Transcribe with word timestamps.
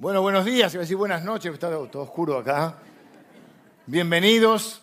Bueno, 0.00 0.22
buenos 0.22 0.44
días, 0.44 0.72
iba 0.74 0.82
a 0.82 0.84
decir 0.84 0.96
buenas 0.96 1.24
noches, 1.24 1.52
está 1.52 1.70
todo 1.88 2.02
oscuro 2.02 2.38
acá. 2.38 2.76
Bienvenidos. 3.84 4.80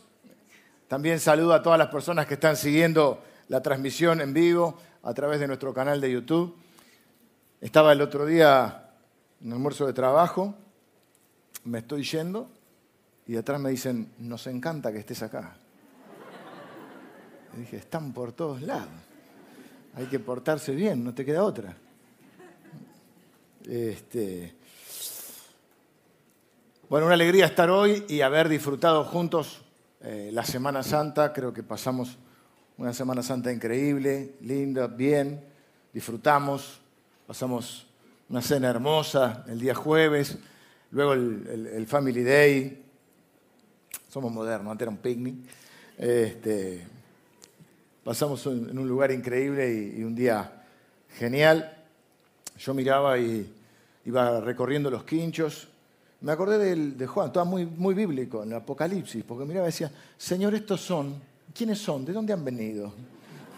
También 0.89 1.21
saludo 1.21 1.53
a 1.53 1.63
todas 1.63 1.79
las 1.79 1.87
personas 1.87 2.25
que 2.25 2.33
están 2.33 2.57
siguiendo 2.57 3.23
la 3.47 3.61
transmisión 3.61 4.19
en 4.19 4.33
vivo 4.33 4.77
a 5.03 5.13
través 5.13 5.39
de 5.39 5.47
nuestro 5.47 5.73
canal 5.73 6.01
de 6.01 6.11
YouTube. 6.11 6.57
Estaba 7.61 7.93
el 7.93 8.01
otro 8.01 8.25
día 8.25 8.89
en 9.41 9.53
almuerzo 9.53 9.87
de 9.87 9.93
trabajo, 9.93 10.53
me 11.63 11.77
estoy 11.77 12.03
yendo 12.03 12.49
y 13.25 13.37
atrás 13.37 13.61
me 13.61 13.69
dicen, 13.69 14.11
nos 14.19 14.47
encanta 14.47 14.91
que 14.91 14.99
estés 14.99 15.23
acá. 15.23 15.55
Y 17.55 17.61
dije, 17.61 17.77
están 17.77 18.11
por 18.11 18.33
todos 18.33 18.61
lados. 18.61 18.89
Hay 19.93 20.07
que 20.07 20.19
portarse 20.19 20.75
bien, 20.75 21.05
no 21.05 21.13
te 21.13 21.23
queda 21.23 21.41
otra. 21.45 21.73
Este, 23.63 24.55
bueno, 26.87 27.07
una 27.07 27.15
alegría 27.15 27.45
estar 27.45 27.71
hoy 27.71 28.05
y 28.07 28.21
haber 28.21 28.47
disfrutado 28.47 29.03
juntos 29.05 29.61
eh, 30.01 30.29
la 30.31 30.45
Semana 30.45 30.83
Santa. 30.83 31.33
Creo 31.33 31.51
que 31.51 31.63
pasamos 31.63 32.15
una 32.77 32.93
Semana 32.93 33.23
Santa 33.23 33.51
increíble, 33.51 34.35
linda, 34.41 34.85
bien. 34.85 35.43
Disfrutamos, 35.91 36.79
pasamos 37.25 37.87
una 38.29 38.39
cena 38.43 38.69
hermosa 38.69 39.43
el 39.47 39.59
día 39.59 39.73
jueves, 39.73 40.37
luego 40.91 41.13
el, 41.13 41.87
Family 41.87 42.23
Day. 42.23 42.83
Somos 44.07 44.31
modernos, 44.31 44.71
antes 44.71 44.83
era 44.83 44.91
un 44.91 44.97
picnic. 44.97 45.35
Este, 45.97 46.85
pasamos 48.03 48.45
en 48.45 48.77
un 48.77 48.87
lugar 48.87 49.11
increíble 49.11 49.73
y, 49.73 50.01
y 50.01 50.03
un 50.03 50.13
día 50.13 50.65
genial. 51.17 51.83
Yo 52.59 52.75
miraba 52.75 53.17
y 53.17 53.51
iba 54.05 54.39
recorriendo 54.39 54.91
los 54.91 55.03
quinchos 55.03 55.69
me 56.21 56.31
acordé 56.31 56.75
de, 56.75 57.07
Juan, 57.07 57.27
estaba 57.27 57.45
muy, 57.45 57.65
muy 57.65 57.93
bíblico 57.93 58.43
en 58.43 58.53
Apocalipsis, 58.53 59.23
porque 59.23 59.45
miraba 59.45 59.67
y 59.67 59.69
decía, 59.69 59.91
Señor, 60.17 60.55
estos 60.55 60.81
son, 60.81 61.21
¿quiénes 61.53 61.79
son? 61.79 62.05
¿De 62.05 62.13
dónde 62.13 62.33
han 62.33 62.43
venido? 62.43 62.93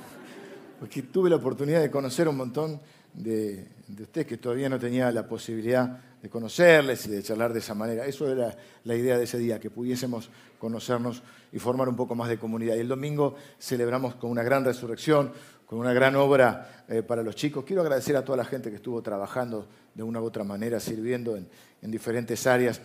Porque 0.79 1.03
tuve 1.03 1.29
la 1.29 1.37
oportunidad 1.37 1.81
de 1.81 1.89
conocer 1.89 2.27
un 2.27 2.37
montón 2.37 2.79
de, 3.13 3.67
ustedes 3.99 4.27
que 4.27 4.37
todavía 4.37 4.69
no 4.69 4.79
tenía 4.79 5.11
la 5.11 5.27
posibilidad 5.27 5.99
de 6.21 6.29
conocerles 6.29 7.05
y 7.07 7.11
de 7.11 7.23
charlar 7.23 7.53
de 7.53 7.59
esa 7.59 7.73
manera. 7.73 8.05
Eso 8.05 8.31
era 8.31 8.55
la 8.83 8.95
idea 8.95 9.17
de 9.17 9.23
ese 9.23 9.37
día, 9.37 9.59
que 9.59 9.69
pudiésemos 9.69 10.29
conocernos 10.59 11.23
y 11.51 11.59
formar 11.59 11.89
un 11.89 11.95
poco 11.95 12.15
más 12.15 12.29
de 12.29 12.37
comunidad. 12.37 12.75
Y 12.75 12.79
el 12.79 12.87
domingo 12.87 13.35
celebramos 13.59 14.15
con 14.15 14.29
una 14.29 14.43
gran 14.43 14.65
resurrección, 14.65 15.31
con 15.65 15.79
una 15.79 15.93
gran 15.93 16.15
obra 16.15 16.83
eh, 16.87 17.03
para 17.03 17.23
los 17.23 17.35
chicos. 17.35 17.63
Quiero 17.65 17.81
agradecer 17.81 18.15
a 18.15 18.23
toda 18.23 18.37
la 18.37 18.45
gente 18.45 18.69
que 18.69 18.77
estuvo 18.77 19.01
trabajando 19.01 19.67
de 19.97 20.03
una 20.03 20.21
u 20.21 20.25
otra 20.25 20.43
manera, 20.43 20.79
sirviendo 20.79 21.35
en, 21.35 21.49
diferentes 21.81 22.45
áreas 22.45 22.79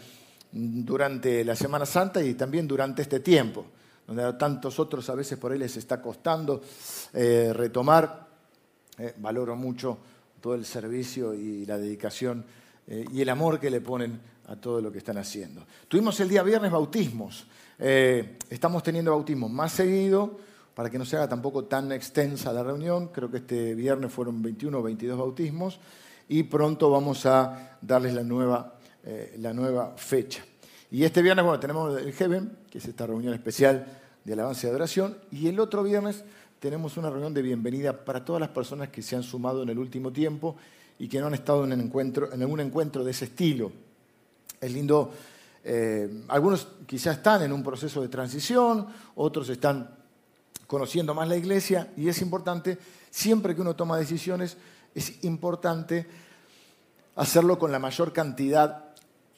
durante 0.51 1.45
la 1.45 1.55
Semana 1.55 1.85
Santa 1.85 2.23
y 2.23 2.33
también 2.35 2.67
durante 2.67 3.03
este 3.03 3.21
tiempo, 3.21 3.67
donde 4.07 4.23
a 4.23 4.39
tantos 4.39 4.79
otros 4.81 5.11
a 5.11 5.15
veces 5.15 5.39
por 5.39 5.53
ahí 5.53 5.59
les 5.59 5.77
está 5.77 6.01
costando 6.01 6.63
eh, 7.13 7.53
retomar. 7.55 8.29
Eh, 8.99 9.15
valoro 9.19 9.57
mucho 9.57 9.99
todo 10.41 10.55
el 10.55 10.65
servicio 10.65 11.35
y 11.35 11.67
la 11.67 11.79
dedicación 11.79 12.45
y 12.87 13.21
el 13.21 13.29
amor 13.29 13.61
que 13.61 13.71
le 13.71 13.81
ponen 13.81 14.21
a 14.49 14.57
todo 14.57 14.81
lo 14.81 14.91
que 14.91 14.99
están 14.99 15.17
haciendo. 15.17 15.65
Tuvimos 15.87 16.19
el 16.19 16.29
día 16.29 16.43
viernes 16.43 16.71
bautismos. 16.71 17.47
estamos 17.79 18.83
teniendo 18.83 19.13
bautismos 19.13 19.51
más 19.51 19.73
seguido 19.73 20.37
para 20.75 20.91
que 20.91 20.99
no 20.99 21.05
se 21.05 21.17
haga 21.17 21.29
tampoco 21.29 21.65
tan 21.65 21.93
extensa 21.93 22.53
la 22.53 22.65
reunión. 22.65 23.09
Creo 23.09 23.31
que 23.31 23.39
este 23.39 23.75
viernes 23.77 24.13
fueron 24.13 24.43
21 24.43 24.79
o 24.79 24.83
22 24.83 25.19
bautismos 25.19 25.79
y 26.33 26.45
pronto 26.45 26.91
vamos 26.91 27.27
a 27.27 27.77
darles 27.83 28.15
la 28.15 28.23
nueva, 28.23 28.73
eh, 29.05 29.37
la 29.39 29.53
nueva 29.53 29.93
fecha. 29.99 30.43
Y 30.91 31.05
este 31.05 31.21
viernes, 31.21 31.45
bueno, 31.45 31.61
tenemos 31.61 32.01
el 32.01 32.11
Heaven, 32.11 32.57
que 32.71 32.79
es 32.79 32.87
esta 32.87 33.07
reunión 33.07 33.35
especial 33.35 33.87
de 34.25 34.33
alabanza 34.33 34.67
y 34.67 34.71
adoración, 34.71 35.19
y 35.31 35.49
el 35.49 35.61
otro 35.61 35.83
viernes 35.83 36.25
tenemos 36.59 36.97
una 36.97 37.11
reunión 37.11 37.35
de 37.35 37.43
bienvenida 37.43 38.03
para 38.07 38.25
todas 38.25 38.41
las 38.41 38.49
personas 38.49 38.89
que 38.89 39.03
se 39.03 39.15
han 39.15 39.23
sumado 39.23 39.63
en 39.63 39.69
el 39.69 39.79
último 39.79 40.11
tiempo 40.11 40.57
y 40.99 41.07
que 41.07 41.21
no 41.21 41.27
han 41.27 41.35
estado 41.35 41.65
en, 41.65 41.73
encuentro, 41.73 42.33
en 42.33 42.41
algún 42.41 42.61
encuentro 42.61 43.05
de 43.05 43.11
ese 43.11 43.27
estilo. 43.27 43.71
Es 44.59 44.73
lindo, 44.73 45.13
eh, 45.63 46.25
algunos 46.29 46.67
quizás 46.87 47.19
están 47.19 47.43
en 47.43 47.53
un 47.53 47.63
proceso 47.63 48.01
de 48.01 48.09
transición, 48.09 48.87
otros 49.17 49.51
están 49.51 49.97
conociendo 50.67 51.13
más 51.13 51.29
la 51.29 51.37
iglesia 51.37 51.93
y 51.95 52.09
es 52.09 52.23
importante, 52.23 52.79
siempre 53.11 53.55
que 53.55 53.61
uno 53.61 53.77
toma 53.77 53.99
decisiones, 53.99 54.57
es 54.95 55.25
importante 55.25 56.07
hacerlo 57.17 57.59
con 57.59 57.73
la 57.73 57.79
mayor 57.79 58.13
cantidad 58.13 58.85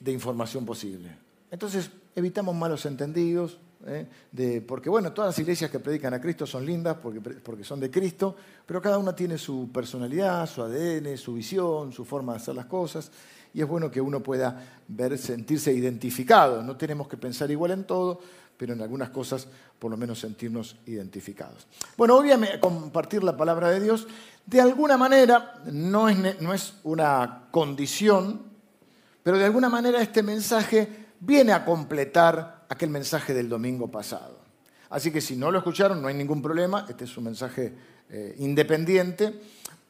de 0.01 0.13
información 0.13 0.65
posible. 0.65 1.17
Entonces, 1.51 1.91
evitamos 2.15 2.55
malos 2.55 2.85
entendidos, 2.87 3.59
¿eh? 3.87 4.63
porque 4.67 4.89
bueno, 4.89 5.13
todas 5.13 5.31
las 5.31 5.39
iglesias 5.39 5.71
que 5.71 5.79
predican 5.79 6.15
a 6.15 6.21
Cristo 6.21 6.47
son 6.47 6.65
lindas 6.65 6.97
porque, 7.03 7.21
porque 7.21 7.65
son 7.65 7.81
de 7.81 7.91
Cristo, 7.91 8.37
pero 8.67 8.81
cada 8.81 8.99
una 8.99 9.15
tiene 9.15 9.39
su 9.39 9.71
personalidad, 9.73 10.49
su 10.49 10.63
ADN, 10.63 11.17
su 11.17 11.35
visión, 11.35 11.93
su 11.93 12.05
forma 12.05 12.33
de 12.33 12.39
hacer 12.39 12.55
las 12.55 12.67
cosas, 12.67 13.11
y 13.53 13.61
es 13.61 13.69
bueno 13.69 13.91
que 13.91 14.01
uno 14.01 14.21
pueda 14.21 14.81
ver, 14.89 15.17
sentirse 15.17 15.73
identificado. 15.73 16.63
No 16.63 16.77
tenemos 16.77 17.07
que 17.07 17.17
pensar 17.17 17.51
igual 17.51 17.71
en 17.71 17.85
todo, 17.85 18.21
pero 18.57 18.73
en 18.73 18.83
algunas 18.83 19.11
cosas 19.11 19.49
por 19.79 19.91
lo 19.91 19.97
menos 19.97 20.21
sentirnos 20.21 20.77
identificados. 20.87 21.67
Bueno, 21.97 22.17
hoy 22.17 22.33
voy 22.35 22.49
a 22.49 22.61
compartir 22.61 23.23
la 23.25 23.37
palabra 23.37 23.71
de 23.71 23.81
Dios. 23.81 24.07
De 24.47 24.61
alguna 24.61 24.97
manera, 24.97 25.63
no 25.71 26.09
es, 26.09 26.41
no 26.41 26.55
es 26.55 26.75
una 26.85 27.49
condición, 27.51 28.43
pero 29.23 29.39
de 29.39 29.45
alguna 29.45 29.69
manera 29.69 30.01
este 30.01 30.23
mensaje 30.23 31.07
viene 31.21 31.53
a 31.53 31.65
completar 31.65 32.65
aquel 32.69 32.91
mensaje 32.91 33.35
del 33.35 33.49
domingo 33.49 33.91
pasado. 33.91 34.39
Así 34.91 35.11
que 35.11 35.21
si 35.21 35.37
no 35.37 35.51
lo 35.51 35.59
escucharon, 35.59 36.01
no 36.01 36.09
hay 36.09 36.15
ningún 36.15 36.41
problema, 36.41 36.87
este 36.89 37.05
es 37.05 37.17
un 37.17 37.25
mensaje 37.25 37.75
eh, 38.11 38.37
independiente, 38.39 39.35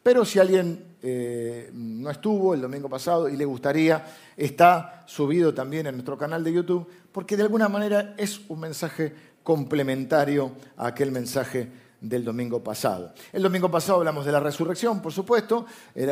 pero 0.02 0.24
si 0.24 0.38
alguien 0.38 0.96
eh, 1.02 1.70
no 1.72 2.10
estuvo 2.10 2.54
el 2.54 2.60
domingo 2.60 2.88
pasado 2.88 3.28
y 3.28 3.36
le 3.36 3.44
gustaría, 3.44 4.04
está 4.36 5.02
subido 5.06 5.52
también 5.52 5.86
en 5.86 5.94
nuestro 5.94 6.16
canal 6.16 6.44
de 6.44 6.52
YouTube 6.52 6.88
porque 7.14 7.36
de 7.36 7.44
alguna 7.44 7.68
manera 7.68 8.16
es 8.18 8.40
un 8.48 8.58
mensaje 8.58 9.14
complementario 9.44 10.50
a 10.76 10.88
aquel 10.88 11.12
mensaje 11.12 11.70
del 12.00 12.24
domingo 12.24 12.60
pasado. 12.60 13.14
El 13.32 13.40
domingo 13.40 13.70
pasado 13.70 13.98
hablamos 13.98 14.26
de 14.26 14.32
la 14.32 14.40
resurrección, 14.40 15.00
por 15.00 15.12
supuesto, 15.12 15.64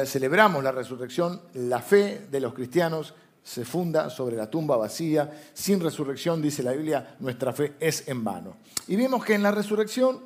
celebramos 0.07 0.63
la 0.63 0.71
resurrección, 0.71 1.43
la 1.55 1.81
fe 1.81 2.29
de 2.31 2.39
los 2.39 2.55
cristianos 2.55 3.15
se 3.43 3.65
funda 3.65 4.11
sobre 4.11 4.37
la 4.37 4.49
tumba 4.49 4.77
vacía, 4.77 5.29
sin 5.53 5.81
resurrección, 5.81 6.41
dice 6.41 6.63
la 6.63 6.71
Biblia, 6.71 7.17
nuestra 7.19 7.53
fe 7.53 7.75
es 7.81 8.07
en 8.07 8.23
vano. 8.23 8.59
Y 8.87 8.95
vimos 8.95 9.25
que 9.25 9.35
en 9.35 9.43
la 9.43 9.51
resurrección 9.51 10.21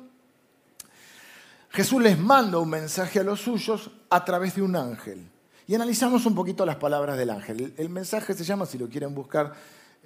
Jesús 1.71 2.03
les 2.03 2.19
manda 2.19 2.59
un 2.59 2.69
mensaje 2.69 3.19
a 3.19 3.23
los 3.23 3.41
suyos 3.41 3.89
a 4.11 4.23
través 4.23 4.55
de 4.55 4.61
un 4.61 4.75
ángel. 4.75 5.27
Y 5.65 5.73
analizamos 5.73 6.27
un 6.27 6.35
poquito 6.35 6.67
las 6.67 6.75
palabras 6.75 7.17
del 7.17 7.31
ángel. 7.31 7.73
El 7.77 7.89
mensaje 7.89 8.35
se 8.35 8.43
llama, 8.43 8.67
si 8.67 8.77
lo 8.77 8.87
quieren 8.87 9.15
buscar, 9.15 9.55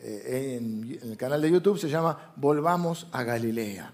eh, 0.04 0.58
en, 0.58 1.00
el 1.02 1.18
canal 1.18 1.42
de 1.42 1.52
YouTube 1.52 1.78
se 1.78 1.90
llama 1.90 2.34
Volvamos 2.36 3.08
a 3.12 3.24
Galilea. 3.24 3.94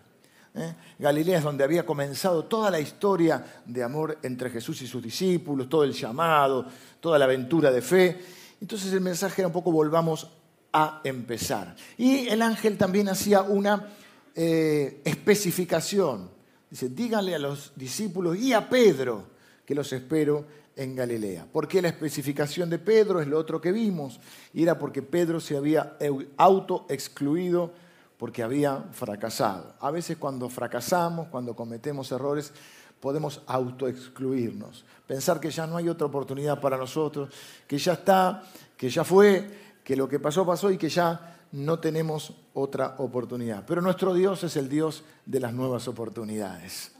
¿eh? 0.56 0.76
Galilea 0.98 1.40
es 1.40 1.44
donde 1.44 1.64
había 1.64 1.86
comenzado 1.86 2.46
toda 2.46 2.72
la 2.72 2.80
historia 2.80 3.62
de 3.66 3.84
amor 3.84 4.18
entre 4.24 4.50
Jesús 4.50 4.82
y 4.82 4.88
sus 4.88 5.04
discípulos, 5.04 5.68
todo 5.68 5.84
el 5.84 5.92
llamado, 5.92 6.66
toda 7.02 7.20
la 7.20 7.26
aventura 7.26 7.72
de 7.72 7.82
fe. 7.82 8.22
Entonces 8.62 8.94
el 8.94 9.02
mensaje 9.02 9.42
era 9.42 9.48
un 9.48 9.54
poco 9.54 9.72
volvamos 9.72 10.30
a 10.72 11.02
empezar. 11.04 11.76
Y 11.98 12.28
el 12.28 12.42
ángel 12.42 12.78
también 12.78 13.10
hacía 13.10 13.42
una 13.42 13.88
eh, 14.34 15.02
especificación. 15.04 16.30
Dice, 16.70 16.90
díganle 16.90 17.36
a 17.36 17.40
los 17.40 17.74
discípulos 17.76 18.38
y 18.38 18.54
a 18.54 18.70
Pedro 18.70 19.26
que 19.66 19.76
los 19.76 19.92
espero 19.92 20.46
en 20.78 20.96
Galilea. 20.96 21.48
¿Por 21.52 21.68
qué 21.68 21.82
la 21.82 21.90
especificación 21.90 22.70
de 22.70 22.80
Pedro 22.80 23.20
es 23.20 23.28
lo 23.28 23.38
otro 23.38 23.60
que 23.60 23.72
vimos? 23.72 24.20
Y 24.54 24.64
era 24.64 24.80
porque 24.80 25.02
Pedro 25.02 25.40
se 25.40 25.58
había 25.58 25.98
auto-excluido 26.38 27.74
porque 28.18 28.44
había 28.44 28.86
fracasado. 28.92 29.76
A 29.80 29.92
veces 29.92 30.18
cuando 30.18 30.50
fracasamos, 30.50 31.28
cuando 31.28 31.56
cometemos 31.56 32.12
errores, 32.12 32.54
podemos 33.00 33.42
auto-excluirnos. 33.46 34.86
Pensar 35.06 35.40
que 35.40 35.52
ya 35.52 35.68
no 35.68 35.78
hay 35.78 35.90
otra 35.90 36.08
oportunidad 36.08 36.60
para 36.60 36.78
nosotros, 36.78 37.30
que 37.68 37.78
ya 37.78 37.94
está, 37.94 38.44
que 38.76 38.90
ya 38.90 39.04
fue, 39.04 39.48
que 39.84 39.96
lo 39.96 40.08
que 40.08 40.20
pasó 40.20 40.46
pasó 40.46 40.72
y 40.72 40.78
que 40.78 40.90
ya 40.90 41.38
no 41.52 41.80
tenemos 41.80 42.34
otra 42.54 42.96
oportunidad. 42.98 43.64
Pero 43.66 43.82
nuestro 43.82 44.14
Dios 44.14 44.44
es 44.44 44.58
el 44.58 44.68
Dios 44.68 45.04
de 45.26 45.40
las 45.40 45.54
nuevas 45.54 45.88
oportunidades. 45.88 46.92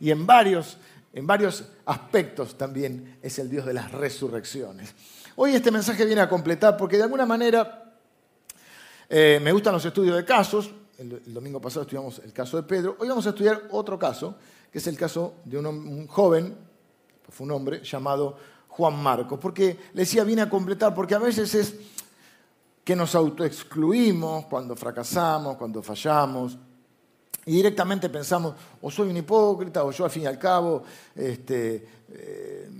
Y 0.00 0.10
en 0.10 0.26
varios 0.26 0.78
en 1.12 1.26
varios 1.26 1.64
aspectos 1.86 2.56
también 2.56 3.18
es 3.22 3.38
el 3.38 3.50
Dios 3.50 3.66
de 3.66 3.74
las 3.74 3.90
resurrecciones. 3.90 4.94
Hoy 5.36 5.54
este 5.54 5.70
mensaje 5.70 6.04
viene 6.04 6.20
a 6.20 6.28
completar 6.28 6.76
porque 6.76 6.96
de 6.96 7.04
alguna 7.04 7.26
manera 7.26 7.94
eh, 9.08 9.40
me 9.42 9.52
gustan 9.52 9.72
los 9.72 9.84
estudios 9.84 10.16
de 10.16 10.24
casos. 10.24 10.70
El, 10.98 11.32
domingo 11.32 11.60
pasado 11.60 11.82
estudiamos 11.82 12.20
el 12.20 12.32
caso 12.32 12.56
de 12.56 12.62
Pedro. 12.62 12.96
Hoy 12.98 13.08
vamos 13.08 13.26
a 13.26 13.30
estudiar 13.30 13.68
otro 13.70 13.98
caso, 13.98 14.36
que 14.70 14.78
es 14.78 14.86
el 14.86 14.96
caso 14.96 15.34
de 15.44 15.58
un, 15.58 15.66
un 15.66 16.06
joven, 16.06 16.56
fue 17.28 17.44
un 17.44 17.52
hombre, 17.52 17.82
llamado 17.82 18.36
Juan 18.68 19.02
Marcos, 19.02 19.38
porque 19.40 19.78
le 19.94 20.02
decía, 20.02 20.24
vine 20.24 20.42
a 20.42 20.50
completar, 20.50 20.94
porque 20.94 21.14
a 21.14 21.18
veces 21.18 21.54
es 21.54 21.74
que 22.84 22.94
nos 22.94 23.14
autoexcluimos 23.14 24.46
cuando 24.46 24.76
fracasamos, 24.76 25.56
cuando 25.56 25.82
fallamos, 25.82 26.58
y 27.46 27.52
directamente 27.52 28.08
pensamos, 28.08 28.54
o 28.82 28.90
soy 28.90 29.10
un 29.10 29.16
hipócrita, 29.16 29.84
o 29.84 29.90
yo 29.90 30.04
al 30.04 30.10
fin 30.10 30.24
y 30.24 30.26
al 30.26 30.38
cabo 30.38 30.82
este, 31.14 31.86
eh, 32.12 32.70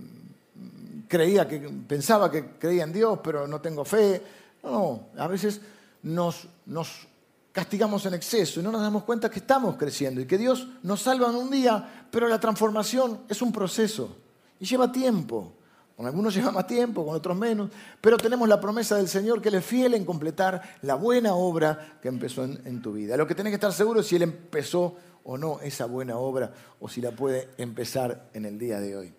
creía 1.09 1.49
que, 1.49 1.59
pensaba 1.61 2.31
que 2.31 2.53
creía 2.59 2.85
en 2.85 2.93
Dios, 2.93 3.19
pero 3.23 3.47
no 3.47 3.61
tengo 3.61 3.85
fe. 3.85 4.23
No, 4.63 5.09
a 5.17 5.27
veces 5.27 5.61
nos, 6.03 6.47
nos 6.67 7.09
castigamos 7.53 8.05
en 8.07 8.15
exceso 8.15 8.61
y 8.61 8.63
no 8.63 8.71
nos 8.71 8.83
damos 8.83 9.05
cuenta 9.05 9.31
que 9.31 9.41
estamos 9.41 9.77
creciendo 9.77 10.21
y 10.21 10.27
que 10.27 10.39
Dios 10.39 10.69
nos 10.83 11.03
salva 11.03 11.31
en 11.31 11.37
un 11.37 11.51
día, 11.51 12.07
pero 12.11 12.29
la 12.29 12.39
transformación 12.39 13.21
es 13.29 13.43
un 13.43 13.53
proceso 13.53 14.17
y 14.59 14.67
lleva 14.67 14.93
tiempo. 14.93 15.55
Con 16.01 16.07
algunos 16.07 16.35
lleva 16.35 16.51
más 16.51 16.67
tiempo, 16.67 17.05
con 17.05 17.15
otros 17.15 17.37
menos, 17.37 17.69
pero 18.01 18.17
tenemos 18.17 18.49
la 18.49 18.59
promesa 18.59 18.97
del 18.97 19.07
Señor 19.07 19.43
que 19.43 19.51
Él 19.51 19.57
es 19.57 19.67
fiel 19.67 19.93
en 19.93 20.07
completar 20.07 20.79
la 20.81 20.95
buena 20.95 21.35
obra 21.35 21.99
que 22.01 22.09
empezó 22.09 22.43
en, 22.43 22.81
tu 22.81 22.95
vida. 22.95 23.19
Lo 23.19 23.27
que 23.27 23.35
tenés 23.35 23.51
que 23.51 23.57
estar 23.57 23.71
seguro 23.71 24.01
es 24.01 24.07
si 24.07 24.17
Él 24.17 24.23
empezó 24.23 24.97
o 25.25 25.37
no 25.37 25.61
esa 25.61 25.85
buena 25.85 26.17
obra 26.17 26.55
o 26.81 26.89
si 26.89 27.03
la 27.03 27.11
puede 27.11 27.51
empezar 27.59 28.31
en 28.33 28.47
el 28.47 28.59
día 28.59 28.81
de 28.81 28.97
hoy. 28.97 29.13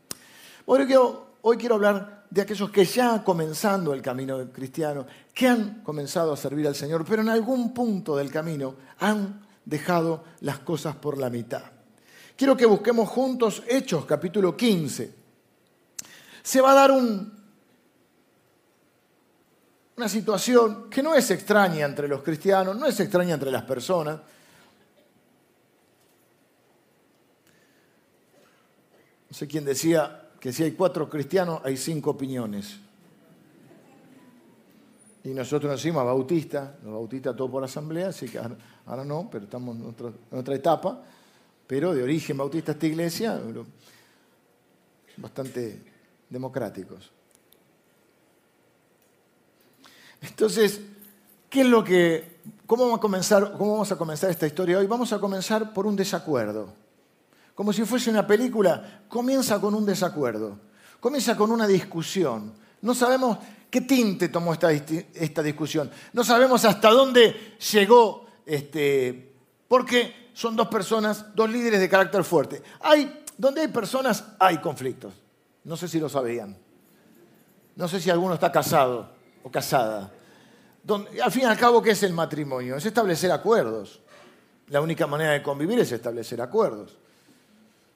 Hoy 0.65 0.87
quiero, 0.87 1.35
hoy 1.43 1.57
quiero 1.57 1.75
hablar 1.75 2.25
de 2.31 2.41
aquellos 2.41 2.71
que 2.71 2.83
ya 2.83 3.23
comenzando 3.23 3.93
el 3.93 4.01
camino 4.01 4.51
cristiano, 4.51 5.05
que 5.35 5.47
han 5.47 5.83
comenzado 5.83 6.33
a 6.33 6.35
servir 6.35 6.65
al 6.65 6.73
Señor, 6.73 7.05
pero 7.07 7.21
en 7.21 7.29
algún 7.29 7.75
punto 7.75 8.15
del 8.15 8.31
camino 8.31 8.73
han 8.97 9.45
dejado 9.65 10.23
las 10.39 10.57
cosas 10.57 10.95
por 10.95 11.19
la 11.19 11.29
mitad. 11.29 11.61
Quiero 12.35 12.57
que 12.57 12.65
busquemos 12.65 13.07
juntos 13.07 13.61
Hechos 13.67 14.05
capítulo 14.05 14.57
15 14.57 15.20
se 16.43 16.61
va 16.61 16.71
a 16.71 16.75
dar 16.75 16.91
una 16.91 17.29
situación 20.09 20.89
que 20.89 21.03
no 21.03 21.13
es 21.15 21.29
extraña 21.31 21.85
entre 21.85 22.07
los 22.07 22.23
cristianos, 22.23 22.75
no 22.75 22.87
es 22.87 22.99
extraña 22.99 23.35
entre 23.35 23.51
las 23.51 23.63
personas. 23.63 24.19
No 29.29 29.37
sé 29.37 29.47
quién 29.47 29.63
decía 29.63 30.31
que 30.39 30.51
si 30.51 30.63
hay 30.63 30.71
cuatro 30.71 31.07
cristianos 31.09 31.61
hay 31.63 31.77
cinco 31.77 32.09
opiniones. 32.11 32.79
Y 35.23 35.29
nosotros 35.29 35.71
decimos 35.71 36.03
bautistas, 36.03 36.71
los 36.83 36.93
bautistas 36.93 37.35
todo 37.35 37.51
por 37.51 37.63
asamblea, 37.63 38.07
así 38.07 38.27
que 38.27 38.39
ahora, 38.39 39.05
no, 39.05 39.29
pero 39.31 39.43
estamos 39.43 39.77
en 39.77 39.85
otra, 39.85 40.11
en 40.31 40.39
otra, 40.39 40.55
etapa. 40.55 41.03
Pero 41.67 41.93
de 41.93 42.01
origen 42.01 42.37
bautista 42.37 42.71
esta 42.71 42.87
iglesia, 42.87 43.39
bastante 45.17 45.90
democráticos. 46.31 47.11
Entonces, 50.21 50.81
¿qué 51.49 51.61
es 51.61 51.67
lo 51.67 51.83
que, 51.83 52.39
cómo 52.65 52.85
vamos 52.85 52.99
a 52.99 53.01
comenzar, 53.01 53.53
cómo 53.57 53.73
vamos 53.73 53.91
a 53.91 53.97
comenzar 53.97 54.29
esta 54.31 54.47
historia 54.47 54.79
hoy? 54.79 54.87
Vamos 54.87 55.13
a 55.13 55.19
comenzar 55.19 55.73
por 55.73 55.85
un 55.85 55.95
desacuerdo. 55.95 56.73
Como 57.53 57.73
si 57.73 57.83
fuese 57.83 58.09
una 58.09 58.25
película, 58.25 59.03
comienza 59.07 59.59
con 59.59 59.75
un 59.75 59.85
desacuerdo, 59.85 60.57
comienza 60.99 61.35
con 61.35 61.51
una 61.51 61.67
discusión. 61.67 62.53
No 62.81 62.95
sabemos 62.95 63.37
qué 63.69 63.81
tinte 63.81 64.29
tomó 64.29 64.53
esta, 64.53 64.71
esta 64.71 65.43
discusión, 65.43 65.91
no 66.13 66.23
sabemos 66.23 66.65
hasta 66.65 66.89
dónde 66.89 67.55
llegó, 67.71 68.25
este, 68.45 69.33
porque 69.67 70.29
son 70.33 70.55
dos 70.55 70.67
personas, 70.69 71.35
dos 71.35 71.49
líderes 71.49 71.79
de 71.79 71.89
carácter 71.89 72.23
fuerte. 72.23 72.63
Hay, 72.79 73.23
donde 73.37 73.61
hay 73.61 73.67
personas, 73.67 74.23
hay 74.39 74.59
conflictos. 74.59 75.13
No 75.63 75.77
sé 75.77 75.87
si 75.87 75.99
lo 75.99 76.09
sabían. 76.09 76.57
No 77.75 77.87
sé 77.87 77.99
si 77.99 78.09
alguno 78.09 78.33
está 78.33 78.51
casado 78.51 79.09
o 79.43 79.51
casada. 79.51 80.11
al 81.23 81.31
fin 81.31 81.43
y 81.43 81.45
al 81.45 81.57
cabo, 81.57 81.81
¿qué 81.81 81.91
es 81.91 82.03
el 82.03 82.13
matrimonio? 82.13 82.75
Es 82.75 82.85
establecer 82.85 83.31
acuerdos. 83.31 84.01
La 84.69 84.81
única 84.81 85.07
manera 85.07 85.31
de 85.31 85.43
convivir 85.43 85.79
es 85.79 85.91
establecer 85.91 86.41
acuerdos. 86.41 86.97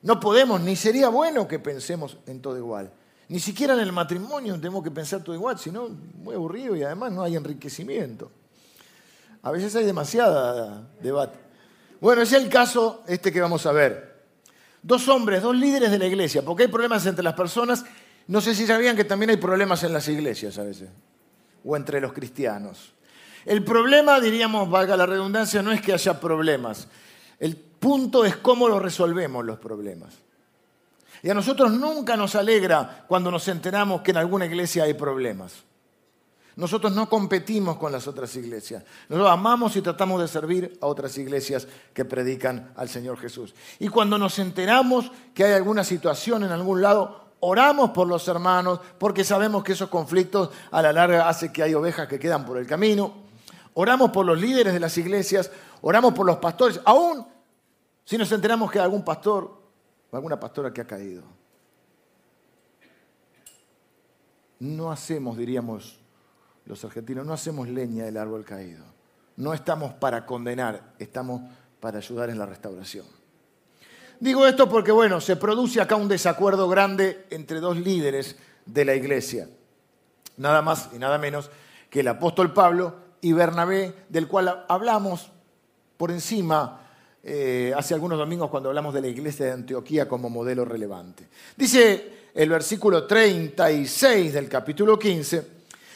No 0.02 0.20
podemos, 0.20 0.62
ni 0.62 0.76
sería 0.76 1.10
bueno 1.10 1.48
que 1.48 1.60
pensemos 1.60 2.18
en 2.28 2.42
todo 2.42 2.58
igual. 2.58 2.92
Ni 3.28 3.40
siquiera 3.40 3.74
en 3.74 3.80
el 3.80 3.92
matrimonio 3.92 4.54
tenemos 4.56 4.84
que 4.84 4.92
pensar 4.92 5.24
todo 5.24 5.34
igual, 5.34 5.58
sino 5.58 5.90
muy 5.90 6.36
aburrido 6.36 6.76
y 6.76 6.84
además 6.84 7.12
no 7.12 7.24
hay 7.24 7.36
enriquecimiento. 7.36 8.32
A 9.42 9.52
veces 9.52 9.76
hay 9.76 9.86
demasiada 9.86 10.88
debate. 11.02 11.40
Bueno, 12.00 12.22
es 12.22 12.34
el 12.34 12.50
caso 12.50 13.04
este 13.08 13.32
que 13.32 13.42
vamos 13.42 13.66
a 13.66 13.72
ver 13.72 14.15
dos 14.86 15.08
hombres, 15.08 15.42
dos 15.42 15.56
líderes 15.56 15.90
de 15.90 15.98
la 15.98 16.06
iglesia, 16.06 16.44
porque 16.44 16.64
hay 16.64 16.70
problemas 16.70 17.06
entre 17.08 17.24
las 17.24 17.34
personas. 17.34 17.84
No 18.28 18.40
sé 18.40 18.54
si 18.54 18.68
sabían 18.68 18.96
que 18.96 19.04
también 19.04 19.32
hay 19.32 19.38
problemas 19.38 19.84
en 19.84 19.92
las 19.92 20.08
iglesias 20.08 20.58
a 20.60 20.64
veces, 20.64 20.90
o 21.64 21.76
entre 21.76 22.00
los 22.00 22.14
cristianos. 22.14 22.94
El 23.46 23.64
problema, 23.64 24.20
diríamos, 24.20 24.70
valga 24.70 24.96
la 24.96 25.06
redundancia, 25.06 25.62
no 25.64 25.72
es 25.72 25.82
que 25.82 25.94
haya 25.94 26.20
problemas. 26.20 26.88
El 27.40 27.56
punto 27.56 28.26
es 28.26 28.38
cómo 28.38 28.70
los 28.70 28.82
resolvemos 28.82 29.44
los 29.44 29.58
problemas. 29.58 30.14
Y 31.24 31.30
a 31.30 31.34
nosotros 31.34 31.72
nunca 31.72 32.16
nos 32.16 32.36
alegra 32.36 33.06
cuando 33.08 33.32
nos 33.32 33.48
enteramos 33.48 34.02
que 34.02 34.12
en 34.12 34.18
alguna 34.18 34.46
iglesia 34.46 34.84
hay 34.84 34.94
problemas. 34.94 35.64
Nosotros 36.56 36.94
no 36.94 37.10
competimos 37.10 37.78
con 37.78 37.92
las 37.92 38.08
otras 38.08 38.34
iglesias. 38.38 38.84
Nosotros 39.10 39.32
amamos 39.32 39.76
y 39.76 39.82
tratamos 39.82 40.22
de 40.22 40.28
servir 40.28 40.78
a 40.82 40.88
otras 40.88 41.18
iglesias 41.18 41.68
que 41.94 42.06
predican 42.06 42.72
al 42.78 42.88
Señor 42.88 43.18
Jesús. 43.18 43.54
Y 43.80 43.90
cuando 43.90 44.18
nos 44.18 44.40
enteramos 44.40 45.12
que 45.34 45.44
hay 45.44 45.54
alguna 45.54 45.84
situación 45.84 46.44
en 46.44 46.52
algún 46.52 46.82
lado, 46.82 47.26
oramos 47.42 47.90
por 47.90 48.08
los 48.08 48.26
hermanos 48.30 48.80
porque 48.98 49.26
sabemos 49.26 49.64
que 49.64 49.74
esos 49.74 49.90
conflictos 49.90 50.50
a 50.72 50.82
la 50.82 50.94
larga 50.94 51.28
hacen 51.28 51.52
que 51.52 51.62
hay 51.62 51.74
ovejas 51.74 52.08
que 52.08 52.20
quedan 52.20 52.46
por 52.46 52.58
el 52.58 52.66
camino. 52.66 53.26
Oramos 53.74 54.12
por 54.12 54.26
los 54.26 54.40
líderes 54.40 54.72
de 54.72 54.80
las 54.80 54.98
iglesias, 54.98 55.52
oramos 55.82 56.14
por 56.14 56.26
los 56.26 56.38
pastores, 56.38 56.80
aún 56.86 57.28
si 58.06 58.18
nos 58.18 58.32
enteramos 58.32 58.72
que 58.72 58.80
hay 58.80 58.86
algún 58.86 59.04
pastor 59.04 59.62
o 60.10 60.16
alguna 60.16 60.40
pastora 60.40 60.72
que 60.72 60.80
ha 60.80 60.88
caído. 60.88 61.24
No 64.60 64.90
hacemos, 64.90 65.38
diríamos, 65.38 66.00
los 66.66 66.84
argentinos, 66.84 67.26
no 67.26 67.34
hacemos 67.34 67.70
leña 67.70 68.06
del 68.06 68.18
árbol 68.18 68.44
caído. 68.44 68.84
No 69.38 69.54
estamos 69.54 69.94
para 69.94 70.26
condenar, 70.26 70.94
estamos 70.98 71.42
para 71.80 71.98
ayudar 71.98 72.30
en 72.30 72.40
la 72.40 72.46
restauración. 72.46 73.06
Digo 74.20 74.48
esto 74.48 74.70
porque, 74.70 74.92
bueno, 74.92 75.20
se 75.20 75.36
produce 75.36 75.82
acá 75.82 75.96
un 75.96 76.08
desacuerdo 76.08 76.70
grande 76.70 77.26
entre 77.30 77.60
dos 77.60 77.78
líderes 77.78 78.38
de 78.66 78.86
la 78.86 78.96
iglesia. 78.96 79.50
Nada 80.38 80.62
más 80.62 80.90
y 80.94 80.98
nada 80.98 81.18
menos 81.18 81.52
que 81.90 82.00
el 82.00 82.08
apóstol 82.08 82.54
Pablo 82.54 82.96
y 83.22 83.34
Bernabé, 83.34 83.94
del 84.10 84.28
cual 84.28 84.66
hablamos 84.68 85.32
por 85.98 86.12
encima 86.12 86.82
eh, 87.24 87.74
hace 87.76 87.94
algunos 87.94 88.18
domingos 88.18 88.50
cuando 88.50 88.70
hablamos 88.70 88.94
de 88.94 89.02
la 89.02 89.08
iglesia 89.08 89.48
de 89.48 89.52
Antioquía 89.52 90.08
como 90.08 90.30
modelo 90.30 90.64
relevante. 90.64 91.28
Dice 91.58 92.30
el 92.34 92.50
versículo 92.50 93.06
36 93.06 94.34
del 94.34 94.48
capítulo 94.48 95.00
15, 95.00 95.55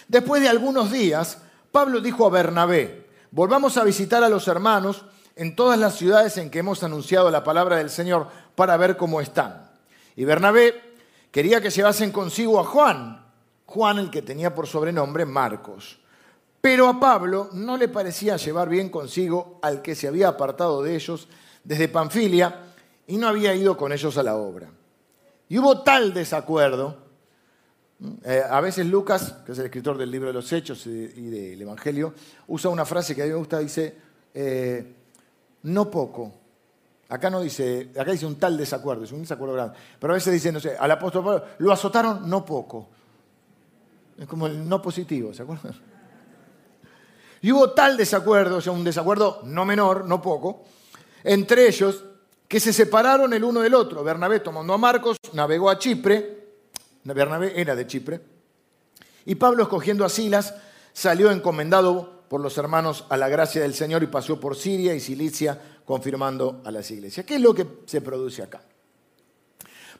Después 0.10 0.42
de 0.42 0.50
algunos 0.50 0.92
días, 0.92 1.38
Pablo 1.72 2.02
dijo 2.02 2.26
a 2.26 2.32
Bernabé, 2.32 3.08
volvamos 3.30 3.78
a 3.78 3.84
visitar 3.84 4.24
a 4.24 4.30
los 4.30 4.48
hermanos 4.48 5.06
en 5.36 5.56
todas 5.56 5.78
las 5.78 5.96
ciudades 5.96 6.36
en 6.38 6.50
que 6.50 6.60
hemos 6.60 6.84
anunciado 6.84 7.30
la 7.30 7.44
palabra 7.44 7.78
del 7.78 7.92
Señor 7.92 8.28
para 8.56 8.76
ver 8.76 8.98
cómo 8.98 9.22
están. 9.22 9.70
Y 10.16 10.26
Bernabé 10.26 10.96
quería 11.32 11.62
que 11.62 11.70
llevasen 11.70 12.12
consigo 12.12 12.60
a 12.60 12.64
Juan, 12.64 13.24
Juan 13.68 14.00
el 14.00 14.10
que 14.10 14.24
tenía 14.24 14.56
por 14.56 14.66
sobrenombre 14.66 15.26
Marcos. 15.26 16.00
Pero 16.60 16.90
a 16.90 17.00
Pablo 17.00 17.50
no 17.54 17.78
le 17.78 17.88
parecía 17.88 18.36
llevar 18.36 18.68
bien 18.68 18.90
consigo 18.90 19.60
al 19.62 19.84
que 19.84 19.94
se 19.94 20.08
había 20.08 20.30
apartado 20.30 20.82
de 20.82 20.96
ellos 20.96 21.28
desde 21.64 21.88
Panfilia 21.88 22.74
y 23.06 23.18
no 23.18 23.28
había 23.28 23.54
ido 23.54 23.78
con 23.78 23.94
ellos 23.94 24.18
a 24.18 24.24
la 24.24 24.36
obra. 24.36 24.70
Y 25.48 25.60
hubo 25.60 25.84
tal 25.84 26.16
desacuerdo 26.16 27.09
eh, 28.24 28.44
a 28.50 28.62
veces 28.62 28.86
Lucas, 28.86 29.36
que 29.46 29.52
es 29.52 29.60
el 29.60 29.66
escritor 29.66 29.98
del 29.98 30.10
libro 30.10 30.28
de 30.28 30.34
los 30.34 30.52
Hechos 30.54 30.86
y, 30.88 31.30
del 31.30 31.62
Evangelio, 31.62 32.14
usa 32.48 32.70
una 32.70 32.86
frase 32.86 33.14
que 33.14 33.24
a 33.24 33.26
mí 33.26 33.32
me 33.32 33.38
gusta, 33.38 33.60
dice, 33.60 33.96
eh, 34.34 34.96
no 35.64 35.92
poco. 35.92 36.34
Acá 37.10 37.30
no 37.30 37.42
dice, 37.42 37.90
acá 38.00 38.12
dice 38.12 38.26
un 38.26 38.36
tal 38.36 38.56
desacuerdo, 38.56 39.04
es 39.04 39.12
un 39.12 39.22
desacuerdo 39.22 39.56
grande. 39.56 39.78
Pero 40.00 40.14
a 40.14 40.16
veces 40.16 40.32
dice, 40.32 40.52
no 40.52 40.60
sé, 40.60 40.78
al 40.78 40.92
apóstol 40.92 41.24
Pablo, 41.26 41.46
lo 41.58 41.74
azotaron 41.74 42.30
no 42.30 42.46
poco. 42.46 42.88
Es 44.18 44.28
como 44.28 44.48
el 44.48 44.68
no 44.68 44.82
positivo, 44.82 45.34
¿se 45.34 45.44
acuerdan? 45.44 45.74
Y 47.42 47.54
hubo 47.54 47.70
tal 47.70 47.96
desacuerdo, 47.96 48.58
o 48.58 48.62
sea, 48.62 48.74
un 48.74 48.84
desacuerdo 48.84 49.40
no 49.46 49.64
menor, 49.64 50.04
no 50.04 50.22
poco, 50.22 50.66
entre 51.24 51.70
ellos, 51.70 52.04
que 52.50 52.60
se 52.60 52.74
separaron 52.74 53.32
el 53.34 53.46
uno 53.46 53.62
del 53.62 53.76
otro. 53.76 54.04
Bernabé 54.04 54.42
tomando 54.42 54.74
a 54.74 54.78
Marcos, 54.78 55.16
navegó 55.32 55.70
a 55.70 55.80
Chipre, 55.80 56.39
Bernabé 57.14 57.60
era 57.60 57.76
de 57.76 57.88
Chipre. 57.88 58.22
Y 59.26 59.36
Pablo, 59.36 59.64
escogiendo 59.64 60.06
a 60.06 60.10
Silas, 60.10 60.56
salió 60.94 61.32
encomendado 61.32 62.24
por 62.30 62.42
los 62.42 62.58
hermanos 62.58 63.06
a 63.10 63.18
la 63.18 63.28
gracia 63.28 63.62
del 63.62 63.74
Señor 63.74 64.04
y 64.04 64.08
pasó 64.08 64.40
por 64.40 64.56
Siria 64.56 64.94
y 64.94 65.00
Cilicia, 65.00 65.60
confirmando 65.86 66.62
a 66.64 66.72
las 66.72 66.90
iglesias. 66.92 67.26
¿Qué 67.26 67.36
es 67.36 67.42
lo 67.42 67.54
que 67.54 67.66
se 67.86 68.02
produce 68.02 68.44
acá? 68.44 68.62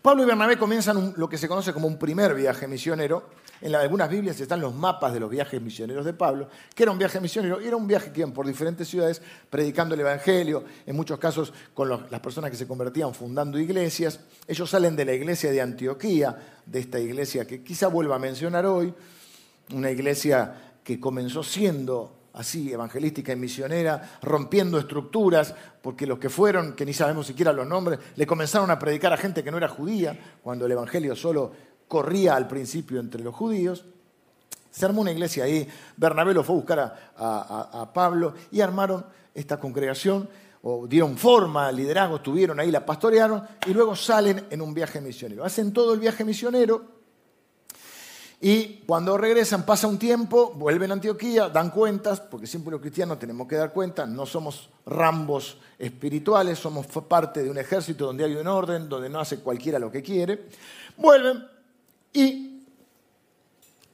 Pablo 0.02 0.24
y 0.24 0.26
Bernabé 0.26 0.58
comienzan 0.58 1.14
lo 1.18 1.28
que 1.28 1.38
se 1.38 1.48
conoce 1.48 1.74
como 1.74 1.88
un 1.88 1.98
primer 1.98 2.34
viaje 2.34 2.68
misionero. 2.68 3.30
En 3.62 3.76
algunas 3.76 4.10
Biblias 4.10 4.40
están 4.40 4.62
los 4.62 4.74
mapas 4.74 5.14
de 5.14 5.20
los 5.20 5.30
viajes 5.30 5.62
misioneros 5.62 6.06
de 6.06 6.14
Pablo, 6.14 6.48
que 6.74 6.84
era 6.84 6.92
un 6.92 6.98
viaje 6.98 7.20
misionero 7.20 7.62
y 7.62 7.68
era 7.68 7.76
un 7.76 7.88
viaje 7.88 8.12
que 8.12 8.22
iban 8.22 8.32
por 8.32 8.48
diferentes 8.48 8.88
ciudades 8.88 9.22
predicando 9.50 9.96
el 9.96 10.02
Evangelio, 10.02 10.64
en 10.86 10.96
muchos 10.96 11.20
casos 11.20 11.54
con 11.74 11.90
las 11.90 12.20
personas 12.22 12.52
que 12.52 12.58
se 12.58 12.68
convertían 12.68 13.14
fundando 13.14 13.60
iglesias. 13.60 14.22
Ellos 14.48 14.70
salen 14.70 14.96
de 14.96 15.06
la 15.06 15.14
iglesia 15.14 15.52
de 15.52 15.62
Antioquía, 15.62 16.38
de 16.66 16.80
esta 16.80 17.00
iglesia 17.00 17.46
que 17.46 17.62
quizá 17.64 17.88
vuelva 17.88 18.16
a 18.16 18.20
mencionar 18.20 18.66
hoy, 18.66 18.94
una 19.74 19.92
iglesia 19.92 20.74
que 20.84 21.00
comenzó 21.00 21.44
siendo 21.44 22.16
así, 22.34 22.72
evangelística 22.72 23.34
y 23.34 23.36
misionera, 23.36 24.18
rompiendo 24.22 24.80
estructuras, 24.80 25.54
porque 25.82 26.08
los 26.08 26.20
que 26.20 26.30
fueron, 26.30 26.74
que 26.74 26.86
ni 26.86 26.94
sabemos 26.94 27.28
siquiera 27.28 27.52
los 27.52 27.68
nombres, 27.68 28.00
le 28.16 28.26
comenzaron 28.26 28.72
a 28.72 28.80
predicar 28.80 29.12
a 29.12 29.18
gente 29.18 29.44
que 29.44 29.52
no 29.52 29.58
era 29.58 29.68
judía, 29.68 30.18
cuando 30.42 30.66
el 30.66 30.72
Evangelio 30.72 31.16
solo 31.16 31.52
corría 31.90 32.38
al 32.38 32.48
principio 32.48 33.02
entre 33.02 33.22
los 33.22 33.36
judíos. 33.36 33.84
Se 34.72 34.86
armó 34.86 35.02
una 35.02 35.12
iglesia 35.12 35.44
ahí, 35.44 35.68
Bernabé 35.98 36.34
lo 36.34 36.44
fue 36.46 36.56
a 36.56 36.58
buscar 36.58 37.12
a, 37.18 37.92
Pablo 37.94 38.36
y 38.52 38.62
armaron 38.62 39.06
esta 39.34 39.60
congregación, 39.60 40.30
o 40.62 40.88
dieron 40.88 41.18
forma, 41.18 41.72
liderazgo, 41.72 42.18
estuvieron 42.18 42.60
ahí, 42.60 42.70
la 42.70 42.86
pastorearon 42.86 43.44
y 43.66 43.74
luego 43.74 43.96
salen 43.96 44.46
en 44.50 44.62
un 44.62 44.74
viaje 44.74 45.02
misionero. 45.02 45.44
Hacen 45.44 45.74
todo 45.74 45.94
el 45.94 46.00
viaje 46.00 46.24
misionero 46.24 47.00
y 48.42 48.84
cuando 48.86 49.18
regresan, 49.18 49.66
pasa 49.66 49.88
un 49.88 49.98
tiempo, 49.98 50.54
vuelven 50.54 50.92
a 50.92 50.94
Antioquía, 50.94 51.50
dan 51.50 51.72
cuentas, 51.72 52.22
porque 52.22 52.48
siempre 52.48 52.72
los 52.72 52.80
cristianos 52.80 53.20
tenemos 53.20 53.48
que 53.48 53.56
dar 53.56 53.74
cuentas, 53.74 54.08
no 54.08 54.26
somos 54.26 54.70
rambos 54.86 55.58
espirituales, 55.78 56.60
somos 56.60 56.86
parte 56.88 57.44
de 57.44 57.50
un 57.50 57.58
ejército 57.58 58.06
donde 58.06 58.24
hay 58.24 58.36
un 58.36 58.48
orden, 58.48 58.88
donde 58.88 59.10
no 59.10 59.20
hace 59.20 59.40
cualquiera 59.40 59.80
lo 59.80 59.92
que 59.92 60.02
quiere. 60.02 60.46
Vuelven 60.96 61.59
y 62.14 62.66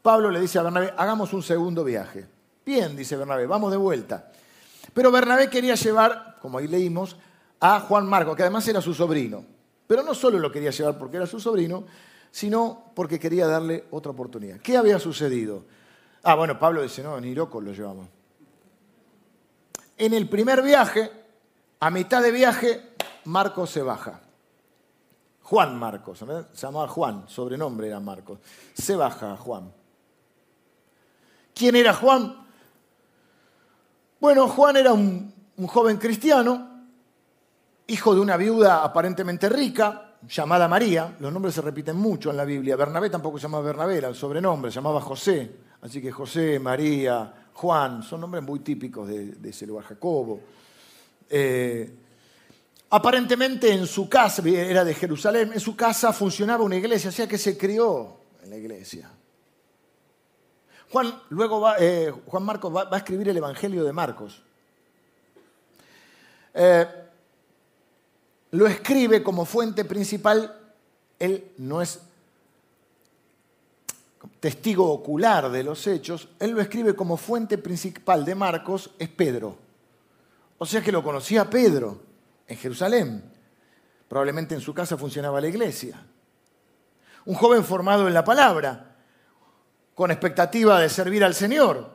Pablo 0.02 0.30
le 0.30 0.40
dice 0.40 0.60
a 0.60 0.64
Bernabé, 0.64 0.94
hagamos 0.98 1.34
un 1.34 1.42
segundo 1.42 1.84
viaje. 1.84 2.28
Bien, 2.66 2.96
dice 2.96 3.16
Bernabé, 3.18 3.48
vamos 3.48 3.72
de 3.72 3.78
vuelta. 3.78 4.32
Pero 4.94 5.12
Bernabé 5.12 5.50
quería 5.50 5.76
llevar, 5.76 6.38
como 6.42 6.58
ahí 6.58 6.68
leímos, 6.68 7.18
a 7.60 7.80
Juan 7.80 8.06
Marco, 8.08 8.36
que 8.36 8.44
además 8.44 8.68
era 8.68 8.82
su 8.82 8.94
sobrino. 8.94 9.46
Pero 9.88 10.04
no 10.04 10.14
solo 10.14 10.40
lo 10.40 10.52
quería 10.52 10.72
llevar 10.72 10.98
porque 10.98 11.18
era 11.18 11.26
su 11.26 11.40
sobrino, 11.40 11.86
sino 12.32 12.92
porque 12.96 13.20
quería 13.20 13.48
darle 13.48 13.86
otra 13.92 14.12
oportunidad. 14.12 14.60
¿Qué 14.60 14.78
había 14.78 15.00
sucedido? 15.00 15.66
Ah, 16.24 16.36
bueno, 16.36 16.60
Pablo 16.60 16.82
dice, 16.82 17.04
no, 17.04 17.20
ni 17.20 17.36
loco 17.36 17.62
lo 17.62 17.72
llevamos. 17.72 18.08
En 19.98 20.14
el 20.14 20.28
primer 20.28 20.62
viaje, 20.62 21.12
a 21.80 21.90
mitad 21.90 22.22
de 22.22 22.32
viaje, 22.32 22.82
Marcos 23.26 23.70
se 23.70 23.82
baja. 23.82 24.22
Juan 25.46 25.78
Marcos, 25.78 26.18
se 26.18 26.66
llamaba 26.66 26.88
Juan, 26.88 27.26
sobrenombre 27.28 27.86
era 27.88 28.00
Marcos. 28.00 28.40
Se 28.74 28.96
baja 28.96 29.38
Juan. 29.38 29.72
¿Quién 31.54 31.76
era 31.76 31.94
Juan? 31.94 32.36
Bueno, 34.20 34.48
Juan 34.48 34.78
era 34.78 34.92
un, 34.92 35.32
joven 35.68 35.98
cristiano, 35.98 36.88
hijo 37.86 38.16
de 38.16 38.22
una 38.22 38.38
viuda 38.38 38.84
aparentemente 38.84 39.48
rica, 39.48 40.16
llamada 40.28 40.68
María, 40.68 41.16
los 41.20 41.32
nombres 41.32 41.54
se 41.54 41.62
repiten 41.62 41.96
mucho 41.96 42.32
en 42.32 42.38
la 42.38 42.46
Biblia. 42.46 42.76
Bernabé 42.76 43.12
tampoco 43.12 43.38
se 43.38 43.44
llamaba 43.44 43.66
Bernabé, 43.66 43.98
era 43.98 44.08
el 44.08 44.16
sobrenombre, 44.16 44.72
se 44.72 44.76
llamaba 44.76 45.00
José. 45.00 45.58
Así 45.82 46.02
que 46.02 46.12
José, 46.12 46.60
María, 46.60 47.32
Juan, 47.54 48.02
son 48.02 48.22
nombres 48.22 48.44
muy 48.44 48.62
típicos 48.62 49.08
de, 49.08 49.38
ese 49.44 49.68
lugar, 49.68 49.86
Jacobo. 49.86 50.42
Eh, 51.30 52.05
aparentemente 52.90 53.72
en 53.72 53.88
su 53.88 54.08
casa, 54.08 54.42
era 54.48 54.84
de 54.84 54.94
Jerusalén, 54.94 55.54
en 55.54 55.60
su 55.60 55.76
casa 55.76 56.14
funcionaba 56.14 56.64
una 56.64 56.76
iglesia, 56.76 57.10
o 57.10 57.14
sea 57.14 57.28
que 57.28 57.38
se 57.38 57.58
crió 57.58 58.18
en 58.44 58.50
la 58.50 58.58
iglesia. 58.58 59.12
Juan, 60.92 61.22
luego 61.30 61.60
va, 61.60 61.76
eh, 61.80 62.14
Juan 62.28 62.44
Marcos 62.44 62.74
va, 62.74 62.88
a 62.90 62.98
escribir 62.98 63.30
el 63.30 63.38
Evangelio 63.38 63.84
de 63.84 63.92
Marcos. 63.92 64.42
Eh, 66.54 66.86
lo 68.52 68.68
escribe 68.68 69.22
como 69.22 69.46
fuente 69.46 69.84
principal, 69.84 70.58
él 71.20 71.52
no 71.58 71.82
es 71.82 72.00
testigo 74.40 74.90
ocular 74.92 75.52
de 75.52 75.64
los 75.64 75.86
hechos, 75.88 76.30
él 76.40 76.52
lo 76.52 76.62
escribe 76.62 76.96
como 76.96 77.18
fuente 77.18 77.58
principal 77.58 78.24
de 78.24 78.36
Marcos, 78.36 78.92
es 78.98 79.10
Pedro. 79.10 79.58
O 80.58 80.66
sea 80.66 80.82
que 80.82 80.92
lo 80.92 81.04
conocía 81.04 81.50
Pedro 81.50 82.00
en 82.48 82.58
Jerusalén. 82.58 83.24
Probablemente 84.08 84.56
en 84.56 84.62
su 84.62 84.74
casa 84.74 84.98
funcionaba 84.98 85.42
la 85.42 85.48
iglesia. 85.48 86.06
Un 87.26 87.36
joven 87.36 87.64
formado 87.64 88.08
en 88.08 88.14
la 88.14 88.24
palabra, 88.24 88.96
con 89.94 90.12
expectativa 90.12 90.80
de 90.80 90.90
servir 90.90 91.24
al 91.24 91.34
Señor. 91.34 91.90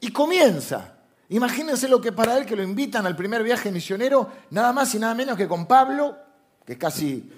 Y 0.00 0.10
comienza 0.12 0.92
Imagínense 1.32 1.88
lo 1.88 1.98
que 1.98 2.12
para 2.12 2.36
él 2.36 2.44
que 2.44 2.54
lo 2.54 2.62
invitan 2.62 3.06
al 3.06 3.16
primer 3.16 3.42
viaje 3.42 3.72
misionero, 3.72 4.30
nada 4.50 4.70
más 4.70 4.94
y 4.94 4.98
nada 4.98 5.14
menos 5.14 5.34
que 5.34 5.48
con 5.48 5.64
Pablo, 5.64 6.14
que 6.66 6.74
es 6.74 6.78
casi 6.78 7.32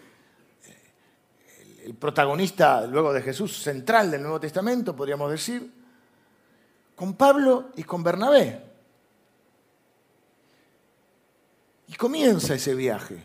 eh, 0.65 1.83
el 1.87 1.95
protagonista 1.95 2.89
luego 2.89 3.13
de 3.13 3.23
Jesús 3.23 3.57
central 3.57 4.11
del 4.11 4.23
Nuevo 4.23 4.41
Testamento, 4.41 4.97
podríamos 4.97 5.31
decir, 5.31 5.73
con 6.97 7.15
Pablo 7.15 7.71
y 7.77 7.85
con 7.85 8.03
Bernabé. 8.03 8.74
Y 11.89 11.95
comienza 11.95 12.55
ese 12.55 12.75
viaje. 12.75 13.25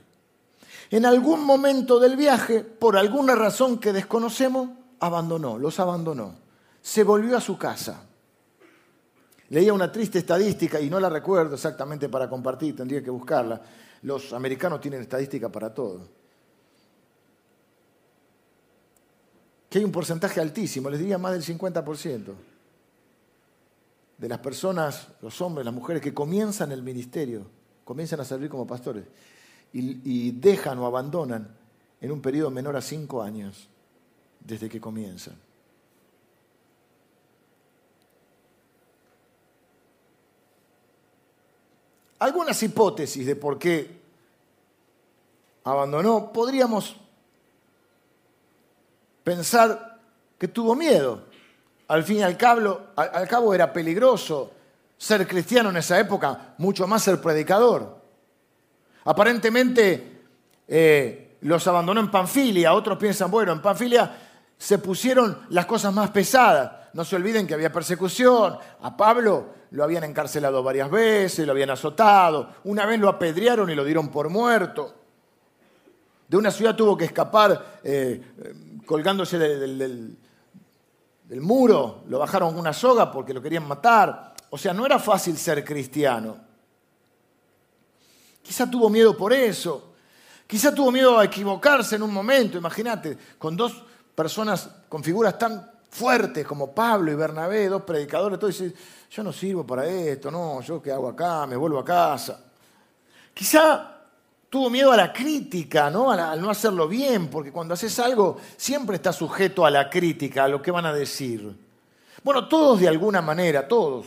En 0.92 1.06
algún 1.06 1.44
momento 1.44 2.00
del 2.00 2.18
viaje, 2.18 2.62
por 2.62 2.98
alguna 2.98 3.36
razón 3.36 3.80
que 3.80 3.94
desconocemos, 3.94 4.70
abandonó, 5.00 5.58
los 5.58 5.80
abandonó. 5.80 6.36
Se 6.82 7.04
volvió 7.04 7.38
a 7.38 7.42
su 7.42 7.58
casa. 7.58 8.06
Leía 9.50 9.74
una 9.74 9.92
triste 9.92 10.20
estadística 10.20 10.80
y 10.80 10.90
no 10.90 11.00
la 11.00 11.10
recuerdo 11.10 11.56
exactamente 11.56 12.10
para 12.10 12.30
compartir, 12.30 12.76
tendría 12.76 13.04
que 13.04 13.10
buscarla. 13.10 13.62
Los 14.04 14.34
americanos 14.34 14.82
tienen 14.82 15.02
estadística 15.02 15.50
para 15.50 15.74
todo. 15.74 16.08
Que 19.70 19.80
hay 19.80 19.84
un 19.86 19.92
porcentaje 19.92 20.40
altísimo, 20.40 20.90
les 20.90 21.00
diría 21.00 21.18
más 21.18 21.34
del 21.34 21.44
50%, 21.44 22.34
de 24.18 24.28
las 24.28 24.40
personas, 24.40 25.08
los 25.22 25.40
hombres, 25.42 25.66
las 25.66 25.74
mujeres 25.74 26.02
que 26.02 26.14
comienzan 26.14 26.72
el 26.72 26.82
ministerio, 26.82 27.46
comienzan 27.90 28.20
a 28.20 28.24
servir 28.24 28.52
como 28.52 28.68
pastores 28.68 29.04
y, 29.74 30.30
dejan 30.34 30.78
o 30.78 30.86
abandonan 30.86 31.48
en 32.00 32.12
un 32.12 32.22
periodo 32.22 32.52
menor 32.52 32.76
a 32.76 32.84
cinco 32.84 33.24
años 33.24 33.68
desde 34.40 34.70
que 34.70 34.80
comienzan. 34.80 35.34
algunas 42.20 42.62
hipótesis 42.62 43.26
de 43.26 43.36
por 43.36 43.58
qué 43.58 43.90
abandonó, 45.64 46.32
podríamos 46.32 46.96
pensar 49.24 50.00
que 50.38 50.48
tuvo 50.48 50.76
miedo. 50.76 51.24
Al 51.88 52.04
fin 52.04 52.18
y 52.18 52.22
al 52.22 52.38
cabo 52.38 53.54
era 53.56 53.74
peligroso 53.74 54.59
ser 55.00 55.26
cristiano 55.26 55.70
en 55.70 55.78
esa 55.78 55.98
época, 55.98 56.54
mucho 56.58 56.86
más 56.86 57.02
ser 57.02 57.20
predicador. 57.20 58.00
Aparentemente 59.06 60.22
eh, 60.68 61.38
los 61.42 61.66
abandonó 61.66 62.02
en 62.02 62.12
Panfilia, 62.12 62.74
otros 62.74 62.98
piensan, 62.98 63.32
bueno, 63.32 63.54
en 63.54 63.62
Panfilia 63.62 64.16
se 64.58 64.78
pusieron 64.78 65.40
las 65.50 65.66
cosas 65.66 65.94
más 65.94 66.12
pesadas. 66.12 66.74
No 66.94 67.06
se 67.06 67.16
olviden 67.16 67.48
que 67.48 67.54
había 67.54 67.72
persecución. 67.72 68.58
A 68.82 68.98
Pablo 68.98 69.54
lo 69.72 69.84
habían 69.84 70.04
encarcelado 70.04 70.62
varias 70.62 70.92
veces, 70.92 71.46
lo 71.46 71.54
habían 71.54 71.70
azotado. 71.70 72.50
Una 72.66 72.86
vez 72.86 73.00
lo 73.00 73.08
apedrearon 73.08 73.70
y 73.70 73.76
lo 73.76 73.86
dieron 73.86 74.10
por 74.10 74.30
muerto. 74.30 74.96
De 76.28 76.36
una 76.36 76.52
ciudad 76.52 76.76
tuvo 76.76 76.98
que 76.98 77.06
escapar 77.06 77.80
eh, 77.84 78.22
colgándose 78.86 79.40
del, 79.40 80.18
muro. 81.40 82.04
Lo 82.08 82.20
bajaron 82.20 82.50
con 82.52 82.60
una 82.60 82.74
soga 82.74 83.10
porque 83.12 83.34
lo 83.34 83.42
querían 83.42 83.66
matar. 83.66 84.34
O 84.50 84.58
sea, 84.58 84.74
no 84.74 84.86
era 84.86 85.00
fácil 85.00 85.38
ser 85.38 85.64
cristiano. 85.64 86.38
Quizá 88.42 88.70
tuvo 88.70 88.90
miedo 88.90 89.16
por 89.16 89.32
eso. 89.32 89.94
Quizá 90.48 90.74
tuvo 90.74 90.92
miedo 90.92 91.20
a 91.20 91.26
equivocarse 91.26 91.96
en 91.96 92.04
un 92.04 92.12
momento. 92.12 92.58
Imagínate, 92.58 93.18
con 93.38 93.56
dos 93.56 93.84
personas 94.16 94.70
con 94.90 95.04
figuras 95.04 95.38
tan 95.38 95.70
fuertes 95.90 96.46
como 96.46 96.74
Pablo 96.74 97.12
y 97.12 97.16
Bernabé, 97.16 97.68
dos 97.68 97.84
predicadores, 97.84 98.40
todo 98.40 98.50
dice, 98.50 98.74
yo 99.10 99.24
no 99.24 99.34
sirvo 99.34 99.66
para 99.66 99.88
esto, 99.88 100.30
no, 100.30 100.62
yo 100.62 100.82
qué 100.82 100.92
hago 100.92 101.10
acá, 101.10 101.46
me 101.48 101.56
vuelvo 101.56 101.80
a 101.80 101.86
casa. 101.86 102.44
Quizá 103.34 103.98
tuvo 104.50 104.70
miedo 104.70 104.92
a 104.92 104.98
la 104.98 105.14
crítica, 105.14 105.90
¿no? 105.90 106.12
Al, 106.12 106.42
no 106.42 106.50
hacerlo 106.50 106.88
bien, 106.88 107.30
porque 107.30 107.52
cuando 107.52 107.74
haces 107.74 107.98
algo 108.00 108.38
siempre 108.58 108.98
está 108.98 109.14
sujeto 109.14 109.66
a 109.66 109.72
la 109.72 109.90
crítica, 109.90 110.44
a 110.44 110.48
lo 110.48 110.62
que 110.62 110.72
van 110.72 110.86
a 110.86 110.94
decir. 110.94 111.56
Bueno, 112.24 112.48
todos 112.48 112.80
de 112.80 112.88
alguna 112.88 113.22
manera, 113.22 113.68
todos. 113.68 114.06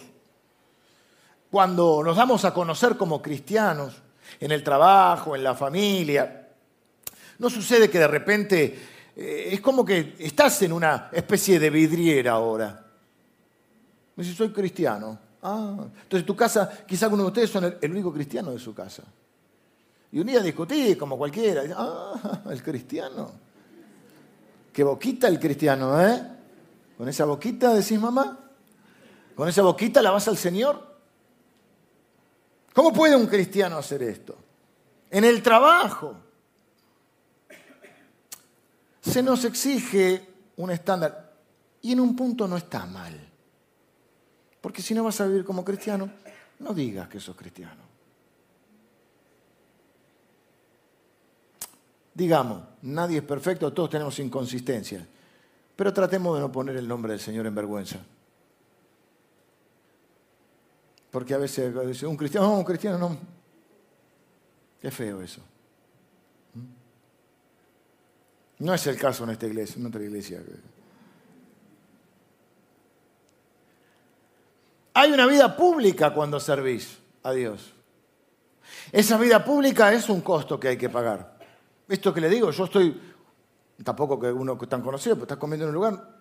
Cuando 1.53 2.03
nos 2.03 2.17
damos 2.17 2.47
a 2.47 2.55
conocer 2.55 2.97
como 2.97 3.21
cristianos, 3.21 4.01
en 4.41 4.53
el 4.53 4.65
trabajo, 4.65 5.37
en 5.37 5.45
la 5.45 5.55
familia, 5.55 6.49
No 7.41 7.51
sucede 7.51 7.91
que 7.91 7.99
de 7.99 8.09
repente 8.09 8.79
eh, 9.15 9.51
es 9.53 9.61
como 9.61 9.85
que 9.85 10.15
estás 10.19 10.63
en 10.63 10.73
una 10.73 11.11
especie 11.13 11.61
de 11.61 11.69
vidriera 11.69 12.33
ahora. 12.33 12.87
Me 14.17 14.25
dice, 14.25 14.35
soy 14.35 14.51
cristiano. 14.51 15.19
Ah, 15.43 15.77
entonces 16.05 16.25
tu 16.25 16.35
casa, 16.35 16.71
quizá 16.87 17.05
alguno 17.05 17.25
de 17.25 17.29
ustedes 17.29 17.51
son 17.51 17.77
el, 17.79 17.91
único 17.91 18.15
cristiano 18.15 18.53
de 18.53 18.59
su 18.59 18.73
casa. 18.73 19.03
Y 20.11 20.21
un 20.21 20.29
día 20.29 20.41
discutí, 20.41 20.97
como 20.97 21.19
cualquiera. 21.19 21.65
Ah, 21.77 22.41
el 22.51 22.63
cristiano. 22.63 23.31
Qué 24.73 24.85
boquita 24.85 25.29
el 25.29 25.39
cristiano, 25.39 26.01
¿eh? 26.01 26.23
Con 26.97 27.11
esa 27.11 27.27
boquita 27.27 27.75
decís, 27.75 28.01
mamá. 28.01 28.39
Con 29.35 29.51
esa 29.51 29.61
boquita 29.61 30.01
la 30.01 30.13
vas 30.13 30.29
al 30.29 30.39
Señor. 30.39 30.92
¿Cómo 32.73 32.93
puede 32.93 33.17
un 33.17 33.27
cristiano 33.27 33.77
hacer 33.77 34.03
esto? 34.03 34.37
En 35.11 35.25
el 35.25 35.43
trabajo. 35.43 36.17
Se 39.01 39.23
nos 39.23 39.45
exige 39.45 40.27
un 40.57 40.71
estándar. 40.71 41.33
Y 41.83 41.93
en 41.93 42.01
un 42.01 42.17
punto 42.17 42.47
no 42.47 42.57
está 42.57 42.87
mal. 42.87 43.29
Porque 44.61 44.81
si 44.81 44.95
no 44.95 45.05
vas 45.05 45.21
a 45.21 45.27
vivir 45.27 45.45
como 45.45 45.65
cristiano, 45.65 46.11
no 46.61 46.73
digas 46.73 47.09
que 47.09 47.21
sos 47.21 47.37
cristiano. 47.37 47.83
Digamos, 52.15 52.63
nadie 52.83 53.19
es 53.19 53.25
perfecto, 53.25 53.73
todos 53.73 53.91
tenemos 53.91 54.19
inconsistencias. 54.19 55.05
Pero 55.75 55.93
tratemos 55.93 56.37
de 56.37 56.41
no 56.41 56.53
poner 56.53 56.77
el 56.77 56.87
nombre 56.87 57.13
del 57.13 57.21
Señor 57.21 57.47
en 57.47 57.55
vergüenza. 57.55 57.99
Porque 61.13 61.35
a 61.35 61.39
veces 61.39 61.73
dice, 61.87 62.07
un 62.07 62.17
cristiano, 62.17 62.49
no, 62.49 62.59
un 62.59 62.65
cristiano 62.65 62.99
no. 62.99 63.17
Qué 64.81 64.91
feo 64.91 65.21
eso. 65.21 65.43
¿Mm? 66.55 66.65
No 68.65 68.75
es 68.75 68.87
el 68.87 68.97
caso 68.97 69.23
en 69.25 69.31
esta 69.31 69.47
iglesia, 69.47 69.79
en 69.79 69.87
otra 69.87 70.03
iglesia. 70.03 70.43
Hay 74.95 75.13
una 75.13 75.27
vida 75.27 75.55
pública 75.55 76.15
cuando 76.15 76.41
servís 76.41 76.99
a 77.23 77.33
Dios. 77.33 77.75
Esa 78.91 79.19
vida 79.19 79.45
pública 79.45 79.93
es 79.93 80.09
un 80.09 80.23
costo 80.23 80.59
que 80.59 80.69
hay 80.69 80.79
que 80.79 80.89
pagar. 80.89 81.39
Esto 81.89 82.15
que 82.15 82.23
le 82.23 82.31
digo, 82.31 82.51
yo 82.51 82.65
estoy, 82.65 82.99
tampoco 83.85 84.19
que 84.19 84.33
uno 84.33 84.57
tan 84.57 84.81
conocido, 84.81 85.17
pero 85.17 85.25
estás 85.25 85.39
comiendo 85.39 85.67
en 85.67 85.69
un 85.69 85.75
lugar 85.75 86.21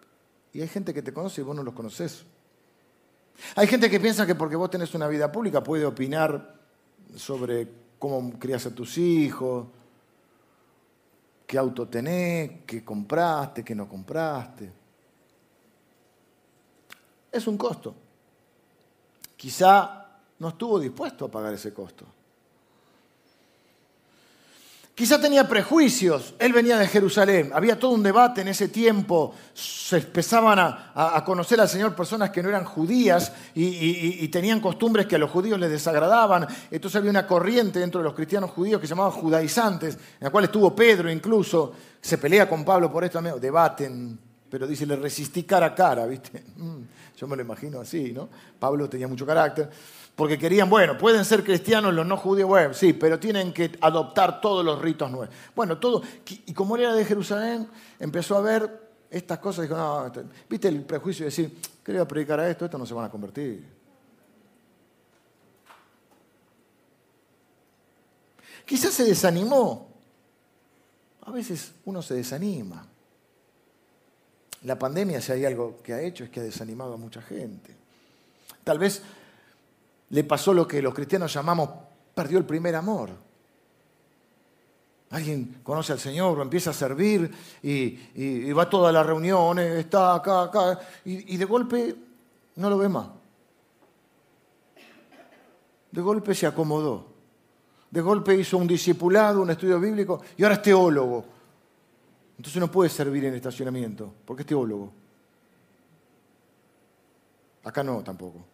y 0.52 0.62
hay 0.62 0.68
gente 0.68 0.94
que 0.94 1.02
te 1.02 1.14
conoce 1.14 1.40
y 1.40 1.44
vos 1.46 1.56
no 1.56 1.64
los 1.64 1.74
conoces. 1.74 2.26
Hay 3.56 3.68
gente 3.68 3.90
que 3.90 4.00
piensa 4.00 4.26
que 4.26 4.36
porque 4.36 4.56
vos 4.56 4.70
tenés 4.70 4.94
una 4.94 5.08
vida 5.08 5.32
pública 5.32 5.64
puede 5.64 5.86
opinar 5.86 6.56
sobre 7.16 7.68
cómo 8.00 8.38
crías 8.40 8.66
a 8.66 8.74
tus 8.74 8.98
hijos, 8.98 9.68
qué 11.46 11.58
auto 11.58 11.88
tenés, 11.88 12.62
qué 12.66 12.84
compraste, 12.84 13.64
qué 13.64 13.76
no 13.76 13.88
compraste. 13.88 14.72
Es 17.32 17.48
un 17.48 17.58
costo. 17.58 17.96
Quizá 19.36 20.08
no 20.40 20.50
estuvo 20.50 20.80
dispuesto 20.80 21.26
a 21.26 21.32
pagar 21.32 21.54
ese 21.54 21.74
costo. 21.74 22.06
Quizá 25.02 25.20
tenía 25.20 25.48
prejuicios. 25.48 26.36
Él 26.38 26.54
venía 26.54 26.78
de 26.78 26.88
Jerusalén. 26.88 27.50
Había 27.56 27.80
todo 27.80 27.90
un 27.90 28.04
debate 28.04 28.42
en 28.42 28.50
ese 28.50 28.68
tiempo. 28.68 29.34
Se 29.52 29.98
empezaban 29.98 30.60
a, 30.60 31.24
conocer 31.26 31.60
al 31.60 31.68
Señor 31.68 31.96
personas 31.96 32.30
que 32.30 32.44
no 32.44 32.50
eran 32.50 32.66
judías 32.66 33.34
y, 33.56 34.28
tenían 34.28 34.60
costumbres 34.60 35.08
que 35.08 35.16
a 35.16 35.18
los 35.18 35.32
judíos 35.32 35.60
les 35.60 35.72
desagradaban. 35.72 36.46
Entonces 36.70 37.00
había 37.00 37.10
una 37.10 37.26
corriente 37.26 37.80
dentro 37.80 38.00
de 38.00 38.04
los 38.04 38.14
cristianos 38.14 38.52
judíos 38.52 38.80
que 38.80 38.86
se 38.86 38.92
llamaba 38.92 39.10
judaizantes, 39.10 39.96
en 39.96 40.26
la 40.26 40.30
cual 40.30 40.44
estuvo 40.44 40.76
Pedro 40.76 41.12
incluso. 41.12 41.74
Se 42.00 42.20
pelea 42.20 42.48
con 42.48 42.64
Pablo 42.64 42.92
por 42.92 43.04
esto. 43.04 43.20
Debaten. 43.40 44.20
Pero 44.52 44.68
dice, 44.68 44.86
le 44.86 44.98
resistí 44.98 45.46
cara 45.46 45.66
a 45.66 45.74
cara, 45.74 46.06
¿viste? 46.06 46.44
Mm, 46.58 46.84
yo 47.18 47.28
me 47.28 47.36
lo 47.36 47.42
imagino 47.42 47.82
así, 47.82 48.12
¿no? 48.12 48.30
Pablo 48.60 48.88
tenía 48.88 49.08
mucho 49.08 49.26
carácter 49.26 49.68
porque 50.22 50.38
querían, 50.38 50.70
bueno, 50.70 51.00
pueden 51.00 51.26
ser 51.26 51.44
cristianos 51.44 51.96
los 51.96 52.06
no 52.06 52.16
judíos, 52.16 52.48
bueno, 52.48 52.76
sí, 52.76 52.94
pero 52.94 53.20
tienen 53.20 53.52
que 53.52 53.72
adoptar 53.82 54.40
todos 54.40 54.64
los 54.64 54.80
ritos 54.80 55.10
nuevos. 55.10 55.34
Bueno, 55.56 55.80
todo, 55.80 56.04
y 56.46 56.54
como 56.54 56.76
él 56.76 56.84
era 56.84 56.94
de 56.94 57.04
Jerusalén, 57.04 57.68
empezó 58.00 58.38
a 58.38 58.42
ver 58.42 58.92
estas 59.10 59.40
cosas 59.40 59.64
dijo, 59.64 59.76
no, 59.76 60.06
este, 60.06 60.24
viste 60.48 60.68
el 60.68 60.84
prejuicio 60.84 61.24
de 61.24 61.32
decir, 61.32 61.58
¿qué 61.84 62.06
predicar 62.06 62.40
a 62.40 62.48
esto? 62.48 62.66
Estos 62.66 62.80
no 62.80 62.86
se 62.86 62.94
van 62.94 63.06
a 63.06 63.10
convertir. 63.10 63.66
Quizás 68.64 68.94
se 68.94 69.06
desanimó. 69.06 69.90
A 71.24 71.32
veces 71.32 71.72
uno 71.86 72.04
se 72.04 72.14
desanima. 72.14 72.86
La 74.66 74.78
pandemia, 74.78 75.20
si 75.20 75.32
hay 75.32 75.46
algo 75.46 75.82
que 75.82 75.96
ha 75.96 76.02
hecho, 76.04 76.26
es 76.26 76.30
que 76.30 76.42
ha 76.42 76.44
desanimado 76.44 76.94
a 76.94 76.98
mucha 76.98 77.24
gente. 77.24 77.76
Tal 78.64 78.78
vez 78.78 79.02
le 80.12 80.24
pasó 80.26 80.54
lo 80.54 80.68
que 80.68 80.82
los 80.82 80.94
cristianos 80.94 81.34
llamamos 81.34 81.70
perdió 82.14 82.38
el 82.38 82.46
primer 82.46 82.76
amor. 82.76 83.10
Alguien 85.10 85.60
conoce 85.64 85.94
al 85.94 86.00
Señor, 86.00 86.38
lo 86.38 86.44
empieza 86.44 86.70
a 86.70 86.74
servir 86.74 87.32
y, 87.64 88.52
va 88.54 88.64
a 88.64 88.70
todas 88.70 88.94
las 88.94 89.06
reuniones, 89.06 89.80
está 89.80 90.16
acá, 90.16 90.44
acá, 90.44 90.80
y, 91.04 91.34
y 91.34 91.38
de 91.38 91.46
golpe 91.46 91.96
no 92.56 92.70
lo 92.70 92.78
ve 92.78 92.88
más. 92.88 93.10
De 95.92 96.02
golpe 96.02 96.34
se 96.34 96.48
acomodó. 96.48 97.08
De 97.90 98.00
golpe 98.00 98.36
hizo 98.36 98.58
un 98.58 98.68
discipulado, 98.68 99.42
un 99.42 99.50
estudio 99.50 99.80
bíblico 99.80 100.22
y 100.38 100.44
ahora 100.44 100.56
es 100.56 100.62
teólogo. 100.62 101.26
Entonces 102.38 102.60
no 102.60 102.72
puede 102.72 102.90
servir 102.90 103.26
en 103.26 103.34
estacionamiento, 103.34 104.14
porque 104.26 104.44
es 104.44 104.48
teólogo. 104.48 104.92
Acá 107.64 107.84
no 107.84 108.02
tampoco. 108.02 108.51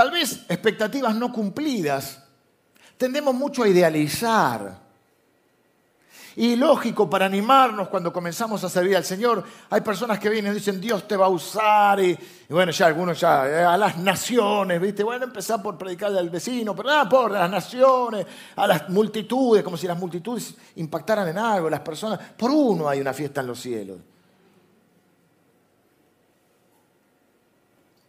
Tal 0.00 0.10
vez 0.10 0.46
expectativas 0.48 1.14
no 1.14 1.30
cumplidas. 1.30 2.22
Tendemos 2.96 3.34
mucho 3.34 3.64
a 3.64 3.68
idealizar. 3.68 4.78
Y 6.36 6.56
lógico, 6.56 7.10
para 7.10 7.26
animarnos 7.26 7.88
cuando 7.88 8.10
comenzamos 8.10 8.64
a 8.64 8.70
servir 8.70 8.96
al 8.96 9.04
Señor, 9.04 9.44
hay 9.68 9.82
personas 9.82 10.18
que 10.18 10.30
vienen 10.30 10.52
y 10.52 10.54
dicen, 10.54 10.80
Dios 10.80 11.06
te 11.06 11.18
va 11.18 11.26
a 11.26 11.28
usar. 11.28 12.00
Y, 12.00 12.18
bueno, 12.48 12.72
ya 12.72 12.86
algunos 12.86 13.20
ya, 13.20 13.46
eh, 13.46 13.62
a 13.62 13.76
las 13.76 13.98
naciones, 13.98 14.80
¿viste? 14.80 15.04
Bueno, 15.04 15.26
empezar 15.26 15.60
por 15.60 15.76
predicarle 15.76 16.18
al 16.18 16.30
vecino, 16.30 16.74
pero 16.74 16.88
nada, 16.88 17.06
por 17.06 17.32
las 17.32 17.50
naciones, 17.50 18.24
a 18.56 18.66
las 18.66 18.88
multitudes, 18.88 19.62
como 19.62 19.76
si 19.76 19.86
las 19.86 19.98
multitudes 19.98 20.54
impactaran 20.76 21.28
en 21.28 21.36
algo, 21.36 21.68
las 21.68 21.80
personas. 21.80 22.18
Por 22.38 22.50
uno 22.50 22.88
hay 22.88 23.02
una 23.02 23.12
fiesta 23.12 23.42
en 23.42 23.46
los 23.48 23.60
cielos. 23.60 23.98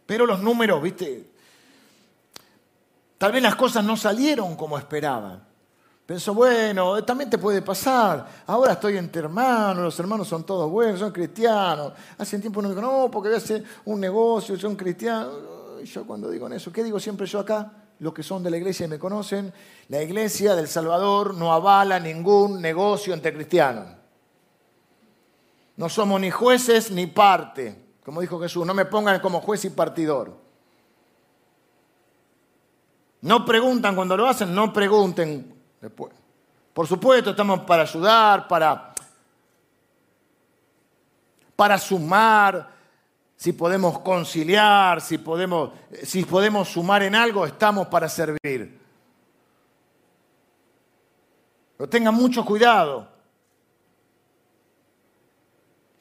Pero 0.06 0.24
los 0.24 0.40
números, 0.40 0.82
¿viste? 0.82 1.31
Tal 3.22 3.30
vez 3.30 3.40
las 3.40 3.54
cosas 3.54 3.84
no 3.84 3.96
salieron 3.96 4.56
como 4.56 4.76
esperaban. 4.76 5.40
Pensó, 6.04 6.34
bueno, 6.34 7.04
también 7.04 7.30
te 7.30 7.38
puede 7.38 7.62
pasar. 7.62 8.26
Ahora 8.48 8.72
estoy 8.72 8.96
entre 8.96 9.22
hermanos, 9.22 9.84
los 9.84 10.00
hermanos 10.00 10.26
son 10.26 10.42
todos 10.42 10.68
buenos, 10.68 10.98
son 10.98 11.12
cristianos. 11.12 11.92
Hace 12.18 12.40
tiempo 12.40 12.58
uno 12.58 12.70
dijo, 12.70 12.80
no, 12.80 13.08
porque 13.12 13.28
voy 13.28 13.36
a 13.36 13.38
hacer 13.38 13.62
un 13.84 14.00
negocio, 14.00 14.58
son 14.58 14.74
cristianos. 14.74 15.34
Yo 15.84 16.04
cuando 16.04 16.28
digo 16.30 16.48
eso, 16.48 16.72
¿qué 16.72 16.82
digo 16.82 16.98
siempre 16.98 17.24
yo 17.28 17.38
acá? 17.38 17.70
Los 18.00 18.12
que 18.12 18.24
son 18.24 18.42
de 18.42 18.50
la 18.50 18.56
iglesia 18.56 18.86
y 18.86 18.88
me 18.88 18.98
conocen, 18.98 19.52
la 19.86 20.02
iglesia 20.02 20.56
del 20.56 20.66
Salvador 20.66 21.34
no 21.34 21.52
avala 21.52 22.00
ningún 22.00 22.60
negocio 22.60 23.14
entre 23.14 23.32
cristianos. 23.32 23.86
No 25.76 25.88
somos 25.88 26.20
ni 26.20 26.32
jueces 26.32 26.90
ni 26.90 27.06
parte. 27.06 28.00
Como 28.04 28.20
dijo 28.20 28.40
Jesús, 28.40 28.66
no 28.66 28.74
me 28.74 28.86
pongan 28.86 29.20
como 29.20 29.40
juez 29.40 29.64
y 29.64 29.70
partidor. 29.70 30.41
No 33.22 33.44
preguntan 33.44 33.94
cuando 33.94 34.16
lo 34.16 34.28
hacen, 34.28 34.54
no 34.54 34.72
pregunten 34.72 35.54
después. 35.80 36.12
Por 36.72 36.86
supuesto, 36.86 37.30
estamos 37.30 37.60
para 37.60 37.82
ayudar, 37.82 38.48
para, 38.48 38.92
para 41.54 41.78
sumar, 41.78 42.70
si 43.36 43.52
podemos 43.52 44.00
conciliar, 44.00 45.00
si 45.00 45.18
podemos, 45.18 45.70
si 46.02 46.24
podemos 46.24 46.68
sumar 46.68 47.02
en 47.02 47.14
algo, 47.14 47.46
estamos 47.46 47.86
para 47.86 48.08
servir. 48.08 48.80
Pero 51.76 51.88
tengan 51.88 52.14
mucho 52.14 52.44
cuidado. 52.44 53.08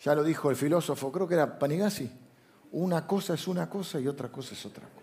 Ya 0.03 0.15
lo 0.15 0.23
dijo 0.23 0.49
el 0.49 0.55
filósofo, 0.55 1.11
creo 1.11 1.27
que 1.27 1.35
era 1.35 1.59
Panigasi. 1.59 2.11
Una 2.71 3.05
cosa 3.05 3.35
es 3.35 3.47
una 3.47 3.69
cosa 3.69 3.99
y 3.99 4.07
otra 4.07 4.29
cosa 4.29 4.55
es 4.55 4.65
otra 4.65 4.87
cosa. 4.87 5.00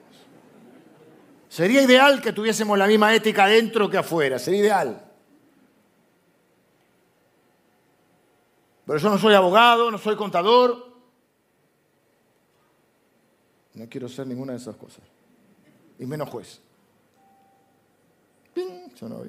Sería 1.49 1.83
ideal 1.83 2.21
que 2.21 2.33
tuviésemos 2.33 2.79
la 2.79 2.87
misma 2.87 3.15
ética 3.15 3.47
dentro 3.47 3.89
que 3.89 3.99
afuera, 3.99 4.39
sería 4.39 4.61
ideal. 4.61 5.05
Pero 8.87 8.99
yo 8.99 9.11
no 9.11 9.19
soy 9.19 9.35
abogado, 9.35 9.91
no 9.91 9.99
soy 9.99 10.17
contador. 10.17 10.89
No 13.75 13.89
quiero 13.89 14.09
ser 14.09 14.27
ninguna 14.27 14.53
de 14.53 14.59
esas 14.59 14.77
cosas. 14.77 15.03
Y 15.99 16.07
menos 16.07 16.29
juez. 16.29 16.61
¡Ping! 18.55 18.89
Yo 18.99 19.09
no 19.09 19.25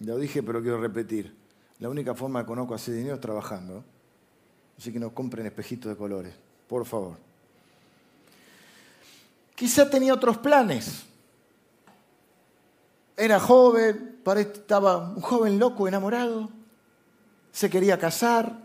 Ya 0.00 0.14
lo 0.14 0.18
dije, 0.18 0.42
pero 0.42 0.62
quiero 0.62 0.80
repetir. 0.80 1.37
La 1.80 1.88
única 1.88 2.14
forma 2.14 2.40
que 2.42 2.46
conozco 2.46 2.74
hacer 2.74 2.94
dinero 2.94 3.14
es 3.14 3.20
trabajando. 3.20 3.84
Así 4.78 4.92
que 4.92 4.98
no 4.98 5.12
compren 5.14 5.46
espejitos 5.46 5.90
de 5.90 5.96
colores, 5.96 6.34
por 6.68 6.84
favor. 6.84 7.16
Quizá 9.54 9.90
tenía 9.90 10.14
otros 10.14 10.38
planes. 10.38 11.04
Era 13.16 13.40
joven, 13.40 14.20
estaba 14.36 14.98
un 14.98 15.20
joven 15.20 15.58
loco, 15.58 15.88
enamorado. 15.88 16.48
Se 17.50 17.68
quería 17.68 17.98
casar. 17.98 18.56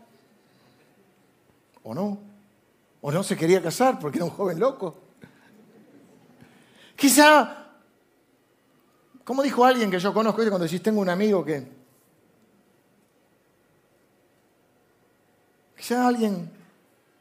¿O 1.81 1.95
no? 1.95 2.19
¿O 3.01 3.11
no 3.11 3.23
se 3.23 3.35
quería 3.35 3.61
casar 3.61 3.99
porque 3.99 4.19
era 4.19 4.25
un 4.25 4.31
joven 4.31 4.59
loco? 4.59 4.95
Quizá, 6.95 7.67
como 9.23 9.41
dijo 9.41 9.65
alguien 9.65 9.89
que 9.89 9.99
yo 9.99 10.13
conozco, 10.13 10.41
cuando 10.43 10.59
decís 10.59 10.81
tengo 10.81 11.01
un 11.01 11.09
amigo 11.09 11.43
que 11.43 11.82
Quizá 15.83 16.07
alguien 16.07 16.49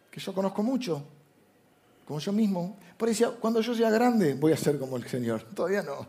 que 0.08 0.20
yo 0.20 0.32
conozco 0.32 0.62
mucho, 0.62 1.02
como 2.06 2.20
yo 2.20 2.32
mismo, 2.32 2.76
por 2.96 3.08
decía, 3.08 3.30
cuando 3.30 3.60
yo 3.60 3.74
sea 3.74 3.90
grande 3.90 4.34
voy 4.34 4.52
a 4.52 4.56
ser 4.56 4.78
como 4.78 4.96
el 4.96 5.04
Señor. 5.08 5.42
Todavía 5.56 5.82
no. 5.82 6.06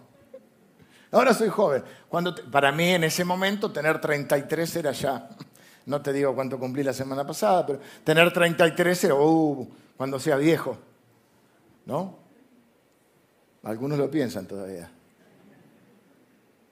Ahora 1.09 1.33
soy 1.33 1.49
joven. 1.49 1.83
Cuando 2.07 2.35
para 2.51 2.71
mí 2.71 2.89
en 2.89 3.05
ese 3.05 3.25
momento 3.25 3.71
tener 3.71 3.99
33 3.99 4.75
era 4.75 4.91
ya, 4.91 5.29
no 5.87 5.99
te 5.99 6.13
digo 6.13 6.35
cuánto 6.35 6.59
cumplí 6.59 6.83
la 6.83 6.93
semana 6.93 7.25
pasada, 7.25 7.65
pero 7.65 7.79
tener 8.03 8.31
33 8.31 9.03
era, 9.05 9.15
uh, 9.15 9.67
cuando 9.97 10.19
sea 10.19 10.35
viejo. 10.35 10.77
¿No? 11.87 12.19
Algunos 13.63 13.97
lo 13.97 14.11
piensan 14.11 14.45
todavía. 14.45 14.91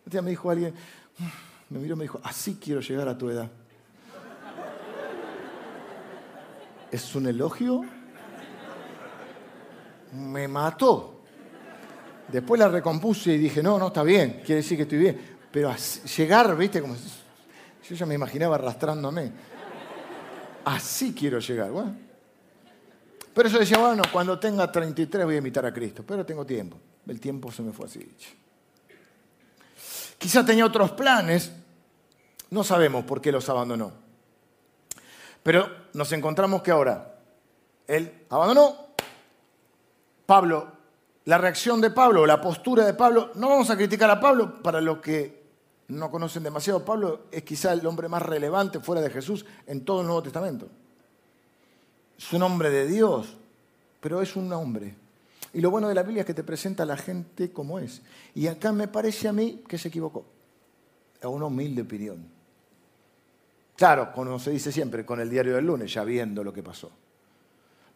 Un 0.05 0.11
día 0.11 0.21
me 0.21 0.29
dijo 0.29 0.51
alguien, 0.51 0.75
me 1.69 1.79
miró 1.79 1.95
y 1.95 1.97
me 1.97 2.03
dijo, 2.03 2.21
así 2.23 2.59
quiero 2.61 2.81
llegar 2.81 3.07
a 3.07 3.17
tu 3.17 3.31
edad. 3.31 3.49
¿Es 6.91 7.15
un 7.15 7.27
elogio? 7.27 7.85
Me 10.13 10.47
mató. 10.47 11.21
Después 12.27 12.59
la 12.59 12.67
recompuse 12.67 13.33
y 13.33 13.37
dije, 13.37 13.63
no, 13.63 13.79
no, 13.79 13.87
está 13.87 14.03
bien, 14.03 14.41
quiere 14.45 14.55
decir 14.55 14.77
que 14.77 14.83
estoy 14.83 14.97
bien. 14.97 15.37
Pero 15.51 15.73
llegar, 16.17 16.55
viste, 16.55 16.81
como 16.81 16.95
yo 16.95 17.95
ya 17.95 18.05
me 18.05 18.15
imaginaba 18.15 18.55
arrastrándome. 18.55 19.31
Así 20.65 21.13
quiero 21.13 21.39
llegar. 21.39 21.71
Pero 23.33 23.49
yo 23.49 23.59
decía, 23.59 23.77
bueno, 23.77 24.03
cuando 24.11 24.37
tenga 24.37 24.71
33 24.71 25.25
voy 25.25 25.35
a 25.35 25.37
invitar 25.37 25.65
a 25.65 25.73
Cristo, 25.73 26.03
pero 26.05 26.25
tengo 26.25 26.45
tiempo. 26.45 26.77
El 27.07 27.19
tiempo 27.19 27.51
se 27.51 27.61
me 27.61 27.71
fue 27.71 27.85
así. 27.85 28.15
Quizá 30.17 30.45
tenía 30.45 30.65
otros 30.65 30.91
planes, 30.91 31.51
no 32.49 32.63
sabemos 32.63 33.05
por 33.05 33.21
qué 33.21 33.31
los 33.31 33.49
abandonó. 33.49 34.00
Pero 35.43 35.69
nos 35.93 36.11
encontramos 36.11 36.61
que 36.61 36.71
ahora 36.71 37.15
él 37.87 38.25
abandonó. 38.29 38.75
Pablo, 40.25 40.71
la 41.25 41.37
reacción 41.37 41.81
de 41.81 41.89
Pablo, 41.89 42.25
la 42.25 42.39
postura 42.39 42.85
de 42.85 42.93
Pablo, 42.93 43.31
no 43.35 43.49
vamos 43.49 43.69
a 43.69 43.75
criticar 43.75 44.09
a 44.09 44.19
Pablo, 44.19 44.61
para 44.61 44.79
los 44.79 44.99
que 44.99 45.41
no 45.89 46.09
conocen 46.09 46.43
demasiado, 46.43 46.85
Pablo 46.85 47.25
es 47.31 47.43
quizá 47.43 47.73
el 47.73 47.85
hombre 47.85 48.07
más 48.07 48.21
relevante 48.21 48.79
fuera 48.79 49.01
de 49.01 49.09
Jesús 49.09 49.45
en 49.67 49.83
todo 49.83 50.01
el 50.01 50.07
Nuevo 50.07 50.23
Testamento. 50.23 50.69
Es 52.17 52.31
un 52.31 52.43
hombre 52.43 52.69
de 52.69 52.87
Dios, 52.87 53.35
pero 53.99 54.21
es 54.21 54.35
un 54.35 54.51
hombre. 54.53 54.95
Y 55.53 55.59
lo 55.59 55.69
bueno 55.69 55.89
de 55.89 55.95
la 55.95 56.03
Biblia 56.03 56.21
es 56.21 56.27
que 56.27 56.33
te 56.33 56.43
presenta 56.43 56.83
a 56.83 56.85
la 56.85 56.95
gente 56.95 57.51
como 57.51 57.77
es. 57.77 58.01
Y 58.33 58.47
acá 58.47 58.71
me 58.71 58.87
parece 58.87 59.27
a 59.27 59.33
mí 59.33 59.63
que 59.67 59.77
se 59.77 59.89
equivocó. 59.89 60.25
A 61.21 61.27
una 61.27 61.45
humilde 61.45 61.81
opinión. 61.81 62.25
Claro, 63.81 64.11
como 64.13 64.37
se 64.37 64.51
dice 64.51 64.71
siempre, 64.71 65.03
con 65.03 65.19
el 65.21 65.27
diario 65.27 65.55
del 65.55 65.65
lunes, 65.65 65.91
ya 65.91 66.03
viendo 66.03 66.43
lo 66.43 66.53
que 66.53 66.61
pasó. 66.61 66.91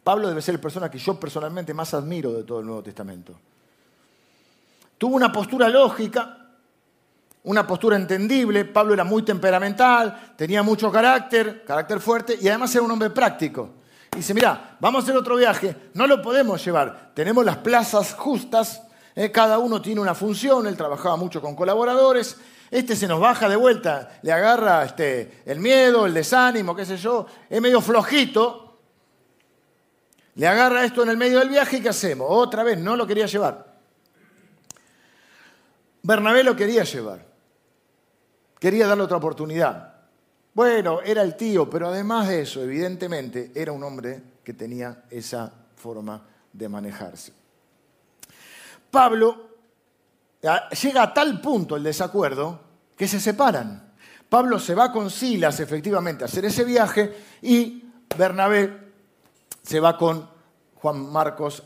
Pablo 0.02 0.26
debe 0.26 0.42
ser 0.42 0.56
la 0.56 0.60
persona 0.60 0.90
que 0.90 0.98
yo 0.98 1.14
personalmente 1.14 1.72
más 1.72 1.94
admiro 1.94 2.32
de 2.32 2.42
todo 2.42 2.58
el 2.58 2.66
Nuevo 2.66 2.82
Testamento. 2.82 3.32
Tuvo 4.98 5.14
una 5.14 5.30
postura 5.30 5.68
lógica, 5.68 6.38
una 7.44 7.64
postura 7.64 7.94
entendible. 7.94 8.64
Pablo 8.64 8.94
era 8.94 9.04
muy 9.04 9.22
temperamental, 9.22 10.34
tenía 10.36 10.64
mucho 10.64 10.90
carácter, 10.90 11.64
carácter 11.64 12.00
fuerte 12.00 12.36
y 12.40 12.48
además 12.48 12.74
era 12.74 12.82
un 12.82 12.90
hombre 12.90 13.10
práctico. 13.10 13.70
dice, 14.10 14.34
mira, 14.34 14.76
vamos 14.80 15.02
a 15.02 15.04
hacer 15.04 15.16
otro 15.16 15.36
viaje, 15.36 15.90
no 15.94 16.08
lo 16.08 16.20
podemos 16.20 16.64
llevar. 16.64 17.12
Tenemos 17.14 17.44
las 17.44 17.58
plazas 17.58 18.12
justas, 18.14 18.82
eh, 19.14 19.30
cada 19.30 19.58
uno 19.58 19.80
tiene 19.80 20.00
una 20.00 20.16
función, 20.16 20.66
él 20.66 20.76
trabajaba 20.76 21.14
mucho 21.14 21.40
con 21.40 21.54
colaboradores 21.54 22.36
este 22.70 22.96
se 22.96 23.06
nos 23.06 23.20
baja 23.20 23.48
de 23.48 23.56
vuelta, 23.56 24.18
le 24.22 24.32
agarra 24.32 24.84
este, 24.84 25.42
el 25.46 25.60
miedo, 25.60 26.06
el 26.06 26.14
desánimo, 26.14 26.74
qué 26.74 26.84
sé 26.84 26.96
yo, 26.96 27.26
es 27.48 27.60
medio 27.60 27.80
flojito. 27.80 28.62
Le 30.34 30.46
agarra 30.46 30.84
esto 30.84 31.02
en 31.02 31.10
el 31.10 31.16
medio 31.16 31.38
del 31.38 31.48
viaje 31.48 31.78
y 31.78 31.80
¿qué 31.80 31.88
hacemos? 31.88 32.26
Otra 32.30 32.62
vez, 32.62 32.78
no 32.78 32.96
lo 32.96 33.06
quería 33.06 33.26
llevar. 33.26 33.74
Bernabé 36.02 36.44
lo 36.44 36.54
quería 36.54 36.84
llevar. 36.84 37.24
Quería 38.58 38.86
darle 38.86 39.04
otra 39.04 39.16
oportunidad. 39.16 39.94
Bueno, 40.52 41.00
era 41.02 41.22
el 41.22 41.36
tío, 41.36 41.68
pero 41.68 41.88
además 41.88 42.28
de 42.28 42.42
eso, 42.42 42.62
evidentemente, 42.62 43.52
era 43.54 43.72
un 43.72 43.82
hombre 43.82 44.22
que 44.42 44.54
tenía 44.54 45.04
esa 45.10 45.52
forma 45.74 46.26
de 46.52 46.68
manejarse. 46.68 47.32
Pablo 48.90 49.55
llega 50.82 51.02
a 51.02 51.14
tal 51.14 51.40
punto 51.40 51.76
el 51.76 51.82
desacuerdo 51.82 52.60
que 52.96 53.08
se 53.08 53.20
separan. 53.20 53.94
Pablo 54.28 54.58
se 54.58 54.74
va 54.74 54.92
con 54.92 55.10
Silas 55.10 55.60
efectivamente 55.60 56.24
a 56.24 56.26
hacer 56.26 56.44
ese 56.44 56.64
viaje 56.64 57.14
y 57.42 57.84
Bernabé 58.16 58.92
se 59.62 59.80
va 59.80 59.96
con 59.96 60.28
Juan 60.76 61.10
Marcos 61.10 61.62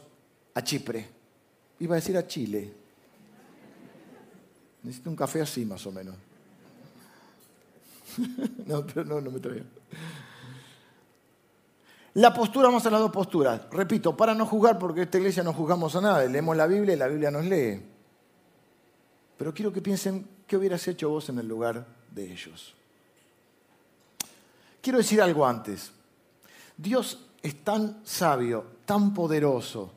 a 0.55 0.63
Chipre. 0.63 1.09
Iba 1.81 1.95
a 1.95 1.97
decir 1.97 2.17
a 2.17 2.27
Chile. 2.27 2.75
Necesito 4.83 5.11
un 5.11 5.17
café 5.17 5.43
así 5.43 5.65
más 5.65 5.87
o 5.87 5.93
menos. 5.93 6.15
no, 8.67 8.85
pero 8.87 9.05
no, 9.05 9.21
no 9.21 9.31
me 9.31 9.41
traigo. 9.41 9.65
La 12.15 12.35
postura, 12.35 12.69
vamos 12.69 12.85
a 12.85 12.91
las 12.91 13.01
dos 13.01 13.13
posturas. 13.13 13.63
Repito, 13.71 14.17
para 14.17 14.35
no 14.35 14.45
juzgar, 14.45 14.79
porque 14.79 15.03
esta 15.03 15.19
iglesia 15.19 15.43
no 15.43 15.53
juzgamos 15.53 15.95
a 15.95 16.01
nada. 16.01 16.25
Leemos 16.25 16.57
la 16.57 16.67
Biblia 16.67 16.95
y 16.95 16.99
la 16.99 17.07
Biblia 17.07 17.31
nos 17.31 17.45
lee. 17.45 17.81
Pero 19.41 19.55
quiero 19.55 19.73
que 19.73 19.81
piensen 19.81 20.27
qué 20.47 20.59
hubieras 20.59 20.87
hecho 20.87 21.09
vos 21.09 21.31
en 21.31 21.39
el 21.39 21.49
lugar 21.49 21.87
de 22.11 22.31
ellos. 22.31 22.75
Quiero 24.83 24.99
decir 24.99 25.23
algo 25.23 25.47
antes. 25.47 25.91
Dios 26.77 27.27
es 27.41 27.65
tan 27.65 28.03
sabio, 28.05 28.67
tan 28.85 29.15
poderoso, 29.15 29.93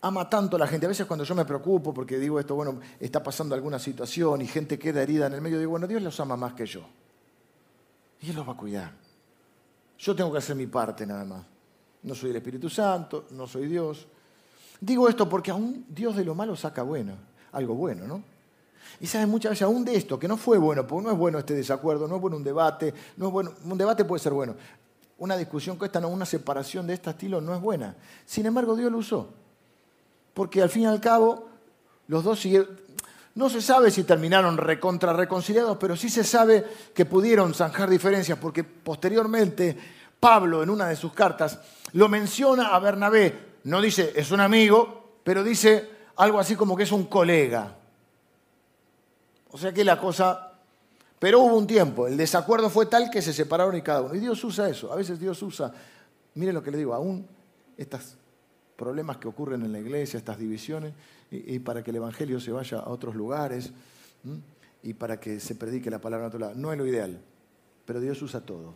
ama 0.00 0.30
tanto 0.30 0.56
a 0.56 0.60
la 0.60 0.66
gente. 0.66 0.86
A 0.86 0.88
veces 0.88 1.04
cuando 1.04 1.24
yo 1.24 1.34
me 1.34 1.44
preocupo 1.44 1.92
porque 1.92 2.18
digo 2.18 2.40
esto, 2.40 2.54
bueno, 2.54 2.80
está 2.98 3.22
pasando 3.22 3.54
alguna 3.54 3.78
situación 3.78 4.40
y 4.40 4.46
gente 4.46 4.78
queda 4.78 5.02
herida 5.02 5.26
en 5.26 5.34
el 5.34 5.42
medio, 5.42 5.58
digo, 5.58 5.72
bueno, 5.72 5.86
Dios 5.86 6.00
los 6.00 6.18
ama 6.20 6.34
más 6.34 6.54
que 6.54 6.64
yo. 6.64 6.86
Y 8.22 8.30
Él 8.30 8.36
los 8.36 8.48
va 8.48 8.52
a 8.54 8.56
cuidar. 8.56 8.92
Yo 9.98 10.16
tengo 10.16 10.32
que 10.32 10.38
hacer 10.38 10.56
mi 10.56 10.68
parte 10.68 11.04
nada 11.04 11.26
más. 11.26 11.44
No 12.04 12.14
soy 12.14 12.30
el 12.30 12.36
Espíritu 12.36 12.70
Santo, 12.70 13.26
no 13.32 13.46
soy 13.46 13.66
Dios. 13.66 14.06
Digo 14.80 15.06
esto 15.06 15.28
porque 15.28 15.50
aún 15.50 15.84
Dios 15.86 16.16
de 16.16 16.24
lo 16.24 16.34
malo 16.34 16.56
saca 16.56 16.82
bueno, 16.82 17.12
algo 17.52 17.74
bueno, 17.74 18.06
¿no? 18.06 18.32
Y 19.00 19.06
sabes, 19.06 19.28
muchas 19.28 19.50
veces 19.50 19.62
aún 19.62 19.84
de 19.84 19.96
esto, 19.96 20.18
que 20.18 20.28
no 20.28 20.36
fue 20.36 20.58
bueno, 20.58 20.86
porque 20.86 21.04
no 21.04 21.12
es 21.12 21.18
bueno 21.18 21.38
este 21.38 21.54
desacuerdo, 21.54 22.08
no 22.08 22.16
es 22.16 22.20
bueno 22.20 22.36
un 22.36 22.44
debate, 22.44 22.94
no 23.16 23.26
es 23.26 23.32
bueno, 23.32 23.52
un 23.64 23.78
debate 23.78 24.04
puede 24.04 24.22
ser 24.22 24.32
bueno. 24.32 24.54
Una 25.18 25.36
discusión 25.36 25.78
que 25.78 25.86
esta, 25.86 26.00
no, 26.00 26.08
una 26.08 26.26
separación 26.26 26.86
de 26.86 26.94
este 26.94 27.10
estilo 27.10 27.40
no 27.40 27.54
es 27.54 27.60
buena. 27.60 27.96
Sin 28.26 28.46
embargo, 28.46 28.76
Dios 28.76 28.90
lo 28.90 28.98
usó. 28.98 29.32
Porque 30.32 30.60
al 30.62 30.68
fin 30.68 30.82
y 30.82 30.86
al 30.86 31.00
cabo, 31.00 31.48
los 32.08 32.24
dos 32.24 32.40
siguieron, 32.40 32.68
no 33.34 33.48
se 33.48 33.60
sabe 33.60 33.90
si 33.90 34.04
terminaron 34.04 34.56
recontra 34.56 35.12
reconciliados, 35.12 35.76
pero 35.78 35.96
sí 35.96 36.08
se 36.08 36.22
sabe 36.22 36.64
que 36.94 37.04
pudieron 37.04 37.52
zanjar 37.52 37.90
diferencias, 37.90 38.38
porque 38.38 38.62
posteriormente 38.62 39.76
Pablo 40.20 40.62
en 40.62 40.70
una 40.70 40.88
de 40.88 40.96
sus 40.96 41.12
cartas 41.12 41.58
lo 41.92 42.08
menciona 42.08 42.74
a 42.74 42.78
Bernabé. 42.78 43.54
No 43.64 43.80
dice 43.80 44.12
es 44.14 44.30
un 44.30 44.40
amigo, 44.40 45.18
pero 45.24 45.42
dice 45.42 45.90
algo 46.16 46.38
así 46.38 46.54
como 46.54 46.76
que 46.76 46.84
es 46.84 46.92
un 46.92 47.06
colega. 47.06 47.76
O 49.54 49.58
sea 49.58 49.72
que 49.72 49.84
la 49.84 50.00
cosa... 50.00 50.50
Pero 51.20 51.38
hubo 51.38 51.56
un 51.56 51.66
tiempo, 51.68 52.08
el 52.08 52.16
desacuerdo 52.16 52.68
fue 52.68 52.86
tal 52.86 53.08
que 53.08 53.22
se 53.22 53.32
separaron 53.32 53.76
y 53.76 53.82
cada 53.82 54.00
uno. 54.00 54.12
Y 54.12 54.18
Dios 54.18 54.42
usa 54.42 54.68
eso, 54.68 54.92
a 54.92 54.96
veces 54.96 55.20
Dios 55.20 55.40
usa, 55.42 55.72
miren 56.34 56.56
lo 56.56 56.62
que 56.62 56.72
le 56.72 56.78
digo, 56.78 56.92
aún 56.92 57.24
estos 57.76 58.16
problemas 58.74 59.18
que 59.18 59.28
ocurren 59.28 59.62
en 59.62 59.70
la 59.70 59.78
iglesia, 59.78 60.18
estas 60.18 60.38
divisiones, 60.38 60.92
y, 61.30 61.60
para 61.60 61.84
que 61.84 61.92
el 61.92 61.96
Evangelio 61.98 62.40
se 62.40 62.50
vaya 62.50 62.80
a 62.80 62.88
otros 62.90 63.14
lugares 63.14 63.70
y 64.82 64.92
para 64.94 65.20
que 65.20 65.38
se 65.38 65.54
predique 65.54 65.88
la 65.88 66.00
palabra 66.00 66.26
natural. 66.26 66.60
No 66.60 66.72
es 66.72 66.78
lo 66.78 66.84
ideal, 66.84 67.20
pero 67.86 68.00
Dios 68.00 68.20
usa 68.22 68.40
todo. 68.40 68.74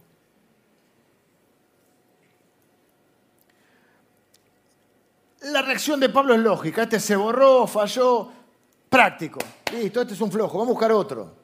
La 5.43 5.63
reacción 5.63 5.99
de 5.99 6.09
Pablo 6.09 6.35
es 6.35 6.41
lógica, 6.41 6.85
este 6.85 7.01
se 7.01 7.17
borró, 7.17 7.67
falló, 7.67 8.38
práctico. 8.89 9.39
Listo, 9.73 10.03
este 10.03 10.15
es 10.15 10.21
un 10.21 10.33
flojo, 10.33 10.59
vamos 10.59 10.71
a 10.71 10.75
buscar 10.75 10.93
otro. 10.93 11.35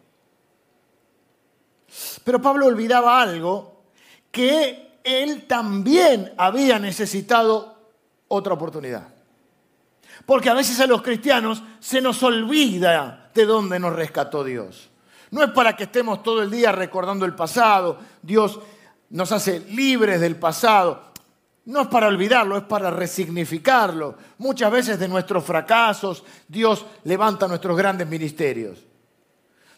Pero 2.24 2.40
Pablo 2.40 2.66
olvidaba 2.66 3.20
algo, 3.20 3.84
que 4.30 4.98
él 5.04 5.46
también 5.46 6.32
había 6.36 6.78
necesitado 6.78 7.78
otra 8.28 8.54
oportunidad. 8.54 9.08
Porque 10.26 10.48
a 10.48 10.54
veces 10.54 10.80
a 10.80 10.86
los 10.86 11.02
cristianos 11.02 11.62
se 11.80 12.00
nos 12.00 12.22
olvida 12.22 13.30
de 13.34 13.44
dónde 13.44 13.78
nos 13.78 13.92
rescató 13.92 14.42
Dios. 14.42 14.90
No 15.30 15.42
es 15.42 15.50
para 15.50 15.76
que 15.76 15.84
estemos 15.84 16.22
todo 16.22 16.42
el 16.42 16.50
día 16.50 16.72
recordando 16.72 17.24
el 17.24 17.34
pasado. 17.34 17.98
Dios 18.22 18.58
nos 19.10 19.32
hace 19.32 19.60
libres 19.60 20.20
del 20.20 20.36
pasado. 20.36 21.12
No 21.66 21.82
es 21.82 21.86
para 21.88 22.08
olvidarlo, 22.08 22.56
es 22.58 22.64
para 22.64 22.90
resignificarlo. 22.90 24.16
Muchas 24.38 24.70
veces 24.70 24.98
de 24.98 25.08
nuestros 25.08 25.44
fracasos 25.44 26.22
Dios 26.46 26.84
levanta 27.04 27.48
nuestros 27.48 27.76
grandes 27.76 28.06
ministerios 28.06 28.78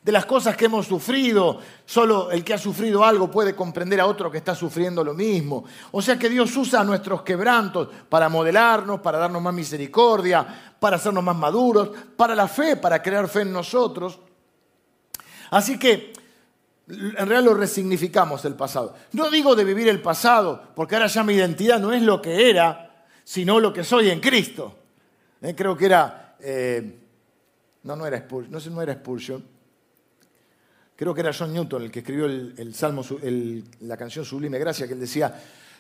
de 0.07 0.12
las 0.12 0.25
cosas 0.25 0.57
que 0.57 0.66
hemos 0.66 0.87
sufrido. 0.87 1.59
Solo 1.85 2.31
el 2.31 2.44
que 2.44 2.55
ha 2.55 2.59
sufrido 2.59 3.05
algo 3.05 3.29
puede 3.29 3.57
comprender 3.57 4.01
a 4.01 4.07
otro 4.07 4.31
que 4.31 4.38
está 4.38 4.55
sufriendo 4.55 5.03
lo 5.03 5.14
mismo. 5.14 5.64
O 5.90 6.01
sea 6.01 6.16
que 6.16 6.29
Dios 6.29 6.57
usa 6.57 6.85
nuestros 6.85 7.22
quebrantos 7.22 7.88
para 8.09 8.29
modelarnos, 8.29 9.01
para 9.01 9.18
darnos 9.18 9.42
más 9.42 9.53
misericordia, 9.53 10.75
para 10.79 10.94
hacernos 10.94 11.25
más 11.25 11.35
maduros, 11.35 11.90
para 12.16 12.37
la 12.37 12.46
fe, 12.46 12.77
para 12.77 13.03
crear 13.03 13.27
fe 13.27 13.40
en 13.40 13.53
nosotros. 13.53 14.20
Así 15.51 15.77
que 15.77 16.12
en 16.88 17.14
realidad 17.14 17.44
lo 17.44 17.55
resignificamos 17.55 18.44
el 18.44 18.55
pasado. 18.55 18.94
No 19.12 19.31
digo 19.31 19.55
de 19.55 19.64
vivir 19.64 19.88
el 19.88 20.01
pasado, 20.01 20.62
porque 20.75 20.94
ahora 20.94 21.09
ya 21.09 21.25
mi 21.25 21.35
identidad 21.35 21.81
no 21.81 21.92
es 21.92 22.03
lo 22.03 22.22
que 22.22 22.51
era, 22.51 23.07
sino 23.25 23.59
lo 23.61 23.72
que 23.72 23.85
soy 23.85 24.11
en 24.11 24.20
Cristo. 24.20 24.77
Eh, 25.42 25.55
creo 25.57 25.77
que 25.77 25.87
era... 25.87 26.37
Eh, 26.40 27.01
no, 27.83 27.96
no 27.96 28.07
era 28.07 28.18
Spurgeon, 28.18 28.53
no, 28.53 28.59
no 28.70 28.83
era 28.83 28.94
Spurgeon 28.94 29.57
creo 30.96 31.14
que 31.14 31.20
era 31.20 31.33
John 31.33 31.53
Newton 31.53 31.83
el 31.83 31.90
que 31.90 32.01
escribió 32.01 32.25
el, 32.25 32.75
salmo, 32.75 33.05
la 33.81 33.96
canción 33.96 34.25
Sublime 34.25 34.59
Gracia, 34.59 34.87
que 34.87 34.94
él 34.94 35.01
decía, 35.01 35.38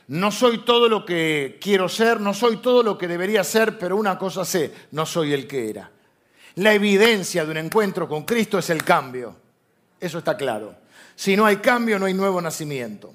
no 0.08 0.30
soy 0.30 0.58
todo 0.58 0.88
lo 0.88 1.04
que 1.04 1.58
quiero 1.60 1.88
ser, 1.88 2.20
no 2.20 2.34
soy 2.34 2.58
todo 2.58 2.82
lo 2.82 2.96
que 2.98 3.08
debería 3.08 3.42
ser, 3.42 3.78
pero 3.78 3.96
una 3.96 4.18
cosa 4.18 4.44
sé, 4.44 4.72
no 4.92 5.06
soy 5.06 5.32
el 5.32 5.48
que 5.48 5.70
era. 5.70 5.90
La 6.56 6.74
evidencia 6.74 7.44
de 7.44 7.50
un 7.50 7.56
encuentro 7.56 8.08
con 8.08 8.24
Cristo 8.24 8.58
es 8.58 8.70
el 8.70 8.84
cambio. 8.84 9.34
Eso 9.98 10.18
está 10.18 10.36
claro. 10.36 10.74
Si 11.16 11.34
no 11.34 11.46
hay 11.46 11.56
cambio, 11.56 11.98
no 11.98 12.06
hay 12.06 12.14
nuevo 12.14 12.40
nacimiento. 12.40 13.12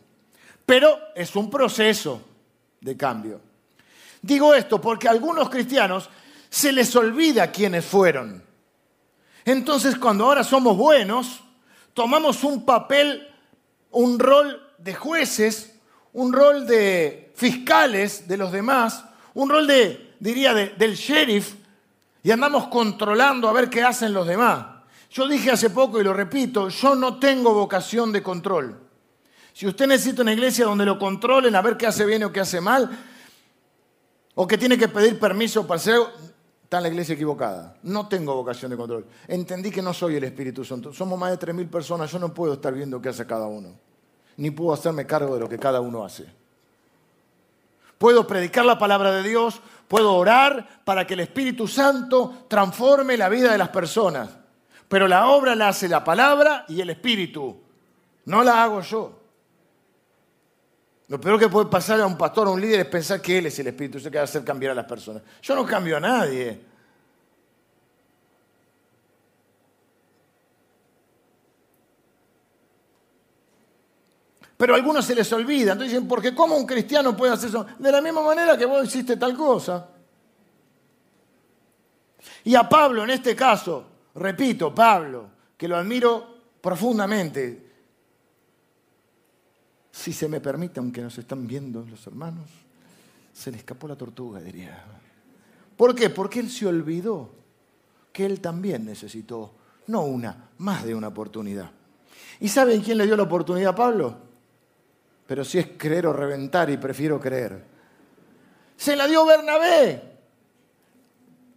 Pero 0.65 0.99
es 1.15 1.35
un 1.35 1.49
proceso 1.49 2.21
de 2.81 2.97
cambio. 2.97 3.39
Digo 4.21 4.53
esto 4.53 4.81
porque 4.81 5.07
a 5.07 5.11
algunos 5.11 5.49
cristianos 5.49 6.09
se 6.49 6.71
les 6.71 6.95
olvida 6.95 7.51
quiénes 7.51 7.85
fueron. 7.85 8.43
Entonces, 9.45 9.95
cuando 9.95 10.25
ahora 10.25 10.43
somos 10.43 10.75
buenos, 10.75 11.43
tomamos 11.93 12.43
un 12.43 12.65
papel, 12.65 13.27
un 13.91 14.19
rol 14.19 14.61
de 14.77 14.93
jueces, 14.93 15.75
un 16.13 16.33
rol 16.33 16.67
de 16.67 17.31
fiscales 17.35 18.27
de 18.27 18.37
los 18.37 18.51
demás, 18.51 19.05
un 19.33 19.49
rol 19.49 19.67
de, 19.67 20.15
diría, 20.19 20.53
del 20.53 20.95
sheriff, 20.95 21.55
y 22.23 22.31
andamos 22.31 22.67
controlando 22.67 23.49
a 23.49 23.53
ver 23.53 23.69
qué 23.69 23.81
hacen 23.81 24.13
los 24.13 24.27
demás. 24.27 24.80
Yo 25.11 25.27
dije 25.27 25.51
hace 25.51 25.69
poco 25.69 25.99
y 25.99 26.03
lo 26.03 26.13
repito, 26.13 26.69
yo 26.69 26.95
no 26.95 27.19
tengo 27.19 27.53
vocación 27.53 28.11
de 28.11 28.23
control. 28.23 28.79
Si 29.53 29.67
usted 29.67 29.85
necesita 29.85 30.21
una 30.21 30.31
iglesia 30.31 30.65
donde 30.65 30.85
lo 30.85 30.97
controlen 30.97 31.53
a 31.55 31.61
ver 31.61 31.75
qué 31.75 31.85
hace 31.85 32.05
bien 32.05 32.23
o 32.23 32.31
qué 32.31 32.39
hace 32.39 32.61
mal, 32.61 32.89
o 34.35 34.47
que 34.47 34.57
tiene 34.57 34.77
que 34.77 34.87
pedir 34.87 35.19
permiso 35.19 35.67
para 35.67 35.79
hacer 35.79 35.99
está 36.63 36.77
en 36.77 36.83
la 36.83 36.89
iglesia 36.89 37.15
equivocada. 37.15 37.75
No 37.83 38.07
tengo 38.07 38.33
vocación 38.33 38.71
de 38.71 38.77
control. 38.77 39.05
Entendí 39.27 39.69
que 39.69 39.81
no 39.81 39.93
soy 39.93 40.15
el 40.15 40.23
Espíritu 40.23 40.63
Santo. 40.63 40.93
Somos 40.93 41.19
más 41.19 41.37
de 41.37 41.47
3.000 41.47 41.69
personas. 41.69 42.09
Yo 42.09 42.17
no 42.17 42.33
puedo 42.33 42.53
estar 42.53 42.73
viendo 42.73 43.01
qué 43.01 43.09
hace 43.09 43.27
cada 43.27 43.45
uno. 43.45 43.77
Ni 44.37 44.51
puedo 44.51 44.71
hacerme 44.71 45.05
cargo 45.05 45.33
de 45.33 45.41
lo 45.41 45.49
que 45.49 45.59
cada 45.59 45.81
uno 45.81 46.05
hace. 46.05 46.25
Puedo 47.97 48.25
predicar 48.25 48.63
la 48.63 48.79
palabra 48.79 49.11
de 49.11 49.21
Dios. 49.21 49.59
Puedo 49.89 50.13
orar 50.15 50.81
para 50.85 51.05
que 51.05 51.15
el 51.15 51.19
Espíritu 51.19 51.67
Santo 51.67 52.45
transforme 52.47 53.17
la 53.17 53.27
vida 53.27 53.51
de 53.51 53.57
las 53.57 53.67
personas. 53.67 54.29
Pero 54.91 55.07
la 55.07 55.29
obra 55.29 55.55
la 55.55 55.69
hace 55.69 55.87
la 55.87 56.03
palabra 56.03 56.65
y 56.67 56.81
el 56.81 56.89
Espíritu. 56.89 57.61
No 58.25 58.43
la 58.43 58.61
hago 58.61 58.81
yo. 58.81 59.21
Lo 61.07 61.21
peor 61.21 61.39
que 61.39 61.47
puede 61.47 61.67
pasar 61.67 62.01
a 62.01 62.05
un 62.05 62.17
pastor 62.17 62.47
a 62.47 62.49
un 62.49 62.59
líder 62.59 62.81
es 62.81 62.85
pensar 62.87 63.21
que 63.21 63.37
él 63.37 63.45
es 63.45 63.57
el 63.59 63.67
Espíritu 63.67 63.99
Santo 63.99 64.11
que 64.11 64.17
va 64.17 64.23
a 64.23 64.25
hacer 64.25 64.43
cambiar 64.43 64.73
a 64.73 64.75
las 64.75 64.83
personas. 64.83 65.23
Yo 65.41 65.55
no 65.55 65.65
cambio 65.65 65.95
a 65.95 66.01
nadie. 66.01 66.61
Pero 74.57 74.73
a 74.73 74.75
algunos 74.75 75.05
se 75.05 75.15
les 75.15 75.31
olvida. 75.31 75.71
Entonces 75.71 75.93
dicen, 75.93 76.05
porque 76.05 76.35
¿cómo 76.35 76.57
un 76.57 76.65
cristiano 76.65 77.15
puede 77.15 77.31
hacer 77.31 77.47
eso? 77.47 77.65
De 77.79 77.93
la 77.93 78.01
misma 78.01 78.23
manera 78.23 78.57
que 78.57 78.65
vos 78.65 78.85
hiciste 78.85 79.15
tal 79.15 79.37
cosa. 79.37 79.87
Y 82.43 82.55
a 82.55 82.67
Pablo, 82.67 83.05
en 83.05 83.11
este 83.11 83.37
caso, 83.37 83.90
repito, 84.15 84.73
Pablo, 84.73 85.29
que 85.57 85.67
lo 85.67 85.77
admiro 85.77 86.37
profundamente, 86.61 87.71
si 89.91 90.13
se 90.13 90.27
me 90.27 90.39
permite, 90.39 90.79
aunque 90.79 91.01
nos 91.01 91.17
están 91.17 91.45
viendo 91.45 91.85
los 91.85 92.05
hermanos, 92.07 92.49
se 93.33 93.51
le 93.51 93.57
escapó 93.57 93.87
la 93.87 93.95
tortuga, 93.95 94.39
diría. 94.39 94.83
¿Por 95.75 95.95
qué? 95.95 96.09
Porque 96.09 96.39
él 96.39 96.49
se 96.49 96.65
olvidó 96.65 97.29
que 98.11 98.25
él 98.25 98.41
también 98.41 98.85
necesitó, 98.85 99.53
no 99.87 100.03
una, 100.03 100.49
más 100.59 100.83
de 100.83 100.95
una 100.95 101.09
oportunidad. 101.09 101.71
¿Y 102.39 102.49
saben 102.49 102.81
quién 102.81 102.97
le 102.97 103.05
dio 103.05 103.15
la 103.15 103.23
oportunidad 103.23 103.71
a 103.71 103.75
Pablo? 103.75 104.17
Pero 105.27 105.45
si 105.45 105.59
es 105.59 105.67
creer 105.77 106.07
o 106.07 106.13
reventar 106.13 106.69
y 106.69 106.77
prefiero 106.77 107.19
creer. 107.19 107.63
Se 108.75 108.95
la 108.95 109.07
dio 109.07 109.25
Bernabé. 109.25 110.10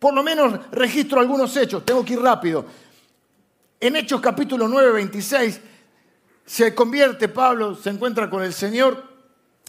Por 0.05 0.13
lo 0.13 0.23
menos 0.23 0.61
registro 0.71 1.19
algunos 1.19 1.57
hechos, 1.57 1.83
tengo 1.83 2.05
que 2.05 2.13
ir 2.13 2.21
rápido. 2.21 2.67
En 3.81 3.97
Hechos 3.97 4.21
capítulo 4.21 4.69
9, 4.69 4.93
26, 4.93 5.59
se 6.45 6.75
convierte 6.75 7.31
Pablo, 7.31 7.75
se 7.75 7.89
encuentra 7.89 8.29
con 8.29 8.43
el 8.43 8.53
Señor, 8.53 9.03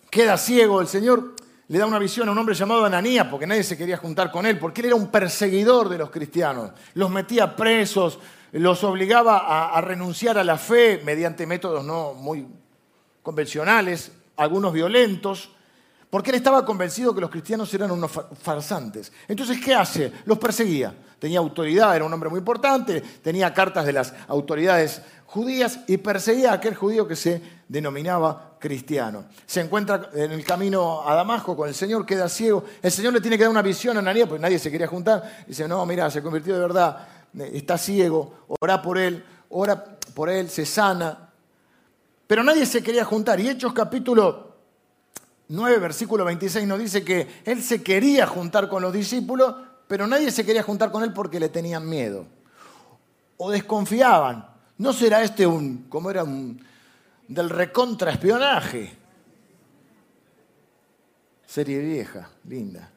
queda 0.10 0.36
ciego. 0.36 0.82
El 0.82 0.88
Señor 0.88 1.36
le 1.70 1.80
da 1.80 1.86
una 1.86 2.00
visión 2.00 2.28
a 2.28 2.34
un 2.34 2.38
hombre 2.38 2.54
llamado 2.54 2.84
Ananías, 2.84 3.28
porque 3.32 3.48
nadie 3.48 3.64
se 3.64 3.78
quería 3.78 3.96
juntar 3.96 4.30
con 4.30 4.46
él, 4.46 4.60
porque 4.60 4.82
él 4.82 4.88
era 4.88 4.98
un 4.98 5.10
perseguidor 5.10 5.88
de 5.88 6.00
los 6.00 6.10
cristianos. 6.10 6.72
Los 6.96 7.10
metía 7.10 7.56
presos, 7.56 8.20
los 8.52 8.84
obligaba 8.84 9.38
a, 9.38 9.70
a 9.70 9.80
renunciar 9.80 10.38
a 10.38 10.44
la 10.44 10.58
fe 10.58 11.02
mediante 11.06 11.48
métodos 11.48 11.86
no 11.86 12.14
muy 12.14 12.46
convencionales, 13.24 14.12
algunos 14.36 14.74
violentos 14.74 15.55
porque 16.16 16.30
él 16.30 16.38
estaba 16.38 16.66
convencido 16.66 17.14
que 17.14 17.20
los 17.20 17.30
cristianos 17.30 17.74
eran 17.74 17.92
unos 17.92 18.10
farsantes. 18.42 19.12
Entonces, 19.28 19.60
¿qué 19.60 19.76
hace? 19.76 20.14
Los 20.24 20.38
perseguía. 20.38 20.96
Tenía 21.20 21.40
autoridad, 21.40 21.94
era 21.94 22.06
un 22.06 22.14
hombre 22.14 22.30
muy 22.30 22.40
importante, 22.40 23.02
tenía 23.02 23.54
cartas 23.54 23.86
de 23.86 23.92
las 23.92 24.14
autoridades 24.30 25.02
judías 25.26 25.82
y 25.88 25.98
perseguía 25.98 26.52
a 26.52 26.54
aquel 26.54 26.74
judío 26.74 27.06
que 27.06 27.18
se 27.18 27.42
denominaba 27.68 28.56
cristiano. 28.60 29.26
Se 29.46 29.60
encuentra 29.60 30.10
en 30.14 30.32
el 30.32 30.46
camino 30.46 31.06
a 31.06 31.16
Damasco 31.16 31.54
con 31.54 31.68
el 31.68 31.76
Señor, 31.76 32.06
queda 32.06 32.30
ciego. 32.30 32.64
El 32.82 32.94
Señor 32.94 33.12
le 33.12 33.20
tiene 33.20 33.38
que 33.38 33.44
dar 33.44 33.52
una 33.52 33.62
visión 33.62 33.98
a 33.98 34.00
Ananías, 34.00 34.30
porque 34.30 34.42
nadie 34.42 34.58
se 34.58 34.72
quería 34.72 34.88
juntar. 34.88 35.44
Dice, 35.46 35.68
no, 35.68 35.86
mira, 35.86 36.10
se 36.10 36.24
convirtió 36.24 36.54
de 36.54 36.62
verdad, 36.62 37.10
está 37.52 37.78
ciego, 37.78 38.46
ora 38.62 38.82
por 38.82 38.98
él, 38.98 39.22
ora 39.50 39.84
por 40.14 40.30
él, 40.30 40.50
se 40.50 40.66
sana. 40.66 41.32
Pero 42.26 42.42
nadie 42.42 42.66
se 42.66 42.82
quería 42.82 43.04
juntar. 43.04 43.38
Y 43.42 43.50
Hechos 43.50 43.74
capítulo 43.74 44.45
9, 45.48 45.78
versículo 45.78 46.26
26 46.26 46.68
nos 46.68 46.80
dice 46.80 47.04
que 47.04 47.28
él 47.46 47.62
se 47.62 47.84
quería 47.84 48.26
juntar 48.26 48.68
con 48.68 48.82
los 48.82 48.92
discípulos, 48.92 49.56
pero 49.88 50.08
nadie 50.08 50.32
se 50.32 50.46
quería 50.46 50.64
juntar 50.64 50.92
con 50.92 51.04
él 51.04 51.14
porque 51.14 51.40
le 51.40 51.50
tenían 51.50 51.88
miedo. 51.88 52.26
O 53.38 53.52
desconfiaban. 53.52 54.48
¿No 54.78 54.92
será 54.92 55.22
este 55.22 55.46
un, 55.46 55.86
como 55.90 56.10
era 56.10 56.24
un, 56.24 56.62
del 57.28 57.50
recontraespionaje? 57.50 58.98
Serie 61.46 61.80
vieja, 61.80 62.30
linda. 62.48 62.92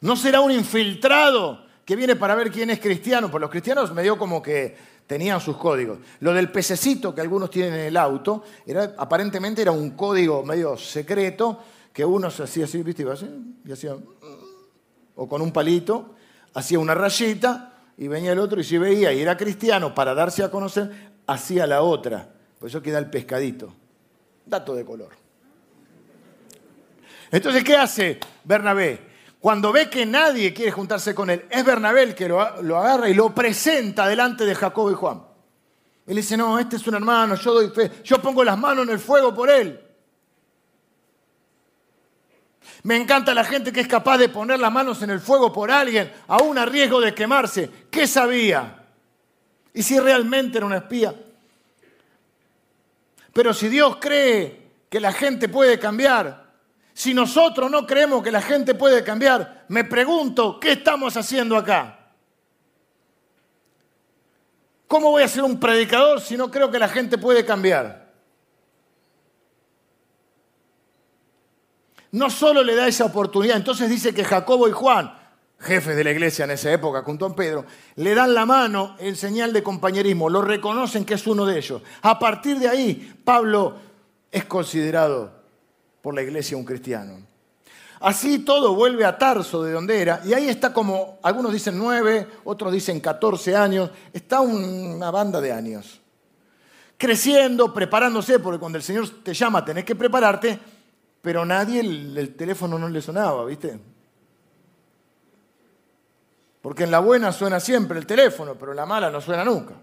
¿No 0.00 0.16
será 0.16 0.40
un 0.40 0.52
infiltrado 0.52 1.66
que 1.84 1.96
viene 1.96 2.16
para 2.16 2.34
ver 2.34 2.50
quién 2.50 2.70
es 2.70 2.80
cristiano? 2.80 3.30
Pues 3.30 3.40
los 3.40 3.50
cristianos 3.50 3.92
me 3.92 4.02
dio 4.02 4.16
como 4.16 4.40
que 4.40 4.76
tenían 5.10 5.40
sus 5.40 5.56
códigos. 5.56 5.98
Lo 6.20 6.32
del 6.32 6.52
pececito 6.52 7.12
que 7.12 7.20
algunos 7.20 7.50
tienen 7.50 7.74
en 7.74 7.80
el 7.80 7.96
auto, 7.96 8.44
era, 8.64 8.94
aparentemente 8.96 9.60
era 9.60 9.72
un 9.72 9.90
código 9.96 10.44
medio 10.44 10.76
secreto 10.76 11.58
que 11.92 12.04
uno 12.04 12.30
se 12.30 12.44
hacía 12.44 12.66
así, 12.66 12.80
¿viste? 12.84 13.04
y 13.64 13.72
hacía, 13.72 13.96
o 15.16 15.28
con 15.28 15.42
un 15.42 15.52
palito, 15.52 16.14
hacía 16.54 16.78
una 16.78 16.94
rayita 16.94 17.72
y 17.98 18.06
venía 18.06 18.30
el 18.30 18.38
otro 18.38 18.60
y 18.60 18.62
si 18.62 18.78
veía 18.78 19.12
y 19.12 19.20
era 19.20 19.36
cristiano 19.36 19.92
para 19.96 20.14
darse 20.14 20.44
a 20.44 20.50
conocer, 20.52 20.92
hacía 21.26 21.66
la 21.66 21.82
otra. 21.82 22.28
Por 22.60 22.68
eso 22.68 22.80
queda 22.80 23.00
el 23.00 23.10
pescadito. 23.10 23.74
Dato 24.46 24.76
de 24.76 24.84
color. 24.84 25.10
Entonces, 27.32 27.64
¿qué 27.64 27.74
hace 27.74 28.20
Bernabé? 28.44 29.09
Cuando 29.40 29.72
ve 29.72 29.88
que 29.88 30.04
nadie 30.04 30.52
quiere 30.52 30.70
juntarse 30.70 31.14
con 31.14 31.30
él, 31.30 31.46
es 31.48 31.64
Bernabé 31.64 32.02
el 32.02 32.14
que 32.14 32.28
lo, 32.28 32.40
agarra 32.40 33.08
y 33.08 33.14
lo 33.14 33.34
presenta 33.34 34.06
delante 34.06 34.44
de 34.44 34.54
Jacobo 34.54 34.90
y 34.90 34.94
Juan. 34.94 35.22
Él 36.06 36.16
dice, 36.16 36.36
no, 36.36 36.58
este 36.58 36.76
es 36.76 36.86
un 36.86 36.94
hermano, 36.94 37.36
yo 37.36 37.54
doy 37.54 37.70
fe, 37.70 37.90
yo 38.04 38.20
pongo 38.20 38.44
las 38.44 38.58
manos 38.58 38.86
en 38.86 38.92
el 38.92 38.98
fuego 38.98 39.34
por 39.34 39.48
él. 39.48 39.80
Me 42.82 42.96
encanta 42.96 43.32
la 43.32 43.44
gente 43.44 43.72
que 43.72 43.80
es 43.80 43.88
capaz 43.88 44.18
de 44.18 44.28
poner 44.28 44.58
las 44.58 44.72
manos 44.72 45.02
en 45.02 45.10
el 45.10 45.20
fuego 45.20 45.50
por 45.52 45.70
alguien, 45.70 46.12
aún 46.28 46.58
a 46.58 46.66
riesgo 46.66 47.00
de 47.00 47.14
quemarse. 47.14 47.70
¿Qué 47.90 48.06
sabía? 48.06 48.88
¿Y 49.72 49.82
si 49.82 49.98
realmente 49.98 50.58
era 50.58 50.66
una 50.66 50.78
espía? 50.78 51.14
Pero 53.32 53.54
si 53.54 53.68
Dios 53.68 53.96
cree 54.00 54.70
que 54.90 55.00
la 55.00 55.12
gente 55.12 55.48
puede 55.48 55.78
cambiar, 55.78 56.39
si 57.00 57.14
nosotros 57.14 57.70
no 57.70 57.86
creemos 57.86 58.22
que 58.22 58.30
la 58.30 58.42
gente 58.42 58.74
puede 58.74 59.02
cambiar, 59.02 59.64
me 59.68 59.84
pregunto, 59.84 60.60
¿qué 60.60 60.72
estamos 60.72 61.16
haciendo 61.16 61.56
acá? 61.56 62.12
¿Cómo 64.86 65.08
voy 65.08 65.22
a 65.22 65.28
ser 65.28 65.42
un 65.44 65.58
predicador 65.58 66.20
si 66.20 66.36
no 66.36 66.50
creo 66.50 66.70
que 66.70 66.78
la 66.78 66.90
gente 66.90 67.16
puede 67.16 67.42
cambiar? 67.46 68.12
No 72.12 72.28
solo 72.28 72.62
le 72.62 72.74
da 72.74 72.86
esa 72.86 73.06
oportunidad, 73.06 73.56
entonces 73.56 73.88
dice 73.88 74.12
que 74.12 74.22
Jacobo 74.22 74.68
y 74.68 74.72
Juan, 74.72 75.18
jefes 75.58 75.96
de 75.96 76.04
la 76.04 76.10
iglesia 76.10 76.44
en 76.44 76.50
esa 76.50 76.70
época, 76.70 77.02
junto 77.02 77.24
a 77.24 77.34
Pedro, 77.34 77.64
le 77.96 78.14
dan 78.14 78.34
la 78.34 78.44
mano 78.44 78.96
en 78.98 79.16
señal 79.16 79.54
de 79.54 79.62
compañerismo, 79.62 80.28
lo 80.28 80.42
reconocen 80.42 81.06
que 81.06 81.14
es 81.14 81.26
uno 81.26 81.46
de 81.46 81.56
ellos. 81.56 81.80
A 82.02 82.18
partir 82.18 82.58
de 82.58 82.68
ahí, 82.68 83.14
Pablo 83.24 83.76
es 84.30 84.44
considerado 84.44 85.39
por 86.02 86.14
la 86.14 86.22
iglesia 86.22 86.56
un 86.56 86.64
cristiano. 86.64 87.18
Así 88.00 88.38
todo 88.38 88.74
vuelve 88.74 89.04
a 89.04 89.18
Tarso, 89.18 89.62
de 89.62 89.72
donde 89.72 90.00
era, 90.00 90.22
y 90.24 90.32
ahí 90.32 90.48
está 90.48 90.72
como, 90.72 91.18
algunos 91.22 91.52
dicen 91.52 91.78
nueve, 91.78 92.26
otros 92.44 92.72
dicen 92.72 92.98
catorce 93.00 93.54
años, 93.54 93.90
está 94.12 94.40
una 94.40 95.10
banda 95.10 95.40
de 95.40 95.52
años. 95.52 96.00
Creciendo, 96.96 97.74
preparándose, 97.74 98.38
porque 98.38 98.58
cuando 98.58 98.78
el 98.78 98.84
Señor 98.84 99.08
te 99.22 99.34
llama 99.34 99.64
tenés 99.64 99.84
que 99.84 99.94
prepararte, 99.94 100.58
pero 101.20 101.44
nadie 101.44 101.80
el, 101.80 102.16
el 102.16 102.34
teléfono 102.34 102.78
no 102.78 102.88
le 102.88 103.02
sonaba, 103.02 103.44
¿viste? 103.44 103.78
Porque 106.62 106.84
en 106.84 106.90
la 106.90 107.00
buena 107.00 107.32
suena 107.32 107.60
siempre 107.60 107.98
el 107.98 108.06
teléfono, 108.06 108.54
pero 108.54 108.72
en 108.72 108.76
la 108.76 108.86
mala 108.86 109.10
no 109.10 109.20
suena 109.20 109.44
nunca. 109.44 109.74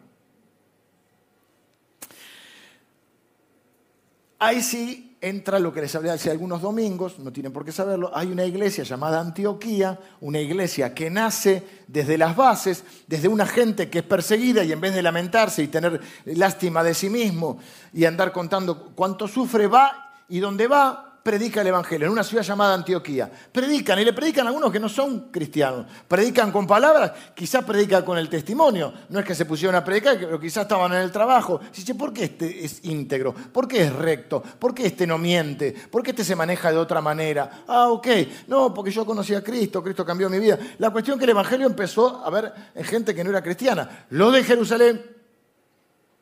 Ahí 4.40 4.62
sí 4.62 5.07
entra 5.22 5.60
lo 5.60 5.74
que 5.74 5.82
les 5.82 5.96
hablé 5.96 6.12
hace 6.12 6.30
algunos 6.30 6.62
domingos, 6.62 7.20
no 7.20 7.32
tienen 7.32 7.52
por 7.52 7.66
qué 7.66 7.72
saberlo, 7.72 8.12
hay 8.14 8.28
una 8.28 8.46
iglesia 8.46 8.84
llamada 8.84 9.20
Antioquía, 9.20 10.00
una 10.22 10.40
iglesia 10.40 10.94
que 10.94 11.10
nace 11.10 11.64
desde 11.88 12.18
las 12.18 12.36
bases, 12.36 12.84
desde 13.08 13.28
una 13.28 13.46
gente 13.46 13.90
que 13.90 14.00
es 14.00 14.06
perseguida 14.06 14.64
y 14.64 14.72
en 14.72 14.82
vez 14.82 14.94
de 14.94 15.02
lamentarse 15.02 15.64
y 15.64 15.68
tener 15.68 16.02
lástima 16.26 16.84
de 16.84 16.94
sí 16.94 17.10
mismo 17.10 17.60
y 17.94 18.06
andar 18.06 18.32
contando 18.32 18.92
cuánto 18.96 19.28
sufre, 19.28 19.68
va 19.68 20.14
y 20.30 20.40
donde 20.40 20.68
va 20.68 21.07
predica 21.28 21.60
el 21.60 21.68
Evangelio 21.68 22.08
en 22.08 22.14
una 22.14 22.24
ciudad 22.24 22.42
llamada 22.42 22.74
Antioquía. 22.74 23.30
Predican 23.52 24.00
y 24.00 24.06
le 24.06 24.14
predican 24.14 24.46
a 24.46 24.50
algunos 24.50 24.72
que 24.72 24.80
no 24.80 24.88
son 24.88 25.30
cristianos. 25.30 25.86
Predican 26.08 26.54
con 26.54 26.66
palabras, 26.66 27.12
quizás 27.36 27.66
predican 27.66 28.06
con 28.06 28.18
el 28.18 28.30
testimonio. 28.30 28.94
No 29.10 29.20
es 29.20 29.26
que 29.26 29.36
se 29.36 29.44
pusieron 29.44 29.76
a 29.76 29.84
predicar, 29.84 30.18
pero 30.18 30.40
quizás 30.40 30.62
estaban 30.62 30.94
en 30.94 31.02
el 31.02 31.12
trabajo. 31.12 31.60
Dice, 31.76 31.96
¿por 31.96 32.14
qué 32.14 32.24
este 32.24 32.64
es 32.64 32.80
íntegro? 32.86 33.34
¿Por 33.34 33.68
qué 33.68 33.84
es 33.84 33.94
recto? 33.94 34.42
¿Por 34.42 34.74
qué 34.74 34.86
este 34.86 35.06
no 35.06 35.18
miente? 35.18 35.76
¿Por 35.92 36.02
qué 36.02 36.12
este 36.12 36.24
se 36.24 36.34
maneja 36.34 36.72
de 36.72 36.78
otra 36.78 37.02
manera? 37.02 37.66
Ah, 37.68 37.90
ok. 37.90 38.08
No, 38.48 38.74
porque 38.74 38.92
yo 38.92 39.06
conocí 39.06 39.36
a 39.36 39.44
Cristo, 39.44 39.84
Cristo 39.84 40.06
cambió 40.06 40.30
mi 40.30 40.40
vida. 40.40 40.58
La 40.78 40.92
cuestión 40.92 41.16
es 41.16 41.20
que 41.20 41.26
el 41.26 41.32
Evangelio 41.32 41.68
empezó 41.68 42.24
a 42.24 42.30
ver 42.30 42.54
en 42.74 42.86
gente 42.86 43.14
que 43.14 43.26
no 43.26 43.32
era 43.32 43.44
cristiana. 43.44 44.06
Lo 44.12 44.32
de 44.32 44.46
Jerusalén 44.46 45.17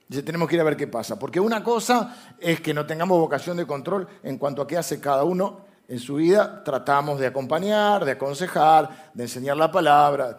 Dice, 0.07 0.21
tenemos 0.21 0.47
que 0.47 0.55
ir 0.55 0.61
a 0.61 0.65
ver 0.65 0.77
qué 0.77 0.87
pasa. 0.87 1.17
Porque 1.17 1.39
una 1.39 1.63
cosa 1.63 2.35
es 2.39 2.61
que 2.61 2.73
no 2.73 2.85
tengamos 2.85 3.17
vocación 3.19 3.57
de 3.57 3.65
control 3.65 4.07
en 4.23 4.37
cuanto 4.37 4.61
a 4.61 4.67
qué 4.67 4.77
hace 4.77 4.99
cada 4.99 5.23
uno 5.23 5.65
en 5.87 5.99
su 5.99 6.15
vida. 6.15 6.63
Tratamos 6.63 7.19
de 7.19 7.27
acompañar, 7.27 8.05
de 8.05 8.11
aconsejar, 8.11 9.11
de 9.13 9.23
enseñar 9.23 9.57
la 9.57 9.71
palabra. 9.71 10.35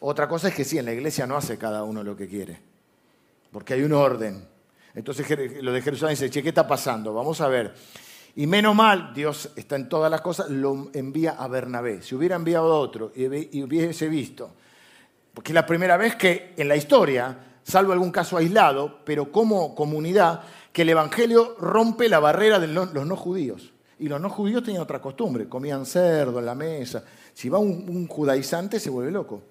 Otra 0.00 0.28
cosa 0.28 0.48
es 0.48 0.54
que 0.54 0.64
sí, 0.64 0.78
en 0.78 0.86
la 0.86 0.92
iglesia 0.92 1.26
no 1.26 1.36
hace 1.36 1.58
cada 1.58 1.84
uno 1.84 2.02
lo 2.02 2.16
que 2.16 2.26
quiere. 2.26 2.58
Porque 3.50 3.74
hay 3.74 3.82
un 3.82 3.92
orden. 3.92 4.48
Entonces 4.94 5.26
lo 5.62 5.72
de 5.72 5.82
Jerusalén 5.82 6.14
dice, 6.14 6.30
che, 6.30 6.42
¿qué 6.42 6.50
está 6.50 6.66
pasando? 6.66 7.12
Vamos 7.12 7.40
a 7.40 7.48
ver. 7.48 7.74
Y 8.34 8.46
menos 8.46 8.74
mal, 8.74 9.12
Dios 9.12 9.50
está 9.56 9.76
en 9.76 9.90
todas 9.90 10.10
las 10.10 10.22
cosas, 10.22 10.48
lo 10.48 10.90
envía 10.94 11.32
a 11.32 11.48
Bernabé. 11.48 12.00
Si 12.02 12.14
hubiera 12.14 12.36
enviado 12.36 12.72
a 12.72 12.78
otro 12.78 13.12
y 13.14 13.62
hubiese 13.62 14.08
visto, 14.08 14.54
porque 15.34 15.52
es 15.52 15.54
la 15.54 15.66
primera 15.66 15.98
vez 15.98 16.16
que 16.16 16.54
en 16.56 16.68
la 16.68 16.76
historia 16.76 17.51
salvo 17.64 17.92
algún 17.92 18.10
caso 18.10 18.36
aislado, 18.36 19.00
pero 19.04 19.30
como 19.30 19.74
comunidad, 19.74 20.42
que 20.72 20.82
el 20.82 20.90
Evangelio 20.90 21.56
rompe 21.58 22.08
la 22.08 22.18
barrera 22.18 22.58
de 22.58 22.66
los 22.68 22.92
no 22.94 23.16
judíos. 23.16 23.72
Y 23.98 24.08
los 24.08 24.20
no 24.20 24.30
judíos 24.30 24.64
tenían 24.64 24.82
otra 24.82 25.00
costumbre, 25.00 25.48
comían 25.48 25.86
cerdo 25.86 26.38
en 26.40 26.46
la 26.46 26.54
mesa. 26.54 27.04
Si 27.34 27.48
va 27.48 27.58
un, 27.58 28.06
judaizante 28.08 28.80
se 28.80 28.90
vuelve 28.90 29.12
loco 29.12 29.42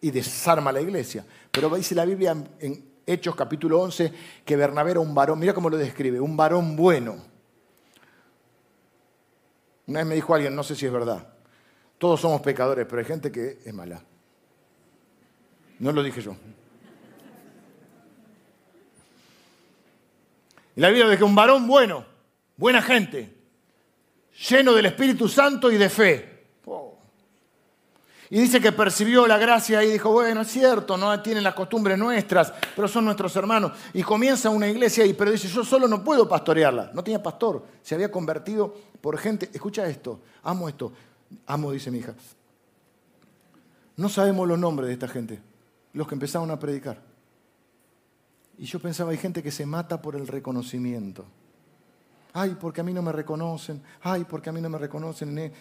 y 0.00 0.10
desarma 0.10 0.70
la 0.70 0.80
iglesia. 0.80 1.24
Pero 1.50 1.74
dice 1.74 1.94
la 1.94 2.04
Biblia 2.04 2.36
en 2.60 2.88
Hechos 3.04 3.34
capítulo 3.34 3.80
11 3.80 4.12
que 4.44 4.56
Bernabé 4.56 4.92
era 4.92 5.00
un 5.00 5.14
varón, 5.14 5.38
mira 5.38 5.54
cómo 5.54 5.70
lo 5.70 5.76
describe, 5.76 6.20
un 6.20 6.36
varón 6.36 6.76
bueno. 6.76 7.16
Una 9.86 10.00
vez 10.00 10.06
me 10.06 10.14
dijo 10.14 10.34
alguien, 10.34 10.54
no 10.54 10.62
sé 10.62 10.76
si 10.76 10.84
es 10.84 10.92
verdad, 10.92 11.26
todos 11.96 12.20
somos 12.20 12.42
pecadores, 12.42 12.86
pero 12.86 13.00
hay 13.00 13.06
gente 13.06 13.32
que 13.32 13.58
es 13.64 13.74
mala. 13.74 14.02
No 15.78 15.90
lo 15.92 16.02
dije 16.02 16.20
yo. 16.20 16.36
Y 20.78 20.80
la 20.80 20.90
Biblia 20.90 21.08
de 21.08 21.18
que 21.18 21.24
un 21.24 21.34
varón 21.34 21.66
bueno, 21.66 22.06
buena 22.56 22.80
gente, 22.80 23.36
lleno 24.48 24.72
del 24.74 24.86
Espíritu 24.86 25.28
Santo 25.28 25.72
y 25.72 25.76
de 25.76 25.90
fe. 25.90 26.46
Oh. 26.66 26.96
Y 28.30 28.38
dice 28.42 28.60
que 28.60 28.70
percibió 28.70 29.26
la 29.26 29.38
gracia 29.38 29.82
y 29.82 29.90
dijo, 29.90 30.12
bueno, 30.12 30.42
es 30.42 30.46
cierto, 30.52 30.96
no 30.96 31.20
tienen 31.20 31.42
las 31.42 31.54
costumbres 31.54 31.98
nuestras, 31.98 32.52
pero 32.76 32.86
son 32.86 33.06
nuestros 33.06 33.34
hermanos. 33.34 33.72
Y 33.92 34.04
comienza 34.04 34.50
una 34.50 34.68
iglesia 34.68 35.02
ahí, 35.02 35.14
pero 35.14 35.32
dice, 35.32 35.48
yo 35.48 35.64
solo 35.64 35.88
no 35.88 36.04
puedo 36.04 36.28
pastorearla. 36.28 36.92
No 36.94 37.02
tenía 37.02 37.20
pastor, 37.20 37.66
se 37.82 37.96
había 37.96 38.12
convertido 38.12 38.72
por 39.00 39.18
gente. 39.18 39.50
Escucha 39.52 39.84
esto, 39.88 40.20
amo 40.44 40.68
esto, 40.68 40.92
amo, 41.48 41.72
dice 41.72 41.90
mi 41.90 41.98
hija. 41.98 42.14
No 43.96 44.08
sabemos 44.08 44.46
los 44.46 44.60
nombres 44.60 44.86
de 44.86 44.92
esta 44.92 45.08
gente, 45.08 45.40
los 45.92 46.06
que 46.06 46.14
empezaron 46.14 46.52
a 46.52 46.58
predicar. 46.60 47.07
Y 48.58 48.66
yo 48.66 48.80
pensaba, 48.80 49.12
hay 49.12 49.18
gente 49.18 49.42
que 49.42 49.52
se 49.52 49.64
mata 49.64 50.02
por 50.02 50.16
el 50.16 50.26
reconocimiento. 50.26 51.24
Ay, 52.32 52.56
porque 52.60 52.80
a 52.80 52.84
mí 52.84 52.92
no 52.92 53.02
me 53.02 53.12
reconocen. 53.12 53.82
Ay, 54.02 54.24
porque 54.28 54.50
a 54.50 54.52
mí 54.52 54.60
no 54.60 54.68
me 54.68 54.78
reconocen. 54.78 55.52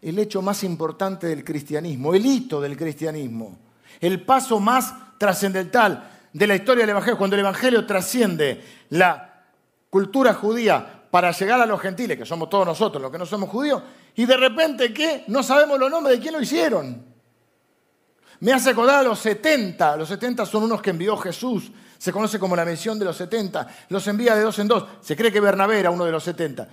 El 0.00 0.18
hecho 0.18 0.42
más 0.42 0.64
importante 0.64 1.26
del 1.26 1.44
cristianismo, 1.44 2.14
el 2.14 2.24
hito 2.24 2.60
del 2.60 2.76
cristianismo, 2.76 3.58
el 4.00 4.24
paso 4.24 4.60
más 4.60 5.18
trascendental 5.18 6.10
de 6.32 6.46
la 6.46 6.56
historia 6.56 6.82
del 6.82 6.90
Evangelio, 6.90 7.18
cuando 7.18 7.36
el 7.36 7.40
Evangelio 7.40 7.86
trasciende 7.86 8.62
la 8.90 9.44
cultura 9.88 10.34
judía 10.34 11.06
para 11.10 11.30
llegar 11.30 11.60
a 11.60 11.66
los 11.66 11.80
gentiles, 11.80 12.18
que 12.18 12.26
somos 12.26 12.50
todos 12.50 12.66
nosotros 12.66 13.00
los 13.00 13.12
que 13.12 13.18
no 13.18 13.26
somos 13.26 13.48
judíos, 13.48 13.82
y 14.16 14.26
de 14.26 14.36
repente, 14.36 14.92
¿qué? 14.92 15.24
No 15.28 15.42
sabemos 15.42 15.78
los 15.78 15.90
nombres 15.90 16.16
de 16.16 16.22
quién 16.22 16.34
lo 16.34 16.42
hicieron. 16.42 17.13
Me 18.40 18.52
hace 18.52 18.70
acordar 18.70 19.00
a 19.00 19.02
los 19.02 19.18
70. 19.18 19.96
Los 19.96 20.08
70 20.08 20.46
son 20.46 20.64
unos 20.64 20.82
que 20.82 20.90
envió 20.90 21.16
Jesús. 21.16 21.70
Se 21.98 22.12
conoce 22.12 22.38
como 22.38 22.56
la 22.56 22.64
misión 22.64 22.98
de 22.98 23.04
los 23.04 23.16
70. 23.16 23.68
Los 23.88 24.06
envía 24.08 24.34
de 24.34 24.42
dos 24.42 24.58
en 24.58 24.68
dos. 24.68 24.84
Se 25.00 25.16
cree 25.16 25.32
que 25.32 25.40
Bernabé 25.40 25.80
era 25.80 25.90
uno 25.90 26.04
de 26.04 26.12
los 26.12 26.22
70. 26.24 26.68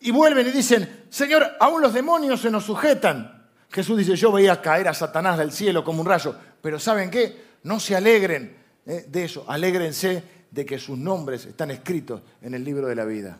Y 0.00 0.10
vuelven 0.10 0.48
y 0.48 0.50
dicen, 0.50 1.04
Señor, 1.10 1.56
aún 1.60 1.82
los 1.82 1.92
demonios 1.92 2.40
se 2.40 2.50
nos 2.50 2.64
sujetan. 2.64 3.46
Jesús 3.70 3.98
dice, 3.98 4.16
yo 4.16 4.32
veía 4.32 4.60
caer 4.60 4.88
a 4.88 4.94
Satanás 4.94 5.38
del 5.38 5.52
cielo 5.52 5.84
como 5.84 6.00
un 6.00 6.06
rayo. 6.06 6.34
Pero 6.60 6.78
¿saben 6.78 7.10
qué? 7.10 7.50
No 7.62 7.78
se 7.78 7.94
alegren 7.94 8.56
eh, 8.86 9.04
de 9.06 9.24
eso. 9.24 9.44
Alégrense 9.46 10.22
de 10.50 10.66
que 10.66 10.78
sus 10.78 10.98
nombres 10.98 11.44
están 11.44 11.70
escritos 11.70 12.22
en 12.42 12.54
el 12.54 12.64
libro 12.64 12.88
de 12.88 12.94
la 12.94 13.04
vida. 13.04 13.38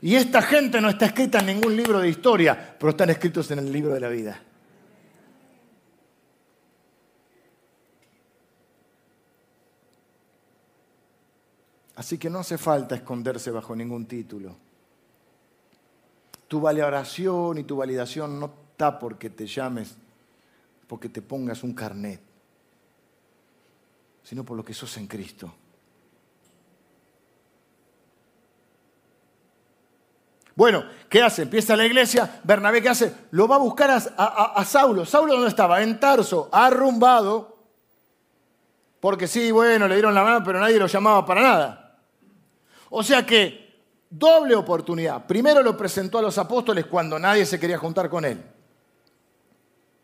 Y 0.00 0.14
esta 0.14 0.42
gente 0.42 0.80
no 0.80 0.88
está 0.88 1.06
escrita 1.06 1.40
en 1.40 1.46
ningún 1.46 1.76
libro 1.76 2.00
de 2.00 2.08
historia, 2.08 2.76
pero 2.78 2.90
están 2.90 3.10
escritos 3.10 3.50
en 3.50 3.60
el 3.60 3.72
libro 3.72 3.94
de 3.94 4.00
la 4.00 4.08
vida. 4.08 4.40
Así 11.98 12.16
que 12.16 12.30
no 12.30 12.38
hace 12.38 12.56
falta 12.58 12.94
esconderse 12.94 13.50
bajo 13.50 13.74
ningún 13.74 14.06
título. 14.06 14.54
Tu 16.46 16.60
valoración 16.60 17.58
y 17.58 17.64
tu 17.64 17.76
validación 17.76 18.38
no 18.38 18.52
está 18.70 19.00
porque 19.00 19.30
te 19.30 19.48
llames, 19.48 19.96
porque 20.86 21.08
te 21.08 21.20
pongas 21.22 21.64
un 21.64 21.74
carnet, 21.74 22.20
sino 24.22 24.44
por 24.44 24.56
lo 24.56 24.64
que 24.64 24.74
sos 24.74 24.96
en 24.96 25.08
Cristo. 25.08 25.52
Bueno, 30.54 30.84
¿qué 31.08 31.20
hace? 31.20 31.42
Empieza 31.42 31.74
la 31.74 31.84
iglesia, 31.84 32.40
Bernabé, 32.44 32.80
¿qué 32.80 32.90
hace? 32.90 33.12
Lo 33.32 33.48
va 33.48 33.56
a 33.56 33.58
buscar 33.58 33.90
a, 33.90 34.64
Saulo. 34.64 35.04
¿Saulo 35.04 35.32
dónde 35.32 35.48
estaba? 35.48 35.82
En 35.82 35.98
Tarso, 35.98 36.48
arrumbado, 36.52 37.58
Porque 39.00 39.26
sí, 39.26 39.50
bueno, 39.50 39.88
le 39.88 39.96
dieron 39.96 40.14
la 40.14 40.22
mano, 40.22 40.44
pero 40.44 40.60
nadie 40.60 40.78
lo 40.78 40.86
llamaba 40.86 41.26
para 41.26 41.42
nada. 41.42 41.87
O 42.90 43.02
sea 43.02 43.24
que, 43.24 43.68
doble 44.10 44.54
oportunidad. 44.54 45.26
Primero 45.26 45.62
lo 45.62 45.76
presentó 45.76 46.18
a 46.18 46.22
los 46.22 46.38
apóstoles 46.38 46.86
cuando 46.86 47.18
nadie 47.18 47.44
se 47.44 47.60
quería 47.60 47.78
juntar 47.78 48.08
con 48.08 48.24
él. 48.24 48.42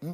¿Mm? 0.01 0.12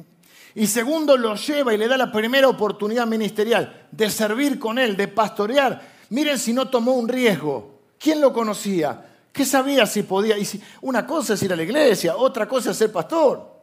Y 0.55 0.67
segundo, 0.67 1.17
lo 1.17 1.35
lleva 1.35 1.73
y 1.73 1.77
le 1.77 1.87
da 1.87 1.97
la 1.97 2.11
primera 2.11 2.47
oportunidad 2.47 3.05
ministerial 3.05 3.87
de 3.91 4.09
servir 4.09 4.59
con 4.59 4.79
él, 4.79 4.95
de 4.95 5.07
pastorear. 5.07 5.81
Miren 6.09 6.37
si 6.37 6.53
no 6.53 6.69
tomó 6.69 6.93
un 6.93 7.07
riesgo. 7.07 7.79
¿Quién 7.97 8.19
lo 8.19 8.33
conocía? 8.33 9.05
¿Qué 9.31 9.45
sabía 9.45 9.85
si 9.85 10.03
podía? 10.03 10.37
Y 10.37 10.45
si, 10.45 10.61
una 10.81 11.05
cosa 11.05 11.35
es 11.35 11.43
ir 11.43 11.53
a 11.53 11.55
la 11.55 11.63
iglesia, 11.63 12.17
otra 12.17 12.47
cosa 12.47 12.71
es 12.71 12.77
ser 12.77 12.91
pastor. 12.91 13.60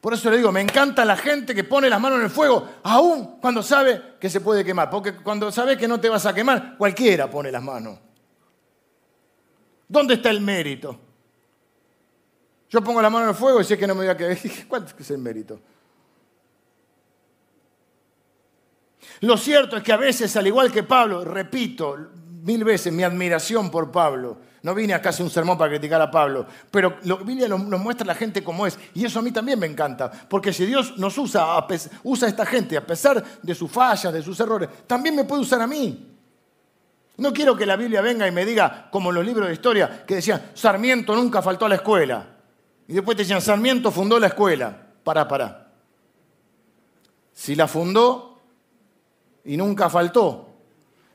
Por 0.00 0.14
eso 0.14 0.30
le 0.30 0.36
digo, 0.36 0.52
me 0.52 0.60
encanta 0.60 1.04
la 1.04 1.16
gente 1.16 1.54
que 1.54 1.64
pone 1.64 1.90
las 1.90 2.00
manos 2.00 2.18
en 2.18 2.24
el 2.26 2.30
fuego, 2.30 2.66
aún 2.84 3.40
cuando 3.40 3.62
sabe 3.62 4.16
que 4.20 4.30
se 4.30 4.40
puede 4.40 4.64
quemar. 4.64 4.90
Porque 4.90 5.16
cuando 5.16 5.50
sabe 5.50 5.76
que 5.76 5.88
no 5.88 5.98
te 5.98 6.08
vas 6.08 6.24
a 6.24 6.34
quemar, 6.34 6.76
cualquiera 6.76 7.28
pone 7.28 7.50
las 7.50 7.62
manos. 7.62 7.98
¿Dónde 9.88 10.14
está 10.14 10.30
el 10.30 10.40
mérito? 10.40 10.98
Yo 12.70 12.82
pongo 12.82 13.02
la 13.02 13.10
mano 13.10 13.24
en 13.24 13.30
el 13.30 13.36
fuego 13.36 13.60
y 13.60 13.64
sé 13.64 13.76
que 13.76 13.86
no 13.86 13.94
me 13.94 14.02
voy 14.02 14.10
a 14.10 14.16
quedar. 14.16 14.36
¿Cuál 14.68 14.86
es 14.98 15.10
el 15.10 15.18
mérito? 15.18 15.60
Lo 19.20 19.36
cierto 19.36 19.76
es 19.76 19.82
que 19.82 19.92
a 19.92 19.96
veces, 19.96 20.36
al 20.36 20.46
igual 20.46 20.70
que 20.70 20.84
Pablo, 20.84 21.24
repito 21.24 21.96
mil 22.42 22.62
veces 22.62 22.92
mi 22.92 23.02
admiración 23.02 23.70
por 23.70 23.90
Pablo. 23.90 24.38
No 24.62 24.74
vine 24.74 24.94
acá 24.94 25.10
a 25.10 25.10
hacer 25.10 25.24
un 25.24 25.30
sermón 25.30 25.56
para 25.56 25.70
criticar 25.70 26.00
a 26.02 26.10
Pablo, 26.10 26.46
pero 26.70 26.98
la 27.04 27.14
Biblia 27.16 27.46
nos 27.46 27.60
muestra 27.80 28.04
a 28.04 28.08
la 28.08 28.14
gente 28.14 28.42
como 28.42 28.66
es. 28.66 28.78
Y 28.94 29.04
eso 29.04 29.20
a 29.20 29.22
mí 29.22 29.30
también 29.30 29.58
me 29.58 29.66
encanta, 29.66 30.10
porque 30.10 30.52
si 30.52 30.66
Dios 30.66 30.98
nos 30.98 31.16
usa, 31.16 31.64
usa 32.02 32.26
a 32.26 32.30
esta 32.30 32.44
gente 32.44 32.76
a 32.76 32.84
pesar 32.84 33.24
de 33.40 33.54
sus 33.54 33.70
fallas, 33.70 34.12
de 34.12 34.22
sus 34.22 34.38
errores, 34.40 34.68
también 34.86 35.14
me 35.14 35.24
puede 35.24 35.42
usar 35.42 35.62
a 35.62 35.66
mí. 35.66 36.14
No 37.18 37.32
quiero 37.32 37.56
que 37.56 37.66
la 37.66 37.76
Biblia 37.76 38.00
venga 38.00 38.26
y 38.26 38.32
me 38.32 38.44
diga, 38.44 38.88
como 38.90 39.10
en 39.10 39.16
los 39.16 39.26
libros 39.26 39.46
de 39.46 39.54
historia, 39.54 40.04
que 40.04 40.16
decían, 40.16 40.50
Sarmiento 40.54 41.14
nunca 41.14 41.40
faltó 41.40 41.66
a 41.66 41.68
la 41.68 41.74
escuela. 41.76 42.26
Y 42.88 42.94
después 42.94 43.16
te 43.16 43.22
decían, 43.22 43.40
Sarmiento 43.40 43.90
fundó 43.90 44.18
la 44.18 44.28
escuela. 44.28 44.76
Pará, 45.04 45.26
pará. 45.26 45.68
Si 47.32 47.54
la 47.54 47.68
fundó 47.68 48.40
y 49.44 49.56
nunca 49.56 49.88
faltó. 49.88 50.48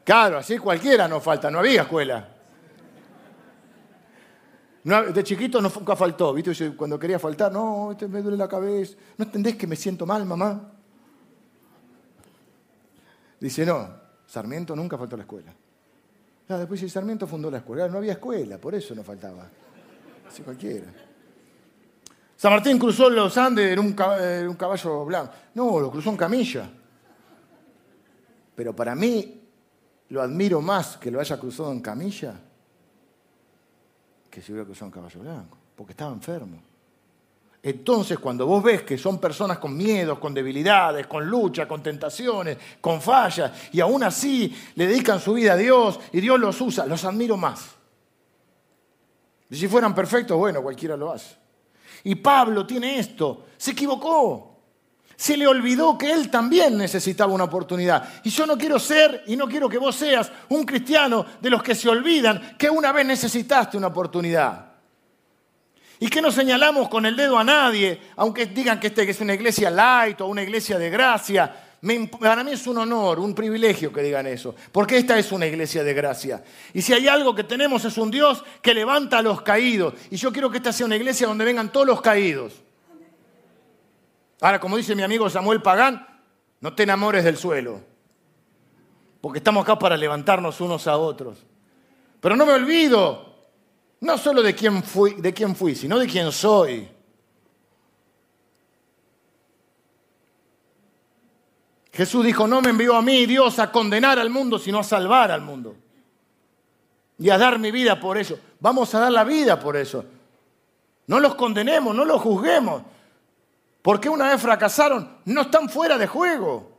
Claro, 0.04 0.38
así 0.38 0.58
cualquiera 0.58 1.08
no 1.08 1.22
falta, 1.22 1.50
no 1.50 1.60
había 1.60 1.84
escuela 1.84 2.33
de 4.84 5.24
chiquito 5.24 5.62
nunca 5.62 5.96
faltó, 5.96 6.34
¿viste? 6.34 6.76
cuando 6.76 7.00
quería 7.00 7.18
faltar, 7.18 7.52
no, 7.52 7.92
este 7.92 8.08
me 8.08 8.22
duele 8.22 8.38
la 8.38 8.50
cabeza. 8.50 8.96
¿No 9.18 9.24
entendés 9.24 9.56
que 9.56 9.66
me 9.66 9.78
siento 9.78 10.06
mal, 10.06 10.26
mamá? 10.26 10.72
Dice, 13.40 13.66
no, 13.66 13.90
Sarmiento 14.28 14.76
nunca 14.76 14.98
faltó 14.98 15.16
a 15.16 15.20
la 15.20 15.24
escuela. 15.24 15.54
Ah, 16.50 16.58
después 16.58 16.82
dice, 16.82 16.94
Sarmiento 16.94 17.26
fundó 17.28 17.50
la 17.50 17.60
escuela. 17.60 17.88
No 17.88 18.00
había 18.00 18.14
escuela, 18.14 18.58
por 18.58 18.76
eso 18.76 18.94
no 18.94 19.04
faltaba. 19.04 19.48
Así 20.28 20.44
cualquiera. 20.44 20.88
San 22.36 22.52
Martín 22.52 22.78
cruzó 22.78 23.10
los 23.10 23.38
Andes 23.38 23.72
en 23.72 23.80
un 23.80 23.94
caballo 23.94 25.06
blanco. 25.06 25.34
No, 25.56 25.80
lo 25.80 25.90
cruzó 25.90 26.10
en 26.10 26.18
camilla. 26.18 26.70
Pero 28.54 28.76
para 28.76 28.96
mí, 28.96 29.42
lo 30.10 30.22
admiro 30.22 30.62
más 30.62 30.98
que 30.98 31.10
lo 31.10 31.22
haya 31.22 31.40
cruzado 31.40 31.72
en 31.72 31.80
camilla 31.80 32.36
que 34.34 34.42
se 34.42 34.52
hubiera 34.52 34.66
cruzado 34.66 34.88
un 34.88 34.92
caballo 34.92 35.20
blanco, 35.20 35.58
porque 35.76 35.92
estaba 35.92 36.12
enfermo. 36.12 36.60
Entonces, 37.62 38.18
cuando 38.18 38.48
vos 38.48 38.64
ves 38.64 38.82
que 38.82 38.98
son 38.98 39.20
personas 39.20 39.60
con 39.60 39.78
miedos, 39.78 40.18
con 40.18 40.34
debilidades, 40.34 41.06
con 41.06 41.24
lucha, 41.24 41.68
con 41.68 41.84
tentaciones, 41.84 42.58
con 42.82 43.00
fallas, 43.00 43.52
y 43.72 43.80
aún 43.80 44.02
así 44.02 44.52
le 44.74 44.88
dedican 44.88 45.20
su 45.20 45.34
vida 45.34 45.54
a 45.54 45.56
Dios 45.56 46.00
y 46.12 46.20
Dios 46.20 46.40
los 46.40 46.60
usa, 46.62 46.88
los 46.88 47.06
admiro 47.06 47.38
más. 47.38 47.76
Y 49.52 49.56
si 49.56 49.68
fueran 49.68 49.94
perfectos, 49.94 50.36
bueno, 50.36 50.64
cualquiera 50.64 50.98
lo 50.98 51.12
hace. 51.12 51.36
Y 52.04 52.16
Pablo 52.16 52.66
tiene 52.66 52.98
esto, 52.98 53.46
se 53.56 53.70
equivocó. 53.70 54.53
Se 55.16 55.38
le 55.38 55.48
olvidó 55.48 55.98
que 55.98 56.12
él 56.12 56.30
también 56.30 56.78
necesitaba 56.78 57.34
una 57.34 57.46
oportunidad. 57.46 58.22
Y 58.24 58.30
yo 58.30 58.46
no 58.46 58.58
quiero 58.58 58.80
ser 58.80 59.24
y 59.28 59.36
no 59.36 59.48
quiero 59.48 59.70
que 59.70 59.78
vos 59.78 59.96
seas 59.96 60.32
un 60.50 60.66
cristiano 60.66 61.26
de 61.40 61.50
los 61.50 61.62
que 61.62 61.76
se 61.76 61.90
olvidan 61.90 62.56
que 62.58 62.70
una 62.70 62.92
vez 62.92 63.06
necesitaste 63.06 63.78
una 63.78 63.88
oportunidad. 63.88 64.74
Y 66.00 66.10
que 66.10 66.22
no 66.22 66.32
señalamos 66.32 66.90
con 66.90 67.06
el 67.06 67.16
dedo 67.16 67.38
a 67.38 67.44
nadie, 67.44 68.02
aunque 68.18 68.48
digan 68.48 68.80
que 68.80 68.88
este 68.88 69.10
es 69.10 69.22
una 69.22 69.36
iglesia 69.36 69.70
light 69.70 70.20
o 70.22 70.28
una 70.28 70.42
iglesia 70.42 70.78
de 70.78 70.90
gracia. 70.90 71.56
para 72.20 72.44
mí 72.44 72.52
es 72.52 72.66
un 72.68 72.80
honor, 72.80 73.20
un 73.20 73.36
privilegio 73.36 73.94
que 73.94 74.02
digan 74.02 74.26
eso, 74.28 74.56
porque 74.72 74.98
esta 74.98 75.18
es 75.18 75.32
una 75.32 75.46
iglesia 75.46 75.84
de 75.84 75.94
gracia. 75.94 76.44
Y 76.74 76.82
si 76.82 76.92
hay 76.94 77.08
algo 77.08 77.36
que 77.36 77.44
tenemos 77.44 77.86
es 77.86 77.98
un 77.98 78.10
Dios 78.10 78.44
que 78.62 78.74
levanta 78.74 79.20
a 79.20 79.22
los 79.22 79.44
caídos. 79.44 79.94
Y 80.10 80.18
yo 80.18 80.34
quiero 80.34 80.50
que 80.50 80.58
esta 80.58 80.74
sea 80.74 80.88
una 80.88 80.98
iglesia 80.98 81.28
donde 81.28 81.46
vengan 81.46 81.72
todos 81.72 81.88
los 81.88 82.02
caídos. 82.02 82.63
Ahora, 84.44 84.60
como 84.60 84.76
dice 84.76 84.94
mi 84.94 85.04
amigo 85.04 85.30
Samuel 85.30 85.62
Pagán, 85.62 86.06
no 86.60 86.76
te 86.76 86.84
enamores 86.84 87.24
del 87.24 87.38
suelo, 87.38 87.80
porque 89.22 89.38
estamos 89.38 89.64
acá 89.64 89.80
para 89.80 89.96
levantarnos 89.96 90.60
unos 90.60 90.86
a 90.86 90.98
otros. 90.98 91.38
Pero 92.20 92.36
no 92.36 92.46
me 92.46 92.52
olvido, 92.52 93.38
no 94.02 94.18
solo 94.18 94.42
de 94.42 94.54
quién 94.54 94.84
fui, 94.84 95.14
de 95.14 95.34
quién 95.34 95.56
fui 95.56 95.76
sino 95.76 95.98
de 95.98 96.08
quién 96.08 96.30
soy. 96.30 96.90
Jesús 101.94 102.26
dijo, 102.26 102.46
no 102.46 102.60
me 102.60 102.72
envió 102.72 102.98
a 102.98 103.02
mí 103.02 103.26
Dios 103.26 103.60
a 103.60 103.72
condenar 103.72 104.20
al 104.20 104.30
mundo, 104.30 104.60
sino 104.60 104.80
a 104.80 104.84
salvar 104.84 105.32
al 105.32 105.40
mundo. 105.40 105.78
Y 107.18 107.30
a 107.30 107.38
dar 107.38 107.60
mi 107.60 107.72
vida 107.72 107.98
por 107.98 108.18
eso. 108.18 108.38
Vamos 108.60 108.94
a 108.94 109.00
dar 109.00 109.12
la 109.14 109.24
vida 109.24 109.58
por 109.58 109.78
eso. 109.78 110.04
No 111.08 111.22
los 111.22 111.36
condenemos, 111.36 111.96
no 111.96 112.04
los 112.04 112.22
juzguemos. 112.22 112.84
Porque 113.84 114.08
una 114.08 114.30
vez 114.30 114.42
fracasaron, 114.42 115.18
no 115.26 115.42
están 115.42 115.68
fuera 115.68 115.98
de 115.98 116.08
juego. 116.08 116.72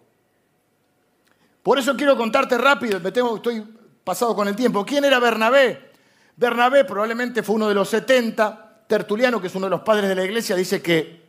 Por 1.62 1.78
eso 1.78 1.94
quiero 1.96 2.16
contarte 2.16 2.57
rápido, 2.57 2.98
me 2.98 3.12
tengo, 3.12 3.36
estoy 3.36 3.62
pasado 4.02 4.34
con 4.34 4.48
el 4.48 4.57
tiempo. 4.57 4.84
¿Quién 4.86 5.05
era 5.05 5.18
Bernabé? 5.20 5.92
Bernabé 6.34 6.84
probablemente 6.84 7.42
fue 7.42 7.57
uno 7.57 7.68
de 7.68 7.74
los 7.74 7.90
70. 7.90 8.86
Tertuliano, 8.86 9.38
que 9.38 9.48
es 9.48 9.55
uno 9.55 9.66
de 9.66 9.70
los 9.70 9.82
padres 9.82 10.09
de 10.09 10.14
la 10.14 10.24
iglesia, 10.24 10.57
dice 10.57 10.80
que, 10.80 11.22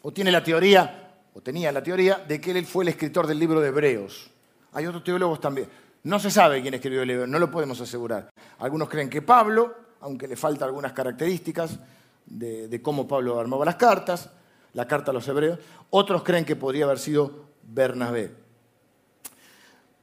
o 0.00 0.12
tiene 0.12 0.32
la 0.32 0.42
teoría, 0.42 1.10
o 1.34 1.42
tenía 1.42 1.70
la 1.72 1.82
teoría, 1.82 2.16
de 2.16 2.40
que 2.40 2.50
él 2.50 2.64
fue 2.64 2.84
el 2.84 2.88
escritor 2.88 3.26
del 3.26 3.38
libro 3.38 3.60
de 3.60 3.68
Hebreos. 3.68 4.30
Hay 4.72 4.86
otros 4.86 5.04
teólogos 5.04 5.40
también. 5.40 5.68
No 6.04 6.18
se 6.18 6.30
sabe 6.30 6.62
quién 6.62 6.72
escribió 6.72 7.02
el 7.02 7.08
libro, 7.08 7.26
no 7.26 7.38
lo 7.38 7.50
podemos 7.50 7.78
asegurar. 7.82 8.30
Algunos 8.60 8.88
creen 8.88 9.10
que 9.10 9.20
Pablo, 9.20 9.74
aunque 10.00 10.26
le 10.26 10.36
faltan 10.36 10.68
algunas 10.68 10.92
características 10.94 11.78
de, 12.24 12.68
de 12.68 12.82
cómo 12.82 13.06
Pablo 13.06 13.38
armaba 13.38 13.66
las 13.66 13.76
cartas 13.76 14.30
la 14.74 14.86
carta 14.86 15.10
a 15.10 15.14
los 15.14 15.26
hebreos. 15.28 15.58
Otros 15.90 16.22
creen 16.22 16.44
que 16.44 16.56
podría 16.56 16.84
haber 16.84 16.98
sido 16.98 17.46
Bernabé. 17.62 18.42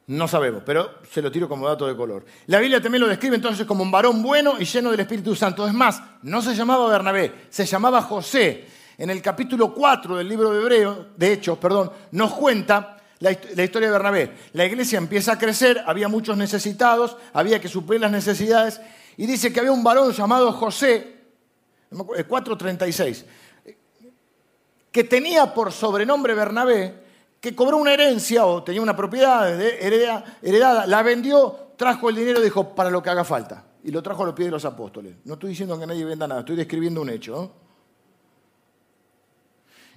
No 0.08 0.28
sabemos, 0.28 0.64
pero 0.66 0.96
se 1.12 1.22
lo 1.22 1.32
tiro 1.32 1.48
como 1.48 1.68
dato 1.68 1.86
de 1.86 1.96
color. 1.96 2.26
La 2.48 2.60
Biblia 2.60 2.82
también 2.82 3.02
lo 3.02 3.08
describe 3.08 3.36
entonces 3.36 3.68
como 3.68 3.84
un 3.84 3.92
varón 3.92 4.24
bueno 4.24 4.56
y 4.60 4.66
lleno 4.66 4.90
del 4.90 5.02
Espíritu 5.02 5.36
Santo. 5.36 5.68
Es 5.68 5.74
más, 5.74 6.02
no 6.24 6.42
se 6.42 6.56
llamaba 6.56 6.90
Bernabé, 6.90 7.46
se 7.50 7.66
llamaba 7.66 8.02
José. 8.02 8.66
En 8.98 9.12
el 9.12 9.22
capítulo 9.22 9.72
4 9.74 10.18
del 10.18 10.28
libro 10.28 10.52
de 10.52 10.62
Hebreo, 10.62 11.08
de 11.16 11.34
Hechos, 11.34 11.60
perdón, 11.60 11.92
nos 12.12 12.34
cuenta 12.34 12.98
la, 13.20 13.38
la, 13.56 13.64
historia 13.64 13.88
de 13.88 13.94
Bernabé. 13.94 14.32
La 14.54 14.66
iglesia 14.66 14.98
empieza 14.98 15.34
a 15.34 15.38
crecer, 15.38 15.84
había 15.86 16.08
muchos 16.08 16.36
necesitados, 16.36 17.16
había 17.32 17.62
que 17.62 17.70
suplir 17.70 18.02
las 18.02 18.12
necesidades, 18.12 18.82
y 19.16 19.28
dice 19.28 19.54
que 19.54 19.60
había 19.60 19.72
un 19.72 19.84
varón 19.84 20.12
llamado 20.12 20.52
José, 20.54 21.20
436, 21.92 23.26
que 24.92 25.04
tenía 25.04 25.54
por 25.54 25.72
sobrenombre 25.72 26.34
Bernabé, 26.34 27.04
que 27.40 27.56
cobró 27.56 27.78
una 27.78 27.94
herencia 27.94 28.46
o 28.46 28.64
tenía 28.64 28.82
una 28.82 28.96
propiedad 28.96 29.50
heredada, 29.62 30.88
la 30.88 31.04
vendió, 31.04 31.74
trajo 31.78 32.10
el 32.10 32.16
dinero 32.16 32.42
y 32.42 32.44
dijo, 32.44 32.76
para 32.76 32.90
lo 32.90 33.02
que 33.02 33.10
haga 33.10 33.24
falta. 33.24 33.66
Y 33.84 33.92
lo 33.92 34.04
trajo 34.04 34.24
a 34.24 34.26
los 34.28 34.36
pies 34.36 34.48
de 34.48 34.52
los 34.52 34.66
apóstoles. 34.66 35.16
No 35.24 35.36
estoy 35.36 35.52
diciendo 35.52 35.80
que 35.80 35.88
nadie 35.88 36.04
venda 36.04 36.28
nada, 36.28 36.42
estoy 36.42 36.58
describiendo 36.58 37.02
un 37.02 37.10
hecho. 37.10 37.54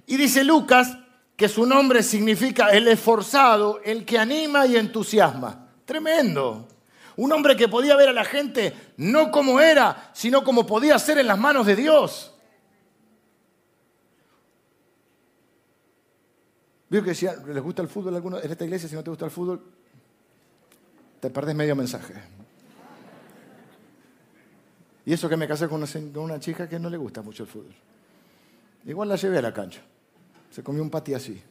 Y 0.05 0.17
dice 0.17 0.43
Lucas 0.43 0.97
que 1.35 1.49
su 1.49 1.65
nombre 1.65 2.03
significa 2.03 2.69
el 2.69 2.87
esforzado, 2.87 3.81
el 3.83 4.05
que 4.05 4.17
anima 4.17 4.65
y 4.65 4.77
entusiasma. 4.77 5.67
Tremendo. 5.85 6.67
Un 7.15 7.31
hombre 7.31 7.55
que 7.55 7.67
podía 7.67 7.95
ver 7.95 8.09
a 8.09 8.13
la 8.13 8.25
gente 8.25 8.73
no 8.97 9.31
como 9.31 9.59
era, 9.59 10.11
sino 10.13 10.43
como 10.43 10.65
podía 10.65 10.97
ser 10.97 11.17
en 11.17 11.27
las 11.27 11.37
manos 11.37 11.65
de 11.65 11.75
Dios. 11.75 12.32
Vio 16.93 17.01
que 17.01 17.09
decía, 17.09 17.33
¿les 17.47 17.63
gusta 17.63 17.81
el 17.81 17.87
fútbol 17.87 18.13
alguno? 18.13 18.39
En 18.39 18.51
esta 18.51 18.65
iglesia, 18.65 18.87
si 18.87 18.93
no 18.93 19.03
te 19.03 19.09
gusta 19.09 19.25
el 19.25 19.31
fútbol, 19.31 19.59
te 21.19 21.31
perdés 21.31 21.55
medio 21.55 21.75
mensaje. 21.75 22.13
Y 25.03 25.11
eso 25.11 25.27
que 25.27 25.35
me 25.35 25.47
casé 25.47 25.67
con 25.67 25.83
una, 26.17 26.39
chica 26.39 26.69
que 26.69 26.77
no 26.77 26.91
le 26.91 26.97
gusta 26.97 27.23
mucho 27.23 27.41
el 27.41 27.49
fútbol. 27.49 27.73
Igual 28.85 29.09
la 29.09 29.15
llevé 29.15 29.39
a 29.39 29.41
la 29.41 29.51
cancha. 29.51 29.81
Se 30.51 30.61
comió 30.61 30.83
un 30.83 30.91
pati 30.91 31.15
así. 31.15 31.41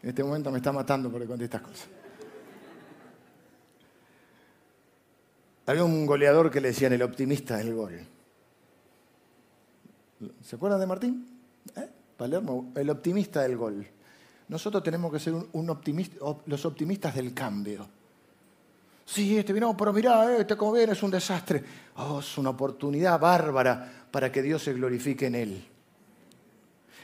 En 0.00 0.08
este 0.08 0.22
momento 0.22 0.52
me 0.52 0.58
está 0.58 0.70
matando 0.70 1.10
porque 1.10 1.26
conté 1.26 1.46
estas 1.46 1.62
cosas. 1.62 1.88
Había 5.66 5.82
un 5.82 6.06
goleador 6.06 6.52
que 6.52 6.60
le 6.60 6.68
decían 6.68 6.92
el 6.92 7.02
optimista 7.02 7.56
del 7.56 7.74
gol. 7.74 8.06
¿Se 10.40 10.54
acuerdan 10.54 10.78
de 10.78 10.86
Martín? 10.86 11.40
¿Eh? 11.74 11.95
El 12.18 12.90
optimista 12.90 13.42
del 13.42 13.56
gol. 13.56 13.86
Nosotros 14.48 14.82
tenemos 14.82 15.12
que 15.12 15.18
ser 15.18 15.34
un, 15.34 15.70
optimista, 15.70 16.16
los 16.46 16.64
optimistas 16.64 17.14
del 17.14 17.34
cambio. 17.34 17.86
Sí, 19.04 19.38
este 19.38 19.52
vino, 19.52 19.76
pero 19.76 19.92
mirá, 19.92 20.36
este 20.36 20.56
como 20.56 20.72
viene 20.72 20.92
es 20.92 21.02
un 21.02 21.10
desastre. 21.10 21.62
Oh, 21.96 22.20
es 22.20 22.38
una 22.38 22.50
oportunidad 22.50 23.20
bárbara 23.20 24.06
para 24.10 24.32
que 24.32 24.42
Dios 24.42 24.62
se 24.62 24.72
glorifique 24.72 25.26
en 25.26 25.34
él. 25.34 25.64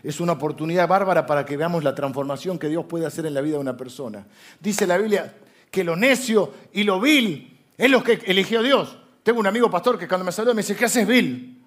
Es 0.02 0.20
una 0.20 0.32
oportunidad 0.32 0.88
bárbara 0.88 1.26
para 1.26 1.44
que 1.44 1.56
veamos 1.56 1.84
la 1.84 1.94
transformación 1.94 2.58
que 2.58 2.68
Dios 2.68 2.86
puede 2.86 3.06
hacer 3.06 3.26
en 3.26 3.34
la 3.34 3.40
vida 3.40 3.54
de 3.54 3.60
una 3.60 3.76
persona. 3.76 4.26
Dice 4.60 4.86
la 4.86 4.98
Biblia 4.98 5.34
que 5.70 5.84
lo 5.84 5.96
necio 5.96 6.52
y 6.72 6.82
lo 6.82 7.00
vil 7.00 7.60
es 7.78 7.90
lo 7.90 8.02
que 8.02 8.20
eligió 8.26 8.62
Dios. 8.62 8.98
Tengo 9.22 9.38
un 9.38 9.46
amigo 9.46 9.70
pastor 9.70 9.98
que 9.98 10.08
cuando 10.08 10.24
me 10.24 10.32
saluda 10.32 10.54
me 10.54 10.62
dice, 10.62 10.74
¿qué 10.74 10.86
haces 10.86 11.06
vil? 11.06 11.61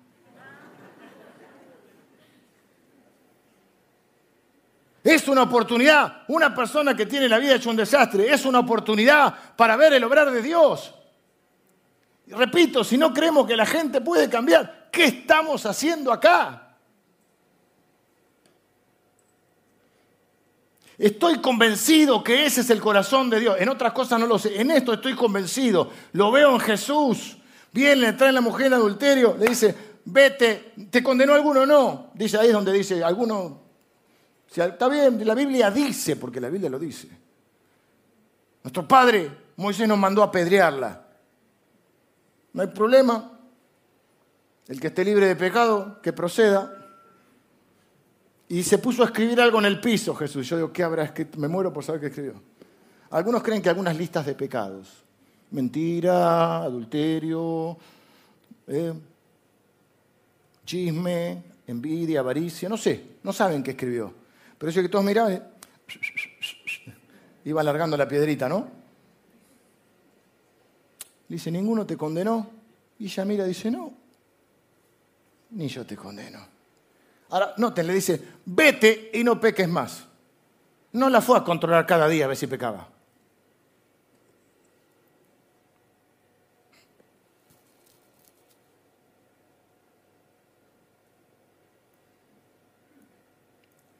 Es 5.05 5.27
una 5.27 5.43
oportunidad. 5.43 6.23
Una 6.29 6.55
persona 6.55 6.95
que 6.95 7.05
tiene 7.05 7.29
la 7.29 7.37
vida 7.37 7.53
hecha 7.53 7.69
un 7.69 7.75
desastre 7.75 8.33
es 8.33 8.43
una 8.43 8.57
oportunidad 8.57 9.35
para 9.55 9.75
ver 9.75 9.93
el 9.93 10.03
obrar 10.03 10.31
de 10.31 10.41
Dios. 10.41 10.95
Repito, 12.25 12.83
si 12.83 12.97
no 12.97 13.13
creemos 13.13 13.45
que 13.45 13.55
la 13.55 13.67
gente 13.67 14.01
puede 14.01 14.27
cambiar, 14.27 14.89
¿qué 14.91 15.05
estamos 15.05 15.63
haciendo 15.67 16.11
acá? 16.11 16.75
Estoy 20.97 21.37
convencido 21.37 22.23
que 22.23 22.47
ese 22.47 22.61
es 22.61 22.71
el 22.71 22.81
corazón 22.81 23.29
de 23.29 23.41
Dios. 23.41 23.57
En 23.59 23.69
otras 23.69 23.93
cosas 23.93 24.19
no 24.19 24.25
lo 24.25 24.39
sé. 24.39 24.59
En 24.59 24.71
esto 24.71 24.91
estoy 24.91 25.13
convencido. 25.13 25.91
Lo 26.13 26.31
veo 26.31 26.51
en 26.55 26.59
Jesús. 26.61 27.37
Viene, 27.71 28.01
le 28.01 28.13
trae 28.13 28.31
la 28.31 28.41
mujer 28.41 28.67
en 28.67 28.73
adulterio. 28.73 29.37
Le 29.37 29.49
dice, 29.49 29.75
vete. 30.05 30.73
¿Te 30.89 31.03
condenó 31.03 31.35
alguno 31.35 31.61
o 31.61 31.65
no? 31.67 32.11
Dice 32.15 32.39
ahí 32.39 32.47
es 32.47 32.53
donde 32.53 32.71
dice, 32.71 33.03
alguno. 33.03 33.64
Está 34.55 34.87
bien, 34.87 35.25
la 35.25 35.35
Biblia 35.35 35.69
dice, 35.69 36.15
porque 36.15 36.39
la 36.39 36.49
Biblia 36.49 36.69
lo 36.69 36.79
dice. 36.79 37.09
Nuestro 38.63 38.87
padre, 38.87 39.29
Moisés 39.57 39.87
nos 39.87 39.97
mandó 39.97 40.21
a 40.23 40.27
apedrearla. 40.27 41.05
No 42.53 42.61
hay 42.61 42.69
problema. 42.69 43.31
El 44.67 44.79
que 44.79 44.87
esté 44.87 45.03
libre 45.03 45.27
de 45.27 45.35
pecado, 45.35 46.01
que 46.01 46.13
proceda. 46.13 46.71
Y 48.47 48.63
se 48.63 48.77
puso 48.77 49.03
a 49.03 49.07
escribir 49.07 49.39
algo 49.41 49.59
en 49.59 49.65
el 49.65 49.79
piso, 49.79 50.15
Jesús. 50.15 50.47
Yo 50.47 50.55
digo, 50.55 50.71
¿qué 50.71 50.83
habrá 50.83 51.03
escrito? 51.03 51.37
Me 51.37 51.47
muero 51.47 51.73
por 51.73 51.83
saber 51.83 52.01
qué 52.01 52.07
escribió. 52.07 52.41
Algunos 53.11 53.43
creen 53.43 53.61
que 53.61 53.69
algunas 53.69 53.97
listas 53.97 54.25
de 54.25 54.35
pecados. 54.35 55.03
Mentira, 55.51 56.63
adulterio, 56.63 57.77
eh, 58.67 58.93
chisme, 60.65 61.43
envidia, 61.67 62.19
avaricia, 62.21 62.67
no 62.67 62.77
sé, 62.77 63.17
no 63.23 63.31
saben 63.31 63.61
qué 63.61 63.71
escribió. 63.71 64.24
Pero 64.57 64.69
eso 64.69 64.81
que 64.81 64.89
todos 64.89 65.05
miraban, 65.05 65.43
iba 67.43 67.61
alargando 67.61 67.97
la 67.97 68.07
piedrita, 68.07 68.49
¿no? 68.49 68.67
Dice, 71.27 71.51
ninguno 71.51 71.85
te 71.85 71.97
condenó. 71.97 72.49
Y 72.99 73.05
ella 73.05 73.25
mira, 73.25 73.45
dice, 73.45 73.69
no, 73.69 73.93
ni 75.51 75.67
yo 75.67 75.85
te 75.85 75.95
condeno. 75.95 76.39
Ahora, 77.29 77.53
noten, 77.57 77.87
le 77.87 77.93
dice, 77.93 78.21
vete 78.45 79.11
y 79.13 79.23
no 79.23 79.39
peques 79.39 79.67
más. 79.67 80.05
No 80.93 81.09
la 81.09 81.21
fue 81.21 81.37
a 81.37 81.43
controlar 81.43 81.85
cada 81.85 82.07
día 82.07 82.25
a 82.25 82.27
ver 82.29 82.37
si 82.37 82.47
pecaba. 82.47 82.87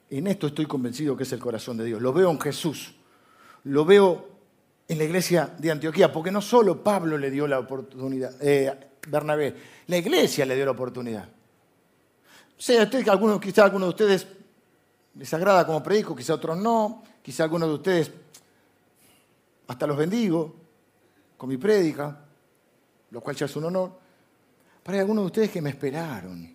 En 0.10 0.28
esto 0.28 0.47
estoy 0.47 0.66
convencido 0.66 1.18
que 1.18 1.24
es 1.24 1.34
el 1.34 1.39
corazón 1.39 1.78
de 1.78 1.86
Dios. 1.86 2.01
Lo 2.01 2.14
veo 2.14 2.30
en 2.30 2.39
Jesús. 2.39 2.93
Lo 3.64 3.86
veo 3.86 4.36
en 4.88 4.97
la 4.97 5.03
iglesia 5.03 5.53
de 5.58 5.72
Antioquía, 5.72 6.12
porque 6.12 6.32
no 6.32 6.41
solo 6.41 6.84
Pablo 6.84 7.18
le 7.18 7.32
dio 7.32 7.47
la 7.47 7.60
oportunidad, 7.60 8.36
eh, 8.39 8.72
Bernabé, 9.08 9.56
la 9.88 9.97
iglesia 9.97 10.45
le 10.45 10.56
dio 10.56 10.66
la 10.66 10.72
oportunidad. 10.72 11.28
Sé 12.58 12.82
usted 12.82 13.03
que 13.03 13.10
algunos, 13.10 13.39
quizá 13.39 13.64
algunos 13.64 13.88
de 13.88 13.89
ustedes 13.89 14.28
les 15.16 15.34
agrada 15.34 15.66
como 15.66 15.82
predico, 15.82 16.16
quizá 16.16 16.36
otros 16.36 16.58
no, 16.58 17.03
quizá 17.22 17.43
algunos 17.43 17.70
de 17.70 17.76
ustedes 17.76 18.12
hasta 19.68 19.88
los 19.88 19.97
bendigo 19.97 20.56
con 21.38 21.49
mi 21.49 21.58
prédica, 21.58 22.20
lo 23.12 23.22
cual 23.22 23.36
ya 23.36 23.45
es 23.45 23.56
un 23.56 23.66
honor. 23.66 23.91
Pero 24.84 24.95
hay 24.95 25.01
algunos 25.01 25.24
de 25.24 25.28
ustedes 25.28 25.51
que 25.51 25.62
me 25.62 25.72
esperaron. 25.72 26.55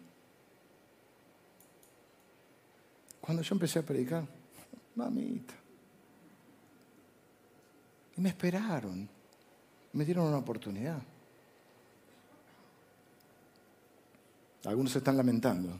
Cuando 3.21 3.43
yo 3.43 3.55
empecé 3.55 3.79
a 3.79 3.83
predicar, 3.83 4.25
mamita. 4.95 5.55
Y 8.17 8.21
me 8.21 8.31
esperaron. 8.31 9.09
Me 9.93 10.05
dieron 10.05 10.27
una 10.27 10.39
oportunidad. 10.39 11.03
Algunos 14.65 14.93
se 14.93 14.99
están 14.99 15.17
lamentando. 15.17 15.79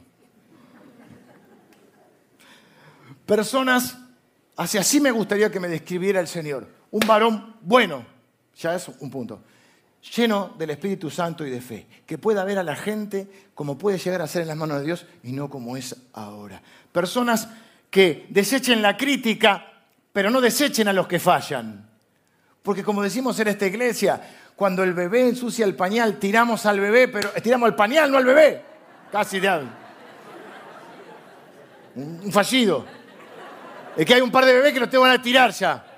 Personas, 3.25 3.97
hacia 4.57 4.81
así 4.81 4.99
me 4.99 5.11
gustaría 5.11 5.51
que 5.51 5.59
me 5.59 5.67
describiera 5.67 6.19
el 6.19 6.27
Señor. 6.27 6.67
Un 6.89 7.01
varón 7.07 7.55
bueno, 7.61 8.05
ya 8.55 8.75
es 8.75 8.87
un 8.87 9.09
punto, 9.09 9.43
lleno 10.01 10.53
del 10.57 10.71
Espíritu 10.71 11.09
Santo 11.09 11.45
y 11.45 11.49
de 11.49 11.61
fe, 11.61 11.87
que 12.05 12.17
pueda 12.17 12.43
ver 12.43 12.57
a 12.57 12.63
la 12.63 12.75
gente 12.75 13.27
como 13.53 13.77
puede 13.77 13.97
llegar 13.97 14.21
a 14.21 14.27
ser 14.27 14.41
en 14.41 14.47
las 14.47 14.57
manos 14.57 14.79
de 14.79 14.85
Dios 14.85 15.05
y 15.23 15.31
no 15.31 15.49
como 15.49 15.77
es 15.77 15.95
ahora. 16.13 16.61
Personas 16.91 17.47
que 17.89 18.25
desechen 18.29 18.81
la 18.81 18.97
crítica, 18.97 19.65
pero 20.11 20.29
no 20.29 20.41
desechen 20.41 20.87
a 20.87 20.93
los 20.93 21.07
que 21.07 21.19
fallan. 21.19 21.87
Porque 22.63 22.83
como 22.83 23.03
decimos 23.03 23.39
en 23.39 23.49
esta 23.49 23.65
iglesia, 23.65 24.21
cuando 24.55 24.83
el 24.83 24.93
bebé 24.93 25.27
ensucia 25.27 25.65
el 25.65 25.75
pañal, 25.75 26.17
tiramos 26.17 26.65
al 26.65 26.79
bebé, 26.79 27.07
pero 27.07 27.29
tiramos 27.41 27.67
al 27.67 27.75
pañal, 27.75 28.11
no 28.11 28.17
al 28.17 28.25
bebé. 28.25 28.63
Casi 29.11 29.39
de 29.39 29.67
Un 31.95 32.31
fallido. 32.31 32.85
Es 33.97 34.05
que 34.05 34.13
hay 34.13 34.21
un 34.21 34.31
par 34.31 34.45
de 34.45 34.53
bebés 34.53 34.73
que 34.73 34.79
los 34.79 34.89
te 34.89 34.97
van 34.97 35.11
a 35.11 35.21
tirar 35.21 35.51
ya. 35.51 35.90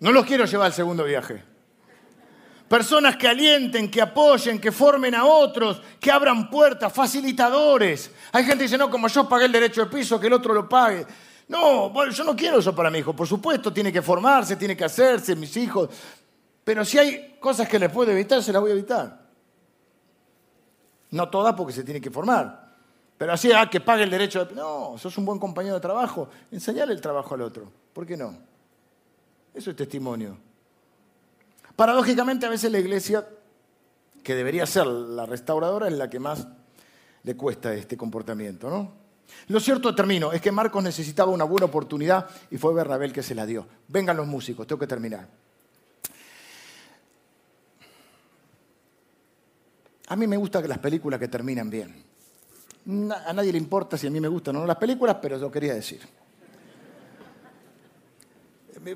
No 0.00 0.12
los 0.12 0.24
quiero 0.24 0.44
llevar 0.44 0.66
al 0.66 0.72
segundo 0.72 1.04
viaje. 1.04 1.42
Personas 2.68 3.16
que 3.16 3.26
alienten, 3.26 3.90
que 3.90 4.02
apoyen, 4.02 4.60
que 4.60 4.70
formen 4.70 5.14
a 5.14 5.24
otros, 5.24 5.80
que 5.98 6.10
abran 6.10 6.50
puertas, 6.50 6.92
facilitadores. 6.92 8.10
Hay 8.32 8.44
gente 8.44 8.58
que 8.58 8.64
dice, 8.64 8.78
no, 8.78 8.90
como 8.90 9.08
yo 9.08 9.26
pagué 9.26 9.46
el 9.46 9.52
derecho 9.52 9.84
de 9.84 9.90
piso, 9.90 10.20
que 10.20 10.26
el 10.26 10.34
otro 10.34 10.52
lo 10.52 10.68
pague. 10.68 11.06
No, 11.48 12.10
yo 12.10 12.24
no 12.24 12.36
quiero 12.36 12.58
eso 12.58 12.74
para 12.74 12.90
mi 12.90 12.98
hijo. 12.98 13.16
Por 13.16 13.26
supuesto, 13.26 13.72
tiene 13.72 13.90
que 13.90 14.02
formarse, 14.02 14.56
tiene 14.56 14.76
que 14.76 14.84
hacerse, 14.84 15.34
mis 15.34 15.56
hijos. 15.56 15.88
Pero 16.62 16.84
si 16.84 16.98
hay 16.98 17.38
cosas 17.40 17.66
que 17.66 17.78
le 17.78 17.88
puedo 17.88 18.10
evitar, 18.12 18.42
se 18.42 18.52
las 18.52 18.60
voy 18.60 18.70
a 18.70 18.74
evitar. 18.74 19.26
No 21.10 21.30
todas 21.30 21.54
porque 21.54 21.72
se 21.72 21.84
tiene 21.84 22.02
que 22.02 22.10
formar. 22.10 22.68
Pero 23.16 23.32
así, 23.32 23.50
ah, 23.50 23.68
que 23.70 23.80
pague 23.80 24.02
el 24.02 24.10
derecho 24.10 24.44
de... 24.44 24.54
No, 24.54 24.96
sos 24.98 25.16
un 25.16 25.24
buen 25.24 25.38
compañero 25.38 25.76
de 25.76 25.80
trabajo. 25.80 26.28
Enseñale 26.52 26.92
el 26.92 27.00
trabajo 27.00 27.34
al 27.34 27.40
otro. 27.40 27.72
¿Por 27.94 28.06
qué 28.06 28.14
no? 28.14 28.36
Eso 29.54 29.70
es 29.70 29.76
testimonio. 29.76 30.36
Paradójicamente, 31.76 32.46
a 32.46 32.50
veces 32.50 32.72
la 32.72 32.78
iglesia, 32.78 33.26
que 34.22 34.34
debería 34.34 34.66
ser 34.66 34.86
la 34.86 35.26
restauradora, 35.26 35.88
es 35.88 35.94
la 35.94 36.10
que 36.10 36.18
más 36.18 36.46
le 37.22 37.36
cuesta 37.36 37.72
este 37.74 37.96
comportamiento, 37.96 38.68
¿no? 38.68 38.92
Lo 39.48 39.60
cierto, 39.60 39.94
termino, 39.94 40.32
es 40.32 40.40
que 40.40 40.50
Marcos 40.50 40.82
necesitaba 40.82 41.30
una 41.30 41.44
buena 41.44 41.66
oportunidad 41.66 42.28
y 42.50 42.56
fue 42.56 42.74
Bernabé 42.74 43.12
que 43.12 43.22
se 43.22 43.34
la 43.34 43.46
dio. 43.46 43.66
Vengan 43.88 44.16
los 44.16 44.26
músicos, 44.26 44.66
tengo 44.66 44.78
que 44.78 44.86
terminar. 44.86 45.28
A 50.08 50.16
mí 50.16 50.26
me 50.26 50.36
gusta 50.36 50.62
que 50.62 50.68
las 50.68 50.78
películas 50.78 51.20
que 51.20 51.28
terminan 51.28 51.68
bien. 51.68 52.02
A 53.26 53.32
nadie 53.32 53.52
le 53.52 53.58
importa 53.58 53.98
si 53.98 54.06
a 54.06 54.10
mí 54.10 54.18
me 54.20 54.28
gustan 54.28 54.56
o 54.56 54.60
no 54.60 54.66
las 54.66 54.78
películas, 54.78 55.18
pero 55.20 55.38
yo 55.38 55.50
quería 55.50 55.74
decir. 55.74 56.00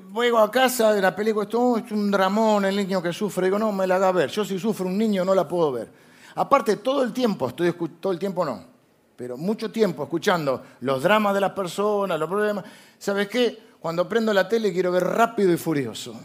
Vuelvo 0.01 0.39
a 0.39 0.49
casa 0.49 0.93
de 0.93 1.01
la 1.01 1.15
película, 1.15 1.43
esto 1.43 1.77
es 1.77 1.91
un 1.91 2.09
dramón, 2.09 2.65
el 2.65 2.75
niño 2.75 3.01
que 3.01 3.11
sufre. 3.11 3.47
Digo, 3.47 3.59
no, 3.59 3.71
me 3.71 3.85
la 3.85 3.97
haga 3.97 4.11
ver. 4.11 4.29
Yo 4.29 4.45
si 4.45 4.57
sufre 4.57 4.85
un 4.85 4.97
niño 4.97 5.25
no 5.25 5.35
la 5.35 5.47
puedo 5.47 5.71
ver. 5.71 5.91
Aparte, 6.35 6.77
todo 6.77 7.03
el 7.03 7.13
tiempo, 7.13 7.49
estoy 7.49 7.73
todo 7.99 8.11
el 8.11 8.17
tiempo 8.17 8.43
no, 8.43 8.63
pero 9.15 9.37
mucho 9.37 9.71
tiempo 9.71 10.03
escuchando 10.03 10.63
los 10.81 11.03
dramas 11.03 11.33
de 11.33 11.41
las 11.41 11.51
personas, 11.51 12.19
los 12.19 12.29
problemas. 12.29 12.65
¿Sabes 12.97 13.27
qué? 13.27 13.59
Cuando 13.79 14.07
prendo 14.07 14.33
la 14.33 14.47
tele 14.47 14.71
quiero 14.71 14.91
ver 14.91 15.03
rápido 15.03 15.51
y 15.51 15.57
furioso. 15.57 16.15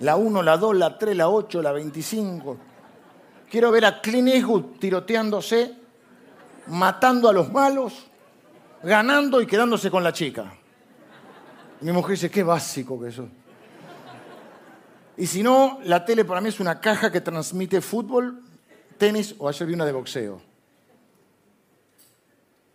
La 0.00 0.16
1, 0.16 0.42
la 0.42 0.56
2, 0.56 0.76
la 0.76 0.98
3, 0.98 1.16
la 1.16 1.28
8, 1.28 1.62
la 1.62 1.72
25. 1.72 2.56
Quiero 3.48 3.70
ver 3.70 3.84
a 3.84 4.00
Clint 4.00 4.28
Eastwood 4.28 4.78
tiroteándose, 4.80 5.74
matando 6.68 7.28
a 7.28 7.32
los 7.32 7.52
malos, 7.52 8.06
ganando 8.82 9.40
y 9.40 9.46
quedándose 9.46 9.90
con 9.90 10.02
la 10.02 10.12
chica. 10.12 10.52
Mi 11.82 11.92
mujer 11.92 12.12
dice, 12.12 12.30
qué 12.30 12.42
básico 12.42 13.00
que 13.00 13.08
eso. 13.08 13.28
Y 15.16 15.26
si 15.26 15.42
no, 15.42 15.80
la 15.84 16.04
tele 16.04 16.24
para 16.24 16.40
mí 16.40 16.48
es 16.48 16.60
una 16.60 16.80
caja 16.80 17.10
que 17.10 17.20
transmite 17.20 17.80
fútbol, 17.80 18.42
tenis 18.98 19.34
o 19.38 19.48
ayer 19.48 19.66
vi 19.66 19.74
una 19.74 19.84
de 19.84 19.92
boxeo. 19.92 20.40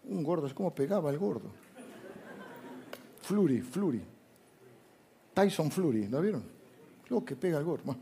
Un 0.06 0.24
gordo, 0.24 0.48
es 0.48 0.54
como 0.54 0.74
pegaba 0.74 1.10
el 1.10 1.18
gordo. 1.18 1.50
Flurry, 3.22 3.62
Flurry. 3.62 4.02
Tyson 5.34 5.70
Flurry, 5.70 6.08
¿lo 6.08 6.22
vieron? 6.22 6.44
Lo 7.10 7.24
que 7.24 7.36
pega 7.36 7.58
el 7.58 7.64
gordo. 7.64 7.96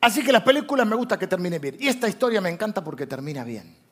Así 0.00 0.22
que 0.22 0.32
las 0.32 0.42
películas 0.42 0.86
me 0.86 0.96
gusta 0.96 1.18
que 1.18 1.26
terminen 1.26 1.60
bien. 1.60 1.76
Y 1.78 1.88
esta 1.88 2.08
historia 2.08 2.40
me 2.40 2.50
encanta 2.50 2.82
porque 2.84 3.06
termina 3.06 3.44
bien. 3.44 3.83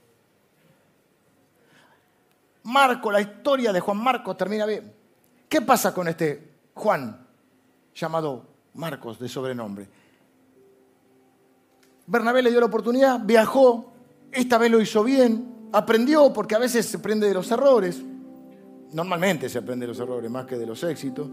Marco, 2.64 3.10
la 3.10 3.20
historia 3.20 3.72
de 3.72 3.80
Juan 3.80 3.98
Marcos 3.98 4.36
termina 4.36 4.66
bien. 4.66 4.92
¿Qué 5.48 5.60
pasa 5.60 5.92
con 5.92 6.08
este 6.08 6.52
Juan 6.74 7.26
llamado 7.94 8.46
Marcos 8.74 9.18
de 9.18 9.28
sobrenombre? 9.28 9.88
Bernabé 12.06 12.42
le 12.42 12.50
dio 12.50 12.60
la 12.60 12.66
oportunidad, 12.66 13.20
viajó, 13.22 13.92
esta 14.30 14.58
vez 14.58 14.70
lo 14.70 14.80
hizo 14.80 15.04
bien, 15.04 15.68
aprendió 15.72 16.32
porque 16.32 16.54
a 16.54 16.58
veces 16.58 16.86
se 16.86 16.96
aprende 16.96 17.28
de 17.28 17.34
los 17.34 17.50
errores 17.50 18.02
normalmente 18.92 19.48
se 19.48 19.58
aprende 19.58 19.86
de 19.86 19.88
los 19.88 20.00
errores 20.00 20.30
más 20.30 20.46
que 20.46 20.56
de 20.56 20.66
los 20.66 20.82
éxitos, 20.84 21.28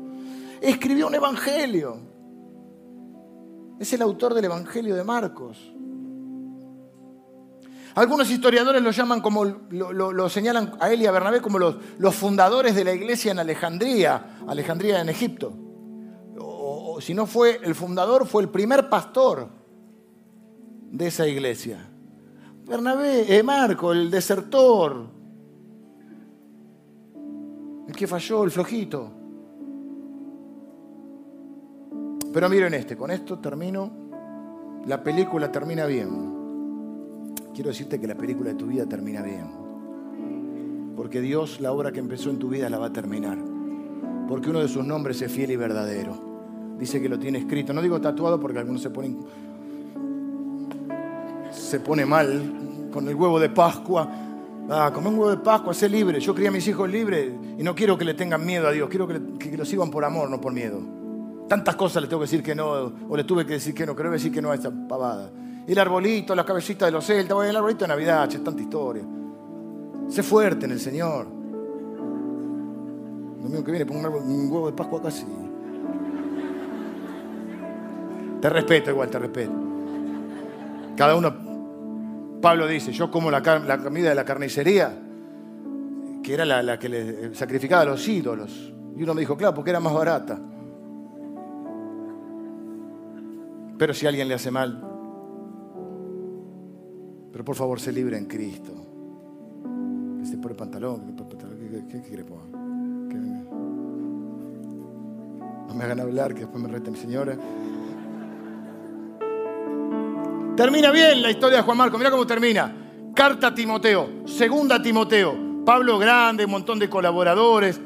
escribió 0.61 1.07
un 1.07 1.15
evangelio. 1.15 1.97
Es 3.79 3.93
el 3.93 4.01
autor 4.01 4.33
del 4.33 4.45
evangelio 4.45 4.95
de 4.95 5.03
Marcos. 5.03 5.57
Algunos 7.95 8.29
historiadores 8.29 8.81
lo 8.81 8.91
llaman 8.91 9.21
como, 9.21 9.45
lo, 9.45 10.29
señalan 10.29 10.73
a 10.79 10.91
él 10.91 11.01
y 11.01 11.05
a 11.05 11.11
Bernabé 11.11 11.41
como 11.41 11.59
los, 11.59 11.75
los, 11.97 12.15
fundadores 12.15 12.75
de 12.75 12.83
la 12.83 12.93
iglesia 12.93 13.31
en 13.31 13.39
Alejandría, 13.39 14.37
Alejandría 14.47 15.01
en 15.01 15.09
Egipto. 15.09 15.53
O, 16.39 17.01
si 17.01 17.13
no 17.13 17.25
fue 17.25 17.59
el 17.63 17.75
fundador, 17.75 18.27
fue 18.27 18.43
el 18.43 18.49
primer 18.49 18.89
pastor 18.89 19.49
de 20.91 21.07
esa 21.07 21.27
iglesia. 21.27 21.89
Bernabé, 22.65 23.35
eh, 23.35 23.41
Marco, 23.41 23.91
el 23.91 24.11
desertor, 24.11 25.07
el 27.87 27.95
que 27.95 28.05
falló, 28.05 28.43
el 28.43 28.51
flojito. 28.51 29.11
Pero 32.31 32.47
miren 32.47 32.73
este, 32.75 32.95
con 32.95 33.09
esto 33.09 33.39
termino. 33.39 33.91
La 34.85 35.03
película 35.03 35.51
termina 35.51 35.85
bien. 35.85 36.28
Quiero 37.53 37.69
decirte 37.69 37.99
que 37.99 38.07
la 38.07 38.15
película 38.15 38.51
de 38.51 38.55
tu 38.55 38.67
vida 38.67 38.85
termina 38.85 39.21
bien. 39.21 40.93
Porque 40.95 41.21
Dios 41.21 41.59
la 41.61 41.71
obra 41.71 41.91
que 41.91 41.99
empezó 41.99 42.29
en 42.29 42.39
tu 42.39 42.49
vida 42.49 42.69
la 42.69 42.77
va 42.77 42.87
a 42.87 42.93
terminar. 42.93 43.37
Porque 44.27 44.49
uno 44.49 44.59
de 44.59 44.67
sus 44.67 44.85
nombres 44.85 45.21
es 45.21 45.31
fiel 45.31 45.51
y 45.51 45.55
verdadero. 45.55 46.75
Dice 46.77 47.01
que 47.01 47.09
lo 47.09 47.17
tiene 47.19 47.39
escrito. 47.39 47.73
No 47.73 47.81
digo 47.81 47.99
tatuado 47.99 48.39
porque 48.39 48.59
algunos 48.59 48.81
se 48.81 48.89
ponen 48.89 49.19
se 51.51 51.79
pone 51.79 52.05
mal 52.05 52.89
con 52.91 53.07
el 53.07 53.15
huevo 53.15 53.39
de 53.39 53.49
Pascua 53.49 54.07
Ah, 54.71 54.91
come 54.93 55.09
un 55.09 55.15
huevo 55.15 55.31
de 55.31 55.37
Pascua, 55.37 55.73
sé 55.73 55.89
libre. 55.89 56.19
Yo 56.19 56.35
cría 56.35 56.49
a 56.49 56.51
mis 56.51 56.67
hijos 56.67 56.87
libres 56.87 57.31
y 57.57 57.63
no 57.63 57.73
quiero 57.73 57.97
que 57.97 58.05
le 58.05 58.13
tengan 58.13 58.45
miedo 58.45 58.67
a 58.67 58.71
Dios. 58.71 58.87
Quiero 58.87 59.07
que, 59.07 59.19
que, 59.39 59.57
los 59.57 59.67
sigan 59.67 59.89
por 59.89 60.05
amor, 60.05 60.29
no 60.29 60.39
por 60.39 60.53
miedo. 60.53 60.79
Tantas 61.47 61.75
cosas 61.75 62.03
le 62.03 62.07
tengo 62.07 62.19
que 62.19 62.25
decir 62.25 62.43
que 62.43 62.53
no, 62.53 62.93
o 63.09 63.17
le 63.17 63.23
tuve 63.23 63.47
que 63.47 63.53
decir 63.53 63.73
que 63.73 63.87
no. 63.87 63.95
Creo 63.95 64.11
decir 64.11 64.31
que 64.31 64.43
no 64.43 64.51
a 64.51 64.55
esta 64.55 64.69
pavada. 64.87 65.31
El 65.69 65.77
arbolito, 65.77 66.33
las 66.33 66.45
cabecitas 66.45 66.87
de 66.87 66.91
los 66.91 67.05
celtas, 67.05 67.47
el 67.47 67.55
arbolito 67.55 67.85
de 67.85 67.89
Navidad, 67.89 68.27
che, 68.27 68.39
tanta 68.39 68.59
historia. 68.59 69.03
Sé 70.07 70.23
fuerte 70.23 70.65
en 70.65 70.71
el 70.71 70.79
Señor. 70.79 71.27
Lo 73.43 73.49
mío 73.49 73.63
que 73.63 73.69
viene, 73.69 73.85
pongo 73.85 74.09
un 74.17 74.51
huevo 74.51 74.65
de 74.65 74.73
Pascua 74.75 74.99
casi. 74.99 75.27
Te 78.41 78.49
respeto 78.49 78.89
igual, 78.89 79.09
te 79.11 79.19
respeto. 79.19 79.51
Cada 80.97 81.15
uno 81.15 82.39
Pablo 82.41 82.65
dice, 82.65 82.91
yo 82.91 83.11
como 83.11 83.29
la, 83.29 83.43
comida 83.43 84.09
de 84.09 84.15
la 84.15 84.25
carnicería, 84.25 84.97
que 86.23 86.33
era 86.33 86.45
la, 86.45 86.79
que 86.79 86.89
le 86.89 87.35
sacrificaba 87.35 87.83
a 87.83 87.85
los 87.85 88.07
ídolos. 88.07 88.73
Y 88.97 89.03
uno 89.03 89.13
me 89.13 89.21
dijo, 89.21 89.37
claro, 89.37 89.53
porque 89.53 89.69
era 89.69 89.79
más 89.79 89.93
barata. 89.93 90.39
Pero 93.77 93.93
si 93.93 94.07
alguien 94.07 94.27
le 94.27 94.33
hace 94.33 94.49
mal, 94.49 94.88
pero 97.39 97.45
por 97.45 97.55
favor 97.55 97.79
se 97.79 97.93
libre 97.93 98.17
en 98.17 98.25
Cristo. 98.25 98.73
Que 100.19 100.25
se 100.25 100.37
pone 100.39 100.55
pantalón, 100.55 101.15
¿qué, 101.89 102.01
quiere 102.01 102.25
poner? 102.25 102.49
No 105.65 105.73
me 105.73 105.85
hagan 105.85 106.01
hablar, 106.01 106.33
que 106.33 106.41
después 106.41 106.61
me 106.61 106.67
rete 106.67 106.91
mi 106.91 106.97
señora. 106.97 107.37
Termina 110.57 110.91
bien 110.91 111.21
la 111.21 111.31
historia 111.31 111.59
de 111.59 111.63
Juan 111.63 111.77
Marcos. 111.77 111.97
Mira 111.97 112.11
cómo 112.11 112.27
termina. 112.27 112.75
Carta 113.15 113.47
a 113.47 113.55
Timoteo, 113.55 114.27
segunda 114.27 114.75
a 114.75 114.81
Timoteo. 114.81 115.63
Pablo 115.63 115.97
grande, 115.97 116.43
un 116.43 116.51
montón 116.51 116.77
de 116.77 116.89
colaboradores. 116.89 117.79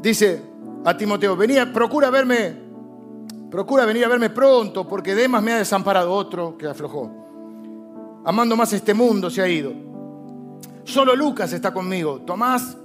Dice 0.00 0.40
a 0.82 0.96
Timoteo, 0.96 1.36
venía, 1.36 1.70
procura 1.70 2.08
verme, 2.08 2.56
procura 3.50 3.84
venir 3.84 4.06
a 4.06 4.08
verme 4.08 4.30
pronto, 4.30 4.88
porque 4.88 5.14
Demas 5.14 5.42
me 5.42 5.52
ha 5.52 5.58
desamparado 5.58 6.10
otro 6.10 6.56
que 6.56 6.66
aflojó. 6.66 7.25
Amando 8.26 8.56
más 8.56 8.72
este 8.72 8.92
mundo 8.92 9.30
se 9.30 9.40
ha 9.40 9.48
ido. 9.48 9.72
Solo 10.82 11.14
Lucas 11.14 11.52
está 11.52 11.72
conmigo. 11.72 12.22
Tomás, 12.22 12.76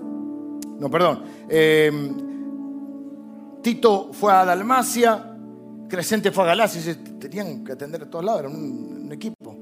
no, 0.80 0.88
perdón. 0.88 1.24
Eh, 1.50 1.92
Tito 3.64 4.14
fue 4.14 4.32
a 4.32 4.46
Dalmacia, 4.46 5.36
Crescente 5.89 6.30
fue 6.32 6.44
a 6.44 6.48
Galacia 6.48 6.92
y 6.92 6.96
tenían 7.18 7.64
que 7.64 7.72
atender 7.72 8.04
a 8.04 8.10
todos 8.10 8.24
lados, 8.24 8.42
era 8.42 8.50
un 8.50 9.10
equipo. 9.12 9.58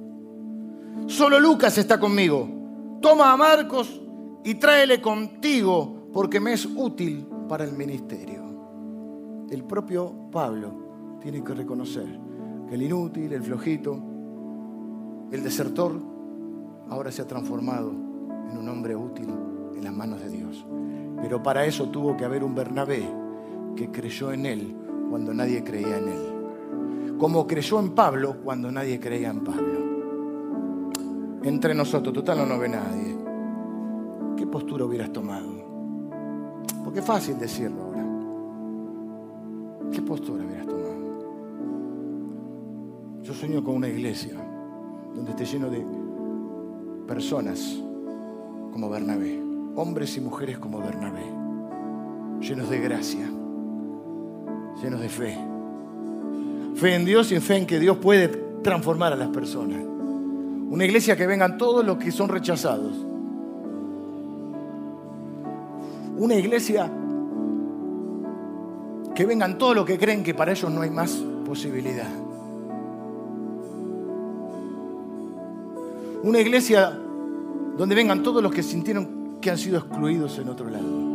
Solo 1.08 1.40
Lucas 1.40 1.78
está 1.78 1.98
conmigo. 1.98 2.98
Toma 3.02 3.32
a 3.32 3.38
Marcos 3.38 4.02
y 4.44 4.56
tráele 4.56 5.02
contigo 5.02 6.10
porque 6.12 6.42
me 6.42 6.54
es 6.54 6.66
útil 6.66 7.26
para 7.48 7.64
el 7.64 7.72
ministerio. 7.72 9.48
El 9.50 9.64
propio 9.64 10.30
Pablo 10.30 11.18
tiene 11.22 11.42
que 11.42 11.54
reconocer 11.54 12.20
que 12.68 12.76
el 12.76 12.82
inútil, 12.82 13.32
el 13.32 13.44
flojito, 13.44 14.09
el 15.32 15.44
desertor, 15.44 15.94
ahora 16.90 17.12
se 17.12 17.22
ha 17.22 17.28
transformado 17.28 17.92
en 17.92 18.58
un 18.58 18.68
hombre 18.68 18.96
útil 18.96 19.30
en 19.76 19.84
las 19.84 19.94
manos 19.94 20.22
de 20.22 20.30
Dios. 20.30 20.66
Pero 21.22 21.44
para 21.44 21.66
eso 21.66 21.90
tuvo 21.90 22.18
que 22.18 22.26
haber 22.26 22.44
un 22.44 22.56
Bernabé 22.56 23.08
que 23.76 23.92
creyó 23.92 24.32
en 24.32 24.46
él 24.46 24.76
cuando 25.10 25.34
nadie 25.34 25.64
creía 25.64 25.98
en 25.98 26.08
él. 26.08 27.18
Como 27.18 27.46
creyó 27.46 27.80
en 27.80 27.92
Pablo 27.92 28.38
cuando 28.44 28.72
nadie 28.72 29.00
creía 29.00 29.30
en 29.30 29.44
Pablo. 29.44 29.80
Entre 31.44 31.76
nosotros, 31.76 32.14
total 32.14 32.48
no 32.48 32.58
ve 32.58 32.70
nadie. 32.70 33.18
¿Qué 34.36 34.48
postura 34.48 34.86
hubieras 34.86 35.12
tomado? 35.12 35.48
Porque 36.84 37.00
es 37.00 37.06
fácil 37.06 37.38
decirlo 37.38 37.84
ahora. 37.84 38.06
¿Qué 39.92 40.02
postura 40.02 40.44
hubieras 40.44 40.68
tomado? 40.68 40.90
Yo 43.22 43.34
sueño 43.34 43.64
con 43.64 43.76
una 43.76 43.90
iglesia 43.90 44.49
donde 45.16 45.32
esté 45.32 45.45
lleno 45.45 45.70
de 45.70 45.86
personas 47.07 47.80
como 48.72 48.89
Bernabé, 48.89 49.39
hombres 49.76 50.16
y 50.18 50.22
mujeres 50.22 50.57
como 50.60 50.80
Bernabé, 50.80 51.26
llenos 52.39 52.70
de 52.70 52.80
gracia, 52.80 53.30
llenos 54.82 55.01
de 55.01 55.10
fe. 55.10 55.38
Fe 56.76 56.95
en 56.95 57.05
Dios 57.05 57.32
y 57.32 57.39
fe 57.39 57.57
en 57.57 57.66
que 57.66 57.80
Dios 57.80 57.97
puede 57.97 58.28
transformar 58.62 59.14
a 59.14 59.16
las 59.16 59.30
personas. 59.30 59.82
Una 60.70 60.86
iglesia 60.86 61.18
que 61.18 61.26
vengan 61.26 61.57
todos 61.57 61.84
los 61.84 61.97
que 61.97 62.12
son 62.12 62.30
rechazados. 62.30 62.93
Una 66.18 66.36
iglesia 66.36 66.91
que 69.16 69.26
vengan 69.26 69.57
todos 69.57 69.76
los 69.76 69.86
que 69.86 69.97
creen 69.97 70.24
que 70.24 70.34
para 70.34 70.51
ellos 70.51 70.72
no 70.72 70.82
hay 70.82 70.89
más 70.89 71.12
posibilidad. 71.45 72.29
Una 76.22 76.40
iglesia 76.40 76.98
donde 77.78 77.96
vengan 77.96 78.24
todos 78.24 78.44
los 78.44 78.54
que 78.54 78.62
sintieron 78.62 79.40
que 79.42 79.50
han 79.50 79.58
sido 79.58 79.78
excluidos 79.78 80.38
en 80.38 80.50
otro 80.50 80.70
lado. 80.70 81.10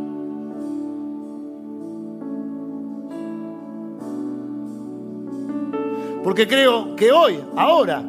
Porque 6.23 6.47
creo 6.47 6.95
que 6.95 7.11
hoy, 7.11 7.39
ahora, 7.55 8.03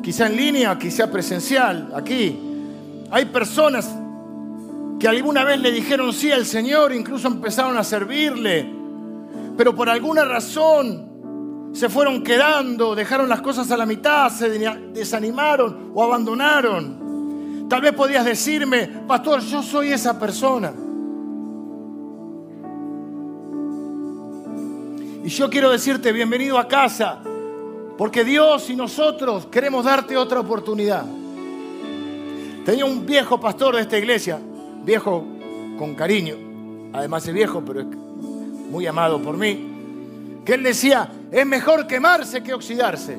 quizá 0.00 0.28
en 0.28 0.36
línea, 0.36 0.78
quizá 0.78 1.10
presencial, 1.10 1.90
aquí, 1.96 2.38
hay 3.10 3.24
personas 3.24 3.92
que 5.00 5.08
alguna 5.08 5.42
vez 5.42 5.60
le 5.60 5.72
dijeron 5.72 6.12
sí 6.12 6.30
al 6.30 6.46
Señor, 6.46 6.92
incluso 6.92 7.26
empezaron 7.26 7.76
a 7.76 7.82
servirle, 7.82 8.70
pero 9.56 9.74
por 9.74 9.88
alguna 9.88 10.24
razón 10.24 11.07
se 11.72 11.88
fueron 11.88 12.22
quedando, 12.22 12.94
dejaron 12.94 13.28
las 13.28 13.40
cosas 13.40 13.70
a 13.70 13.76
la 13.76 13.86
mitad, 13.86 14.30
se 14.30 14.48
desanimaron 14.48 15.92
o 15.94 16.02
abandonaron. 16.02 17.66
Tal 17.68 17.82
vez 17.82 17.92
podías 17.92 18.24
decirme, 18.24 18.88
pastor, 19.06 19.40
yo 19.40 19.62
soy 19.62 19.92
esa 19.92 20.18
persona. 20.18 20.72
Y 25.22 25.28
yo 25.28 25.50
quiero 25.50 25.70
decirte, 25.70 26.10
bienvenido 26.10 26.58
a 26.58 26.66
casa, 26.66 27.18
porque 27.98 28.24
Dios 28.24 28.70
y 28.70 28.76
nosotros 28.76 29.46
queremos 29.46 29.84
darte 29.84 30.16
otra 30.16 30.40
oportunidad. 30.40 31.04
Tenía 32.64 32.86
un 32.86 33.04
viejo 33.04 33.38
pastor 33.38 33.76
de 33.76 33.82
esta 33.82 33.98
iglesia, 33.98 34.38
viejo 34.84 35.24
con 35.78 35.94
cariño, 35.94 36.36
además 36.94 37.26
es 37.28 37.34
viejo, 37.34 37.62
pero 37.64 37.80
es 37.80 37.86
muy 38.70 38.86
amado 38.86 39.20
por 39.20 39.36
mí, 39.36 39.66
que 40.44 40.54
él 40.54 40.62
decía, 40.62 41.10
es 41.30 41.46
mejor 41.46 41.86
quemarse 41.86 42.42
que 42.42 42.54
oxidarse. 42.54 43.18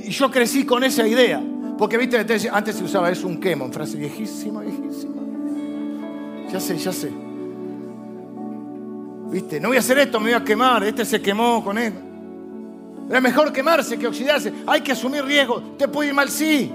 Y 0.00 0.10
yo 0.10 0.30
crecí 0.30 0.64
con 0.64 0.82
esa 0.84 1.06
idea, 1.06 1.40
porque 1.76 1.98
viste, 1.98 2.18
antes 2.50 2.76
se 2.76 2.84
usaba 2.84 3.10
eso, 3.10 3.28
un 3.28 3.38
quemo, 3.38 3.70
frase 3.70 3.96
viejísima, 3.96 4.62
viejísima. 4.62 5.22
Ya 6.50 6.60
sé, 6.60 6.78
ya 6.78 6.92
sé. 6.92 7.12
Viste, 9.30 9.60
no 9.60 9.68
voy 9.68 9.76
a 9.76 9.80
hacer 9.80 9.98
esto, 9.98 10.18
me 10.18 10.30
voy 10.30 10.40
a 10.40 10.44
quemar, 10.44 10.82
este 10.84 11.04
se 11.04 11.20
quemó 11.20 11.62
con 11.62 11.76
él. 11.76 11.92
Es 13.10 13.22
mejor 13.22 13.52
quemarse 13.52 13.98
que 13.98 14.06
oxidarse. 14.06 14.52
Hay 14.66 14.82
que 14.82 14.92
asumir 14.92 15.24
riesgo. 15.24 15.62
¿Te 15.78 15.88
puede 15.88 16.10
ir 16.10 16.14
mal? 16.14 16.28
Sí. 16.28 16.70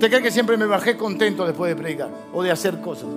¿Te 0.00 0.08
cree 0.08 0.22
que 0.22 0.30
siempre 0.30 0.56
me 0.56 0.66
bajé 0.66 0.96
contento 0.96 1.46
después 1.46 1.74
de 1.74 1.80
predicar 1.80 2.10
o 2.32 2.42
de 2.42 2.50
hacer 2.50 2.80
cosas? 2.80 3.08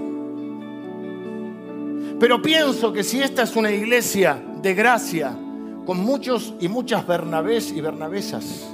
Pero 2.20 2.42
pienso 2.42 2.92
que 2.92 3.04
si 3.04 3.22
esta 3.22 3.44
es 3.44 3.56
una 3.56 3.72
iglesia 3.72 4.42
de 4.62 4.74
gracia, 4.74 5.38
con 5.86 6.00
muchos 6.00 6.56
y 6.60 6.68
muchas 6.68 7.06
Bernabés 7.06 7.72
y 7.72 7.80
Bernabesas, 7.80 8.68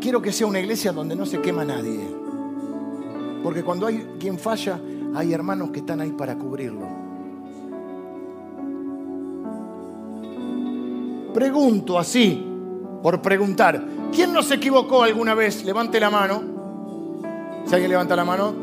quiero 0.00 0.22
que 0.22 0.32
sea 0.32 0.46
una 0.46 0.60
iglesia 0.60 0.92
donde 0.92 1.16
no 1.16 1.26
se 1.26 1.40
quema 1.40 1.64
nadie. 1.64 2.00
Porque 3.42 3.64
cuando 3.64 3.86
hay 3.86 4.06
quien 4.20 4.38
falla, 4.38 4.80
hay 5.14 5.32
hermanos 5.32 5.70
que 5.70 5.80
están 5.80 6.00
ahí 6.00 6.12
para 6.12 6.36
cubrirlo. 6.36 6.86
Pregunto 11.34 11.98
así, 11.98 12.42
por 13.02 13.20
preguntar, 13.20 13.84
¿quién 14.12 14.32
no 14.32 14.42
se 14.42 14.54
equivocó 14.54 15.02
alguna 15.02 15.34
vez? 15.34 15.64
Levante 15.64 15.98
la 15.98 16.10
mano. 16.10 16.42
Si 17.66 17.74
alguien 17.74 17.90
levanta 17.90 18.14
la 18.14 18.24
mano, 18.24 18.54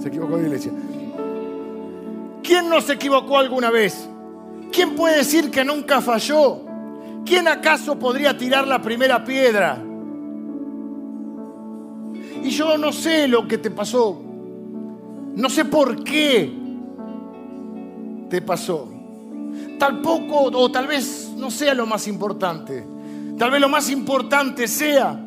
se 0.00 0.08
equivocó 0.08 0.36
de 0.36 0.44
iglesia. 0.44 0.72
¿Quién 2.42 2.68
no 2.68 2.80
se 2.80 2.94
equivocó 2.94 3.38
alguna 3.38 3.70
vez? 3.70 4.08
¿Quién 4.72 4.94
puede 4.96 5.18
decir 5.18 5.50
que 5.50 5.64
nunca 5.64 6.00
falló? 6.00 6.62
¿Quién 7.24 7.48
acaso 7.48 7.98
podría 7.98 8.36
tirar 8.36 8.66
la 8.66 8.80
primera 8.80 9.24
piedra? 9.24 9.78
Y 12.42 12.50
yo 12.50 12.78
no 12.78 12.92
sé 12.92 13.28
lo 13.28 13.46
que 13.46 13.58
te 13.58 13.70
pasó. 13.70 14.20
No 15.34 15.48
sé 15.48 15.64
por 15.64 16.02
qué 16.02 16.52
te 18.28 18.42
pasó 18.42 19.00
tampoco, 19.78 20.50
o 20.52 20.70
tal 20.70 20.86
vez 20.86 21.32
no 21.36 21.50
sea 21.50 21.74
lo 21.74 21.86
más 21.86 22.06
importante. 22.06 22.86
Tal 23.38 23.50
vez 23.50 23.60
lo 23.60 23.68
más 23.68 23.90
importante 23.90 24.68
sea 24.68 25.18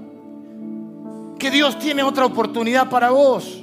que 1.40 1.50
Dios 1.50 1.78
tiene 1.80 2.04
otra 2.04 2.26
oportunidad 2.26 2.90
para 2.90 3.10
vos. 3.10 3.63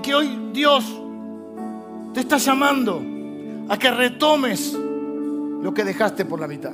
Y 0.00 0.02
que 0.02 0.14
hoy 0.14 0.48
Dios 0.54 0.98
te 2.14 2.20
está 2.20 2.38
llamando 2.38 3.02
a 3.68 3.76
que 3.76 3.90
retomes 3.90 4.72
lo 4.72 5.74
que 5.74 5.84
dejaste 5.84 6.24
por 6.24 6.40
la 6.40 6.48
mitad. 6.48 6.72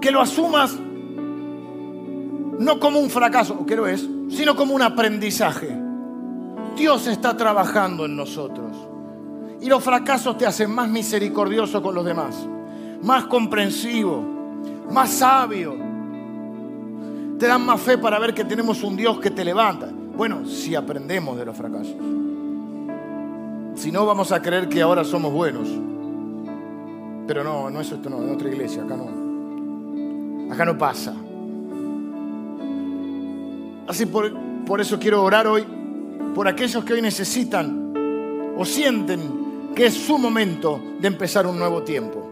Que 0.00 0.10
lo 0.10 0.22
asumas 0.22 0.74
no 2.58 2.80
como 2.80 3.00
un 3.00 3.10
fracaso, 3.10 3.66
que 3.66 3.76
lo 3.76 3.86
es, 3.86 4.08
sino 4.30 4.56
como 4.56 4.74
un 4.74 4.80
aprendizaje. 4.80 5.78
Dios 6.74 7.06
está 7.06 7.36
trabajando 7.36 8.06
en 8.06 8.16
nosotros. 8.16 8.74
Y 9.60 9.66
los 9.66 9.84
fracasos 9.84 10.38
te 10.38 10.46
hacen 10.46 10.70
más 10.70 10.88
misericordioso 10.88 11.82
con 11.82 11.94
los 11.94 12.06
demás, 12.06 12.48
más 13.02 13.26
comprensivo, 13.26 14.24
más 14.90 15.10
sabio. 15.10 15.76
Te 17.38 17.46
dan 17.46 17.66
más 17.66 17.78
fe 17.78 17.98
para 17.98 18.18
ver 18.18 18.32
que 18.32 18.46
tenemos 18.46 18.82
un 18.82 18.96
Dios 18.96 19.20
que 19.20 19.30
te 19.30 19.44
levanta. 19.44 19.90
Bueno, 20.16 20.46
si 20.46 20.74
aprendemos 20.74 21.36
de 21.36 21.44
los 21.44 21.56
fracasos. 21.56 21.94
Si 23.74 23.92
no, 23.92 24.06
vamos 24.06 24.32
a 24.32 24.40
creer 24.40 24.68
que 24.68 24.80
ahora 24.80 25.04
somos 25.04 25.30
buenos. 25.32 25.68
Pero 27.26 27.44
no, 27.44 27.68
no 27.68 27.80
es 27.80 27.92
esto, 27.92 28.08
no, 28.08 28.22
en 28.22 28.34
otra 28.34 28.48
iglesia, 28.48 28.84
acá 28.84 28.96
no. 28.96 30.52
Acá 30.52 30.64
no 30.64 30.78
pasa. 30.78 31.14
Así 33.86 34.06
por, 34.06 34.32
por 34.64 34.80
eso 34.80 34.98
quiero 34.98 35.22
orar 35.22 35.46
hoy 35.46 35.64
por 36.34 36.48
aquellos 36.48 36.82
que 36.84 36.94
hoy 36.94 37.02
necesitan 37.02 37.92
o 38.56 38.64
sienten 38.64 39.72
que 39.74 39.86
es 39.86 39.94
su 39.94 40.16
momento 40.16 40.80
de 40.98 41.08
empezar 41.08 41.46
un 41.46 41.58
nuevo 41.58 41.82
tiempo. 41.82 42.26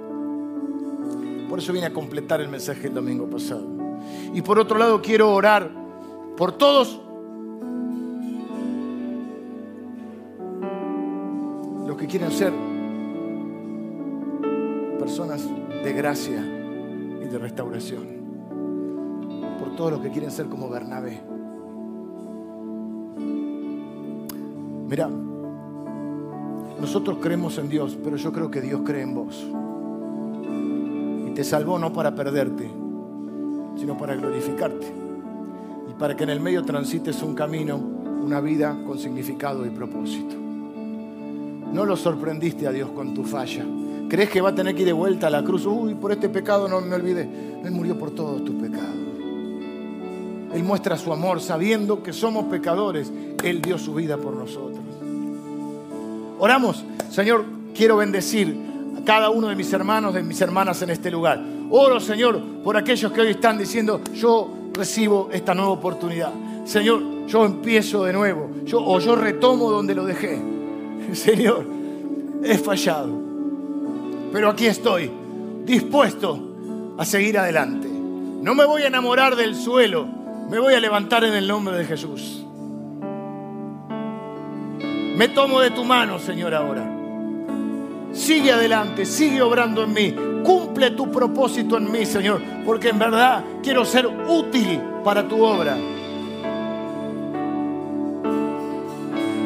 Por 1.50 1.58
eso 1.58 1.72
vine 1.72 1.86
a 1.86 1.92
completar 1.92 2.40
el 2.40 2.48
mensaje 2.48 2.86
el 2.86 2.94
domingo 2.94 3.28
pasado. 3.28 3.66
Y 4.32 4.40
por 4.40 4.58
otro 4.58 4.78
lado 4.78 5.02
quiero 5.02 5.32
orar 5.32 5.70
por 6.36 6.52
todos 6.52 7.03
quieren 12.16 12.30
ser 12.30 12.52
personas 15.00 15.48
de 15.82 15.92
gracia 15.92 16.38
y 16.40 17.26
de 17.26 17.38
restauración. 17.38 18.04
Por 19.58 19.74
todos 19.74 19.90
los 19.90 20.00
que 20.00 20.10
quieren 20.10 20.30
ser 20.30 20.46
como 20.46 20.70
Bernabé. 20.70 21.20
Mira, 24.88 25.10
nosotros 26.80 27.18
creemos 27.20 27.58
en 27.58 27.68
Dios, 27.68 27.98
pero 28.04 28.14
yo 28.14 28.32
creo 28.32 28.48
que 28.48 28.60
Dios 28.60 28.82
cree 28.84 29.02
en 29.02 29.12
vos. 29.12 29.44
Y 31.26 31.34
te 31.34 31.42
salvó 31.42 31.80
no 31.80 31.92
para 31.92 32.14
perderte, 32.14 32.70
sino 33.74 33.98
para 33.98 34.14
glorificarte. 34.14 34.86
Y 35.90 35.94
para 35.94 36.14
que 36.14 36.22
en 36.22 36.30
el 36.30 36.38
medio 36.38 36.62
transites 36.62 37.24
un 37.24 37.34
camino, 37.34 37.76
una 37.76 38.40
vida 38.40 38.78
con 38.86 39.00
significado 39.00 39.66
y 39.66 39.70
propósito. 39.70 40.43
No 41.74 41.84
lo 41.84 41.96
sorprendiste 41.96 42.68
a 42.68 42.70
Dios 42.70 42.90
con 42.90 43.14
tu 43.14 43.24
falla. 43.24 43.64
¿Crees 44.08 44.30
que 44.30 44.40
va 44.40 44.50
a 44.50 44.54
tener 44.54 44.76
que 44.76 44.82
ir 44.82 44.86
de 44.86 44.92
vuelta 44.92 45.26
a 45.26 45.30
la 45.30 45.42
cruz? 45.42 45.66
Uy, 45.66 45.96
por 45.96 46.12
este 46.12 46.28
pecado 46.28 46.68
no 46.68 46.80
me 46.80 46.94
olvidé. 46.94 47.28
Él 47.64 47.72
murió 47.72 47.98
por 47.98 48.12
todos 48.12 48.44
tus 48.44 48.54
pecados. 48.54 48.94
Él 50.54 50.62
muestra 50.62 50.96
su 50.96 51.12
amor 51.12 51.40
sabiendo 51.40 52.00
que 52.00 52.12
somos 52.12 52.44
pecadores. 52.44 53.12
Él 53.42 53.60
dio 53.60 53.76
su 53.76 53.92
vida 53.92 54.16
por 54.16 54.36
nosotros. 54.36 54.78
Oramos, 56.38 56.84
Señor, 57.10 57.44
quiero 57.74 57.96
bendecir 57.96 58.56
a 58.96 59.04
cada 59.04 59.30
uno 59.30 59.48
de 59.48 59.56
mis 59.56 59.72
hermanos, 59.72 60.14
de 60.14 60.22
mis 60.22 60.40
hermanas 60.40 60.80
en 60.82 60.90
este 60.90 61.10
lugar. 61.10 61.42
Oro, 61.70 61.98
Señor, 61.98 62.40
por 62.62 62.76
aquellos 62.76 63.10
que 63.10 63.20
hoy 63.20 63.30
están 63.30 63.58
diciendo, 63.58 64.00
yo 64.14 64.48
recibo 64.72 65.28
esta 65.32 65.56
nueva 65.56 65.72
oportunidad. 65.72 66.30
Señor, 66.66 67.26
yo 67.26 67.44
empiezo 67.44 68.04
de 68.04 68.12
nuevo, 68.12 68.48
yo, 68.64 68.78
o 68.80 69.00
yo 69.00 69.16
retomo 69.16 69.72
donde 69.72 69.96
lo 69.96 70.04
dejé. 70.04 70.53
Señor, 71.12 71.66
he 72.42 72.58
fallado, 72.58 73.10
pero 74.32 74.50
aquí 74.50 74.66
estoy, 74.66 75.10
dispuesto 75.64 76.94
a 76.98 77.04
seguir 77.04 77.38
adelante. 77.38 77.88
No 77.88 78.54
me 78.54 78.64
voy 78.64 78.82
a 78.82 78.88
enamorar 78.88 79.36
del 79.36 79.54
suelo, 79.54 80.06
me 80.50 80.58
voy 80.58 80.74
a 80.74 80.80
levantar 80.80 81.24
en 81.24 81.34
el 81.34 81.48
nombre 81.48 81.76
de 81.76 81.84
Jesús. 81.84 82.44
Me 85.16 85.28
tomo 85.28 85.60
de 85.60 85.70
tu 85.70 85.84
mano, 85.84 86.18
Señor, 86.18 86.54
ahora. 86.54 86.90
Sigue 88.12 88.52
adelante, 88.52 89.06
sigue 89.06 89.42
obrando 89.42 89.84
en 89.84 89.92
mí. 89.92 90.14
Cumple 90.44 90.90
tu 90.90 91.10
propósito 91.10 91.78
en 91.78 91.90
mí, 91.90 92.04
Señor, 92.04 92.42
porque 92.66 92.88
en 92.90 92.98
verdad 92.98 93.44
quiero 93.62 93.84
ser 93.84 94.06
útil 94.06 94.80
para 95.02 95.26
tu 95.26 95.42
obra. 95.42 95.76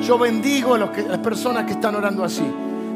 Yo 0.09 0.17
bendigo 0.17 0.75
a, 0.75 0.79
las 0.79 1.19
personas 1.19 1.67
que 1.67 1.73
están 1.73 1.95
orando 1.95 2.25
así. 2.25 2.43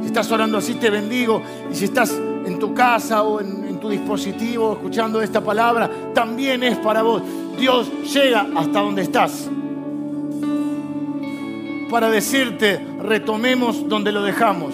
Si 0.01 0.07
estás 0.07 0.33
orando 0.33 0.57
así, 0.57 0.77
te 0.77 0.89
bendigo. 0.89 1.43
Y 1.71 1.75
si 1.75 1.85
estás 1.85 2.11
en 2.11 2.59
tu 2.59 2.73
casa 2.73 3.23
o 3.23 3.39
en, 3.39 3.69
en 3.69 3.79
tu 3.79 3.91
dispositivo 3.91 4.73
escuchando 4.73 5.21
esta 5.21 5.43
palabra, 5.43 5.91
también 6.15 6.63
es 6.63 6.79
para 6.79 7.03
vos. 7.03 7.23
Dios 7.59 7.93
llega 8.15 8.47
hasta 8.57 8.81
donde 8.81 9.03
estás 9.03 9.47
para 11.91 12.09
decirte, 12.09 12.81
retomemos 13.03 13.87
donde 13.87 14.11
lo 14.11 14.23
dejamos. 14.23 14.73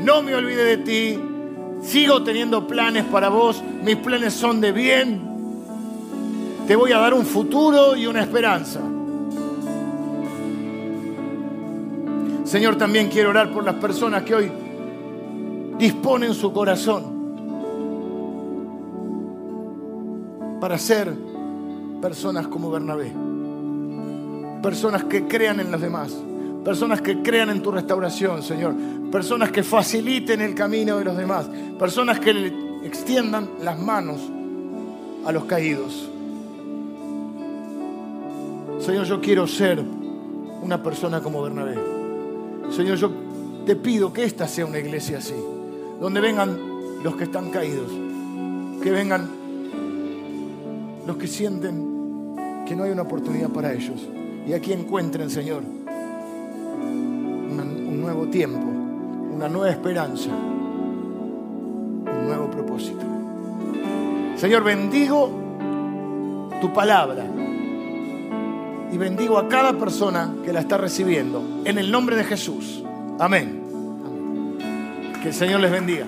No 0.00 0.22
me 0.22 0.34
olvide 0.34 0.64
de 0.64 0.78
ti, 0.78 1.20
sigo 1.84 2.24
teniendo 2.24 2.66
planes 2.66 3.04
para 3.04 3.28
vos, 3.28 3.62
mis 3.84 3.94
planes 3.94 4.34
son 4.34 4.60
de 4.60 4.72
bien. 4.72 5.22
te 6.66 6.74
voy 6.74 6.90
a 6.90 6.98
dar 6.98 7.14
un 7.14 7.24
futuro 7.24 7.94
y 7.94 8.08
una 8.08 8.22
esperanza. 8.22 8.80
Señor, 12.48 12.76
también 12.76 13.08
quiero 13.08 13.28
orar 13.28 13.52
por 13.52 13.62
las 13.62 13.74
personas 13.74 14.22
que 14.22 14.34
hoy 14.34 14.50
disponen 15.78 16.32
su 16.32 16.50
corazón 16.50 17.04
para 20.58 20.78
ser 20.78 21.12
personas 22.00 22.48
como 22.48 22.70
Bernabé. 22.70 23.12
Personas 24.62 25.04
que 25.04 25.28
crean 25.28 25.60
en 25.60 25.70
los 25.70 25.78
demás. 25.78 26.16
Personas 26.64 27.02
que 27.02 27.20
crean 27.20 27.50
en 27.50 27.62
tu 27.62 27.70
restauración, 27.70 28.42
Señor. 28.42 28.74
Personas 29.12 29.52
que 29.52 29.62
faciliten 29.62 30.40
el 30.40 30.54
camino 30.54 30.96
de 30.96 31.04
los 31.04 31.18
demás. 31.18 31.50
Personas 31.78 32.18
que 32.18 32.32
le 32.32 32.46
extiendan 32.82 33.46
las 33.62 33.78
manos 33.78 34.22
a 35.26 35.32
los 35.32 35.44
caídos. 35.44 36.08
Señor, 38.80 39.04
yo 39.04 39.20
quiero 39.20 39.46
ser 39.46 39.84
una 40.62 40.82
persona 40.82 41.20
como 41.20 41.42
Bernabé. 41.42 41.97
Señor, 42.70 42.96
yo 42.96 43.10
te 43.66 43.76
pido 43.76 44.12
que 44.12 44.24
esta 44.24 44.46
sea 44.48 44.66
una 44.66 44.78
iglesia 44.78 45.18
así, 45.18 45.34
donde 46.00 46.20
vengan 46.20 46.56
los 47.02 47.16
que 47.16 47.24
están 47.24 47.50
caídos, 47.50 47.90
que 48.82 48.90
vengan 48.90 49.28
los 51.06 51.16
que 51.16 51.26
sienten 51.26 52.34
que 52.66 52.76
no 52.76 52.84
hay 52.84 52.90
una 52.90 53.02
oportunidad 53.02 53.48
para 53.48 53.72
ellos. 53.72 54.06
Y 54.46 54.52
aquí 54.52 54.72
encuentren, 54.72 55.30
Señor, 55.30 55.62
un 57.50 58.00
nuevo 58.00 58.26
tiempo, 58.28 58.66
una 59.34 59.48
nueva 59.48 59.70
esperanza, 59.70 60.30
un 60.30 62.26
nuevo 62.26 62.50
propósito. 62.50 63.04
Señor, 64.36 64.62
bendigo 64.62 65.30
tu 66.60 66.72
palabra 66.72 67.24
y 68.92 68.96
bendigo 68.96 69.38
a 69.38 69.48
cada 69.48 69.72
persona 69.74 70.34
que 70.44 70.52
la 70.52 70.60
está 70.60 70.76
recibiendo. 70.76 71.62
En 71.64 71.78
el 71.78 71.90
nombre 71.90 72.16
de 72.16 72.24
Jesús. 72.24 72.82
Amén. 73.18 73.62
Que 75.22 75.28
el 75.28 75.34
Señor 75.34 75.60
les 75.60 75.70
bendiga. 75.70 76.06